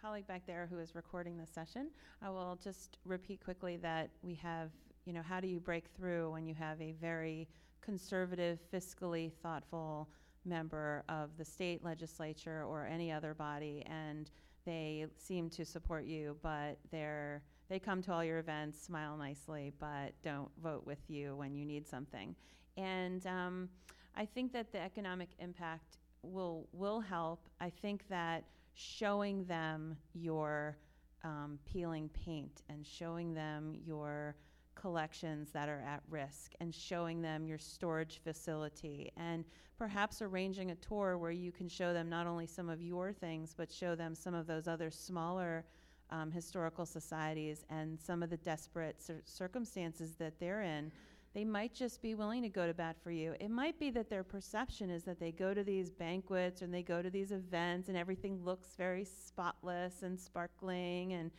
colleague 0.00 0.26
back 0.26 0.42
there 0.46 0.66
who 0.70 0.78
is 0.78 0.94
recording 0.94 1.36
this 1.36 1.50
session, 1.50 1.90
I 2.22 2.30
will 2.30 2.58
just 2.62 2.98
repeat 3.04 3.42
quickly 3.42 3.76
that 3.78 4.10
we 4.22 4.34
have, 4.36 4.70
you 5.04 5.12
know, 5.12 5.22
how 5.22 5.40
do 5.40 5.48
you 5.48 5.60
break 5.60 5.86
through 5.96 6.32
when 6.32 6.46
you 6.46 6.54
have 6.54 6.80
a 6.80 6.92
very 7.00 7.48
conservative, 7.80 8.58
fiscally 8.72 9.32
thoughtful 9.42 10.08
member 10.44 11.04
of 11.08 11.30
the 11.38 11.44
state 11.44 11.84
legislature 11.84 12.64
or 12.64 12.86
any 12.86 13.12
other 13.12 13.34
body, 13.34 13.84
and 13.86 14.30
they 14.64 15.06
seem 15.16 15.48
to 15.50 15.64
support 15.64 16.04
you, 16.04 16.36
but 16.42 16.78
they're 16.90 17.42
they 17.68 17.78
come 17.78 18.02
to 18.02 18.12
all 18.12 18.24
your 18.24 18.38
events, 18.38 18.82
smile 18.82 19.16
nicely, 19.16 19.72
but 19.78 20.12
don't 20.24 20.50
vote 20.60 20.84
with 20.84 20.98
you 21.08 21.36
when 21.36 21.54
you 21.54 21.64
need 21.64 21.86
something. 21.86 22.34
And 22.76 23.24
um, 23.28 23.68
I 24.16 24.26
think 24.26 24.52
that 24.54 24.72
the 24.72 24.80
economic 24.80 25.28
impact 25.38 25.98
will 26.22 26.68
will 26.72 27.00
help. 27.00 27.48
I 27.60 27.70
think 27.70 28.08
that 28.08 28.44
showing 28.74 29.44
them 29.44 29.96
your 30.14 30.76
um, 31.24 31.58
peeling 31.70 32.08
paint 32.24 32.62
and 32.68 32.86
showing 32.86 33.34
them 33.34 33.74
your 33.84 34.36
collections 34.74 35.50
that 35.52 35.68
are 35.68 35.82
at 35.86 36.02
risk 36.08 36.52
and 36.60 36.74
showing 36.74 37.20
them 37.20 37.46
your 37.46 37.58
storage 37.58 38.20
facility 38.24 39.12
and 39.16 39.44
perhaps 39.76 40.22
arranging 40.22 40.70
a 40.70 40.74
tour 40.76 41.18
where 41.18 41.30
you 41.30 41.52
can 41.52 41.68
show 41.68 41.92
them 41.92 42.08
not 42.08 42.26
only 42.26 42.46
some 42.46 42.70
of 42.70 42.80
your 42.80 43.12
things 43.12 43.52
but 43.54 43.70
show 43.70 43.94
them 43.94 44.14
some 44.14 44.32
of 44.34 44.46
those 44.46 44.66
other 44.66 44.90
smaller 44.90 45.64
um, 46.10 46.30
historical 46.30 46.86
societies 46.86 47.64
and 47.68 48.00
some 48.00 48.22
of 48.22 48.30
the 48.30 48.36
desperate 48.38 49.02
cir- 49.02 49.20
circumstances 49.24 50.14
that 50.14 50.38
they're 50.40 50.62
in 50.62 50.90
they 51.32 51.44
might 51.44 51.72
just 51.72 52.02
be 52.02 52.14
willing 52.14 52.42
to 52.42 52.48
go 52.48 52.66
to 52.66 52.74
bat 52.74 52.96
for 53.02 53.10
you. 53.10 53.34
It 53.38 53.50
might 53.50 53.78
be 53.78 53.90
that 53.90 54.10
their 54.10 54.24
perception 54.24 54.90
is 54.90 55.04
that 55.04 55.20
they 55.20 55.30
go 55.30 55.54
to 55.54 55.62
these 55.62 55.90
banquets 55.90 56.62
and 56.62 56.74
they 56.74 56.82
go 56.82 57.02
to 57.02 57.10
these 57.10 57.30
events 57.30 57.88
and 57.88 57.96
everything 57.96 58.44
looks 58.44 58.74
very 58.76 59.04
spotless 59.04 60.02
and 60.02 60.18
sparkling 60.18 61.12
and 61.12 61.30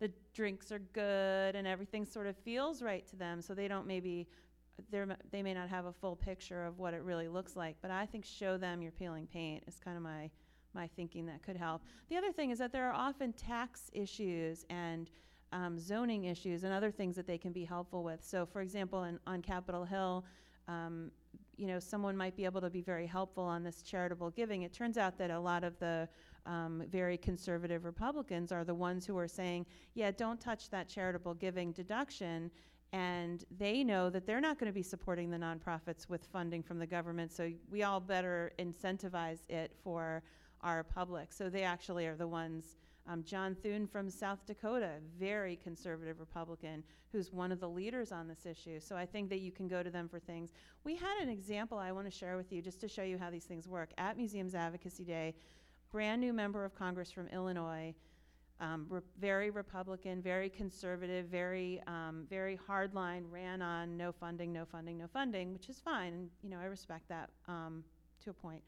the 0.00 0.10
drinks 0.32 0.72
are 0.72 0.78
good 0.78 1.54
and 1.54 1.66
everything 1.66 2.06
sort 2.06 2.26
of 2.26 2.36
feels 2.38 2.82
right 2.82 3.06
to 3.08 3.16
them. 3.16 3.42
So 3.42 3.54
they 3.54 3.68
don't 3.68 3.86
maybe 3.86 4.26
they 5.30 5.42
may 5.42 5.54
not 5.54 5.68
have 5.68 5.84
a 5.84 5.92
full 5.92 6.16
picture 6.16 6.64
of 6.64 6.78
what 6.78 6.94
it 6.94 7.02
really 7.02 7.28
looks 7.28 7.54
like. 7.54 7.76
But 7.82 7.90
I 7.90 8.06
think 8.06 8.24
show 8.24 8.56
them 8.56 8.82
your 8.82 8.92
peeling 8.92 9.26
paint 9.26 9.64
is 9.66 9.78
kind 9.78 9.96
of 9.96 10.02
my 10.02 10.30
my 10.74 10.88
thinking 10.96 11.26
that 11.26 11.42
could 11.42 11.56
help. 11.56 11.82
The 12.08 12.16
other 12.16 12.32
thing 12.32 12.50
is 12.50 12.58
that 12.58 12.72
there 12.72 12.88
are 12.88 12.94
often 12.94 13.32
tax 13.32 13.90
issues 13.92 14.64
and 14.68 15.08
um, 15.54 15.78
zoning 15.78 16.24
issues 16.24 16.64
and 16.64 16.72
other 16.72 16.90
things 16.90 17.14
that 17.16 17.26
they 17.26 17.38
can 17.38 17.52
be 17.52 17.64
helpful 17.64 18.02
with. 18.02 18.22
So, 18.22 18.44
for 18.44 18.60
example, 18.60 19.04
in, 19.04 19.18
on 19.26 19.40
Capitol 19.40 19.84
Hill, 19.84 20.24
um, 20.66 21.12
you 21.56 21.68
know, 21.68 21.78
someone 21.78 22.16
might 22.16 22.36
be 22.36 22.44
able 22.44 22.60
to 22.60 22.70
be 22.70 22.82
very 22.82 23.06
helpful 23.06 23.44
on 23.44 23.62
this 23.62 23.80
charitable 23.82 24.30
giving. 24.30 24.62
It 24.62 24.72
turns 24.72 24.98
out 24.98 25.16
that 25.18 25.30
a 25.30 25.38
lot 25.38 25.62
of 25.62 25.78
the 25.78 26.08
um, 26.46 26.82
very 26.90 27.16
conservative 27.16 27.84
Republicans 27.84 28.50
are 28.50 28.64
the 28.64 28.74
ones 28.74 29.06
who 29.06 29.16
are 29.16 29.28
saying, 29.28 29.64
yeah, 29.94 30.10
don't 30.10 30.40
touch 30.40 30.68
that 30.70 30.88
charitable 30.88 31.34
giving 31.34 31.70
deduction. 31.70 32.50
And 32.92 33.44
they 33.56 33.84
know 33.84 34.10
that 34.10 34.26
they're 34.26 34.40
not 34.40 34.58
going 34.58 34.70
to 34.70 34.74
be 34.74 34.82
supporting 34.82 35.30
the 35.30 35.38
nonprofits 35.38 36.08
with 36.08 36.24
funding 36.24 36.62
from 36.62 36.80
the 36.80 36.86
government. 36.86 37.32
So 37.32 37.52
we 37.70 37.84
all 37.84 38.00
better 38.00 38.52
incentivize 38.58 39.48
it 39.48 39.72
for 39.84 40.22
our 40.62 40.82
public. 40.82 41.32
So 41.32 41.48
they 41.48 41.62
actually 41.62 42.06
are 42.06 42.16
the 42.16 42.26
ones 42.26 42.76
um, 43.06 43.22
John 43.22 43.54
Thune 43.54 43.86
from 43.86 44.08
South 44.08 44.46
Dakota, 44.46 44.92
very 45.18 45.56
conservative 45.56 46.20
Republican, 46.20 46.82
who's 47.12 47.32
one 47.32 47.52
of 47.52 47.60
the 47.60 47.68
leaders 47.68 48.12
on 48.12 48.26
this 48.26 48.46
issue. 48.46 48.80
So 48.80 48.96
I 48.96 49.06
think 49.06 49.28
that 49.28 49.40
you 49.40 49.52
can 49.52 49.68
go 49.68 49.82
to 49.82 49.90
them 49.90 50.08
for 50.08 50.18
things. 50.18 50.52
We 50.84 50.96
had 50.96 51.22
an 51.22 51.28
example 51.28 51.78
I 51.78 51.92
want 51.92 52.06
to 52.06 52.10
share 52.10 52.36
with 52.36 52.50
you 52.50 52.62
just 52.62 52.80
to 52.80 52.88
show 52.88 53.02
you 53.02 53.18
how 53.18 53.30
these 53.30 53.44
things 53.44 53.68
work. 53.68 53.90
At 53.98 54.16
Museums 54.16 54.54
Advocacy 54.54 55.04
Day, 55.04 55.34
brand 55.90 56.20
new 56.20 56.32
member 56.32 56.64
of 56.64 56.74
Congress 56.74 57.12
from 57.12 57.28
Illinois, 57.28 57.94
um, 58.60 58.86
re- 58.88 59.00
very 59.20 59.50
Republican, 59.50 60.22
very 60.22 60.48
conservative, 60.48 61.26
very, 61.26 61.82
um, 61.86 62.26
very 62.30 62.58
hardline, 62.68 63.24
ran 63.30 63.60
on 63.62 63.96
no 63.96 64.12
funding, 64.12 64.52
no 64.52 64.64
funding, 64.64 64.96
no 64.96 65.06
funding, 65.06 65.52
which 65.52 65.68
is 65.68 65.78
fine. 65.78 66.14
And, 66.14 66.30
you 66.42 66.48
know, 66.50 66.58
I 66.58 66.64
respect 66.64 67.08
that 67.08 67.30
um, 67.48 67.84
to 68.24 68.30
a 68.30 68.32
point. 68.32 68.62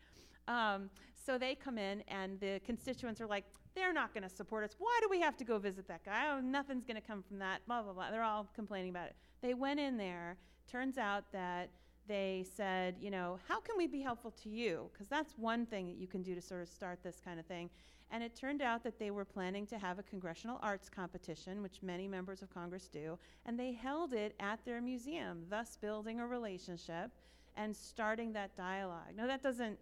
Um, 0.49 0.91
so 1.15 1.39
they 1.39 1.55
come 1.55 1.77
in, 1.79 2.03
and 2.09 2.39
the 2.41 2.61
constituents 2.65 3.21
are 3.21 3.27
like, 3.27 3.45
they're 3.75 3.93
not 3.93 4.15
going 4.15 4.23
to 4.23 4.35
support 4.35 4.65
us. 4.65 4.77
Why 4.79 4.99
do 5.03 5.09
we 5.11 5.21
have 5.21 5.37
to 5.37 5.45
go 5.45 5.59
visit 5.59 5.87
that 5.89 6.05
guy? 6.05 6.29
Oh, 6.31 6.41
nothing's 6.41 6.85
going 6.85 7.01
to 7.01 7.07
come 7.07 7.23
from 7.23 7.39
that, 7.41 7.67
blah, 7.67 7.83
blah, 7.83 7.93
blah. 7.93 8.11
They're 8.11 8.23
all 8.23 8.47
complaining 8.55 8.91
about 8.91 9.07
it. 9.07 9.17
They 9.43 9.55
went 9.55 9.81
in 9.81 9.97
there. 9.97 10.37
Turns 10.71 10.99
out 10.99 11.25
that 11.33 11.71
they 12.09 12.47
said, 12.57 12.97
you 13.01 13.11
know, 13.11 13.39
how 13.49 13.61
can 13.61 13.77
we 13.77 13.87
be 13.87 14.01
helpful 14.01 14.31
to 14.43 14.49
you? 14.49 14.89
Because 14.93 15.09
that's 15.09 15.35
one 15.37 15.67
thing 15.67 15.87
that 15.87 15.97
you 15.97 16.07
can 16.07 16.23
do 16.23 16.35
to 16.35 16.41
sort 16.41 16.63
of 16.63 16.69
start 16.69 17.03
this 17.03 17.21
kind 17.25 17.41
of 17.41 17.47
thing. 17.47 17.69
And 18.13 18.23
it 18.23 18.37
turned 18.37 18.63
out 18.63 18.85
that 18.85 19.01
they 19.01 19.11
were 19.11 19.25
planning 19.25 19.67
to 19.67 19.79
have 19.79 19.99
a 19.99 20.03
congressional 20.05 20.61
arts 20.63 20.89
competition, 20.89 21.61
which 21.61 21.83
many 21.83 22.07
members 22.07 22.41
of 22.41 22.55
Congress 22.55 22.89
do, 22.89 23.19
and 23.45 23.59
they 23.59 23.73
held 23.73 24.13
it 24.13 24.37
at 24.39 24.65
their 24.65 24.81
museum, 24.81 25.45
thus 25.51 25.77
building 25.77 26.21
a 26.21 26.27
relationship 26.27 27.11
and 27.57 27.75
starting 27.75 28.33
that 28.33 28.57
dialogue. 28.57 29.17
Now, 29.17 29.27
that 29.27 29.43
doesn't 29.43 29.79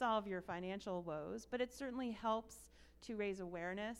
solve 0.00 0.26
your 0.26 0.40
financial 0.40 1.02
woes, 1.02 1.46
but 1.48 1.60
it 1.60 1.72
certainly 1.72 2.10
helps 2.10 2.70
to 3.02 3.16
raise 3.16 3.40
awareness. 3.40 3.98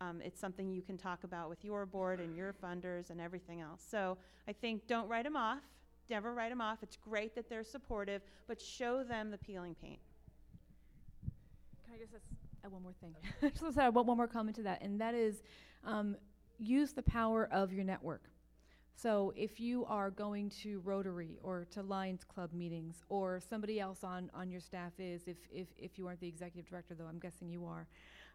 Um, 0.00 0.20
it's 0.20 0.40
something 0.40 0.68
you 0.68 0.82
can 0.82 0.98
talk 0.98 1.22
about 1.22 1.48
with 1.48 1.64
your 1.64 1.86
board 1.86 2.20
and 2.20 2.36
your 2.36 2.52
funders 2.52 3.10
and 3.10 3.20
everything 3.20 3.60
else. 3.60 3.80
So 3.88 4.18
I 4.48 4.52
think 4.52 4.86
don't 4.88 5.08
write 5.08 5.24
them 5.24 5.36
off. 5.36 5.62
Never 6.10 6.34
write 6.34 6.50
them 6.50 6.60
off. 6.60 6.78
It's 6.82 6.96
great 6.96 7.34
that 7.36 7.48
they're 7.48 7.64
supportive, 7.64 8.22
but 8.48 8.60
show 8.60 9.04
them 9.04 9.30
the 9.30 9.38
peeling 9.38 9.76
paint. 9.80 10.00
Can 11.84 11.94
I 11.94 11.98
just 11.98 12.12
add 12.64 12.72
one 12.72 12.82
more 12.82 12.92
thing? 13.00 13.14
I 13.42 13.48
just 13.48 13.62
want 13.62 13.74
to 13.76 13.82
add 13.82 13.94
one 13.94 14.06
one 14.06 14.16
more 14.16 14.28
comment 14.28 14.56
to 14.56 14.62
that, 14.64 14.82
and 14.82 15.00
that 15.00 15.14
is 15.14 15.42
um, 15.84 16.16
use 16.58 16.92
the 16.92 17.02
power 17.02 17.48
of 17.52 17.72
your 17.72 17.84
network. 17.84 18.22
So 18.98 19.34
if 19.36 19.60
you 19.60 19.84
are 19.84 20.10
going 20.10 20.48
to 20.62 20.80
Rotary 20.80 21.38
or 21.42 21.66
to 21.72 21.82
Lions 21.82 22.24
Club 22.24 22.54
meetings, 22.54 23.04
or 23.10 23.40
somebody 23.46 23.78
else 23.78 24.02
on, 24.02 24.30
on 24.32 24.50
your 24.50 24.60
staff 24.60 24.92
is, 24.98 25.28
if, 25.28 25.36
if, 25.52 25.66
if 25.76 25.98
you 25.98 26.06
aren't 26.06 26.20
the 26.20 26.28
executive 26.28 26.68
director, 26.68 26.94
though 26.94 27.04
I'm 27.04 27.18
guessing 27.18 27.50
you 27.50 27.66
are, 27.66 27.86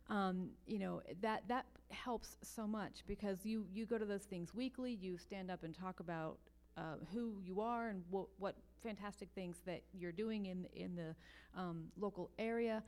um, 0.09 0.49
you 0.67 0.77
know 0.77 1.01
that 1.21 1.43
that 1.47 1.65
helps 1.89 2.35
so 2.41 2.67
much 2.67 3.03
because 3.07 3.45
you 3.45 3.65
you 3.71 3.85
go 3.85 3.97
to 3.97 4.05
those 4.05 4.23
things 4.23 4.53
weekly. 4.53 4.97
You 4.99 5.17
stand 5.17 5.49
up 5.49 5.63
and 5.63 5.73
talk 5.73 5.99
about 5.99 6.38
uh, 6.77 6.95
who 7.13 7.35
you 7.43 7.61
are 7.61 7.89
and 7.89 8.03
what 8.09 8.27
what 8.38 8.55
fantastic 8.83 9.29
things 9.35 9.61
that 9.65 9.81
you're 9.93 10.11
doing 10.11 10.47
in 10.47 10.67
in 10.73 10.95
the 10.95 11.15
um, 11.59 11.85
local 11.99 12.29
area 12.39 12.83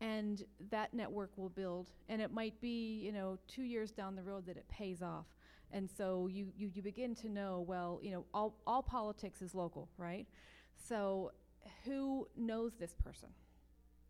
and 0.00 0.44
that 0.70 0.92
network 0.92 1.30
will 1.36 1.48
build 1.48 1.88
and 2.08 2.20
it 2.20 2.30
might 2.30 2.58
be 2.60 3.00
you 3.02 3.12
know 3.12 3.38
two 3.48 3.62
years 3.62 3.90
down 3.90 4.14
the 4.14 4.22
road 4.22 4.44
that 4.46 4.56
it 4.56 4.68
pays 4.68 5.02
off 5.02 5.26
and 5.72 5.88
so 5.90 6.28
you, 6.28 6.48
you, 6.56 6.70
you 6.74 6.82
begin 6.82 7.14
to 7.14 7.28
know 7.28 7.64
well 7.66 8.00
you 8.02 8.10
know 8.10 8.24
all, 8.32 8.54
all 8.66 8.82
politics 8.82 9.42
is 9.42 9.54
local 9.54 9.88
right 9.98 10.26
so 10.76 11.32
who 11.84 12.26
knows 12.36 12.72
this 12.78 12.94
person 12.94 13.28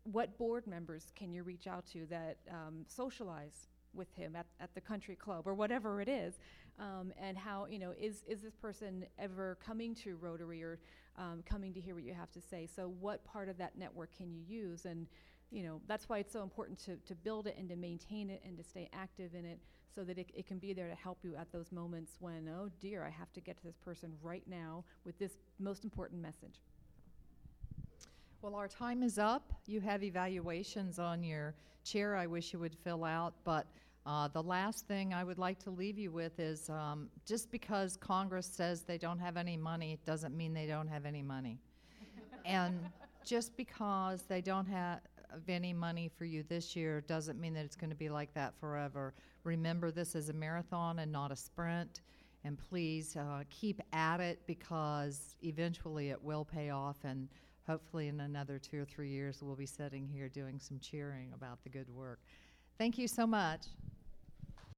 what 0.03 0.37
board 0.37 0.65
members 0.67 1.11
can 1.15 1.31
you 1.31 1.43
reach 1.43 1.67
out 1.67 1.85
to 1.85 2.05
that 2.07 2.37
um, 2.49 2.85
socialize 2.87 3.67
with 3.93 4.13
him 4.15 4.35
at, 4.35 4.45
at 4.59 4.73
the 4.75 4.81
country 4.81 5.15
club 5.15 5.43
or 5.45 5.53
whatever 5.53 5.99
it 6.01 6.07
is, 6.07 6.35
um, 6.79 7.11
and 7.19 7.37
how 7.37 7.65
you 7.69 7.79
know 7.79 7.93
is 7.99 8.23
is 8.27 8.41
this 8.41 8.55
person 8.55 9.05
ever 9.17 9.57
coming 9.65 9.95
to 9.95 10.15
Rotary 10.17 10.63
or 10.63 10.79
um, 11.17 11.43
coming 11.45 11.73
to 11.73 11.81
hear 11.81 11.95
what 11.95 12.03
you 12.03 12.13
have 12.13 12.31
to 12.31 12.41
say? 12.41 12.67
So 12.73 12.93
what 12.99 13.25
part 13.25 13.49
of 13.49 13.57
that 13.57 13.77
network 13.77 14.15
can 14.15 14.31
you 14.31 14.41
use? 14.47 14.85
And 14.85 15.07
you 15.51 15.63
know 15.63 15.81
that's 15.87 16.07
why 16.07 16.19
it's 16.19 16.31
so 16.31 16.43
important 16.43 16.77
to, 16.85 16.97
to 17.07 17.15
build 17.15 17.47
it 17.47 17.55
and 17.57 17.67
to 17.69 17.75
maintain 17.75 18.29
it 18.29 18.41
and 18.45 18.57
to 18.57 18.63
stay 18.63 18.89
active 18.93 19.33
in 19.33 19.45
it 19.45 19.59
so 19.93 20.03
that 20.03 20.17
it, 20.17 20.29
it 20.33 20.45
can 20.47 20.57
be 20.59 20.73
there 20.73 20.87
to 20.87 20.95
help 20.95 21.19
you 21.23 21.35
at 21.35 21.51
those 21.51 21.71
moments 21.71 22.13
when 22.19 22.49
oh 22.49 22.69
dear 22.79 23.03
I 23.03 23.09
have 23.09 23.31
to 23.33 23.41
get 23.41 23.57
to 23.57 23.63
this 23.63 23.77
person 23.77 24.13
right 24.21 24.43
now 24.47 24.83
with 25.05 25.17
this 25.17 25.37
most 25.59 25.83
important 25.83 26.21
message. 26.21 26.61
Well, 28.41 28.55
our 28.55 28.67
time 28.67 29.01
is 29.01 29.17
up. 29.17 29.51
You 29.65 29.81
have 29.81 30.03
evaluations 30.03 30.99
on 30.99 31.23
your 31.23 31.55
chair 31.83 32.15
I 32.15 32.27
wish 32.27 32.53
you 32.53 32.59
would 32.59 32.75
fill 32.75 33.03
out, 33.03 33.33
but 33.43 33.65
uh, 34.05 34.27
the 34.29 34.43
last 34.43 34.87
thing 34.87 35.13
I 35.13 35.23
would 35.23 35.37
like 35.37 35.59
to 35.59 35.69
leave 35.69 35.97
you 35.97 36.11
with 36.11 36.39
is 36.39 36.69
um, 36.69 37.09
just 37.25 37.51
because 37.51 37.97
Congress 37.97 38.45
says 38.45 38.83
they 38.83 38.97
don't 38.97 39.19
have 39.19 39.37
any 39.37 39.57
money, 39.57 39.93
it 39.93 40.05
doesn't 40.05 40.35
mean 40.35 40.53
they 40.53 40.65
don't 40.65 40.87
have 40.87 41.05
any 41.05 41.21
money. 41.21 41.59
and 42.45 42.79
just 43.25 43.57
because 43.57 44.21
they 44.23 44.41
don't 44.41 44.67
have 44.67 45.01
any 45.49 45.73
money 45.73 46.09
for 46.17 46.25
you 46.25 46.43
this 46.47 46.75
year 46.75 47.01
doesn't 47.01 47.39
mean 47.39 47.53
that 47.53 47.65
it's 47.65 47.75
going 47.75 47.89
to 47.89 47.95
be 47.95 48.09
like 48.09 48.33
that 48.33 48.53
forever. 48.59 49.13
Remember, 49.47 49.91
this 49.91 50.13
is 50.13 50.27
a 50.27 50.33
marathon 50.33 50.99
and 50.99 51.09
not 51.09 51.31
a 51.31 51.35
sprint. 51.35 52.01
And 52.43 52.57
please 52.57 53.15
uh, 53.15 53.43
keep 53.49 53.81
at 53.93 54.19
it 54.19 54.39
because 54.45 55.37
eventually 55.41 56.09
it 56.09 56.21
will 56.21 56.43
pay 56.43 56.69
off. 56.69 56.97
And 57.05 57.29
hopefully, 57.65 58.09
in 58.09 58.19
another 58.19 58.59
two 58.59 58.81
or 58.81 58.85
three 58.85 59.09
years, 59.09 59.41
we'll 59.41 59.55
be 59.55 59.65
sitting 59.65 60.05
here 60.05 60.27
doing 60.27 60.59
some 60.59 60.79
cheering 60.79 61.31
about 61.33 61.63
the 61.63 61.69
good 61.69 61.89
work. 61.89 62.19
Thank 62.77 62.97
you 62.97 63.07
so 63.07 63.25
much. 63.25 63.61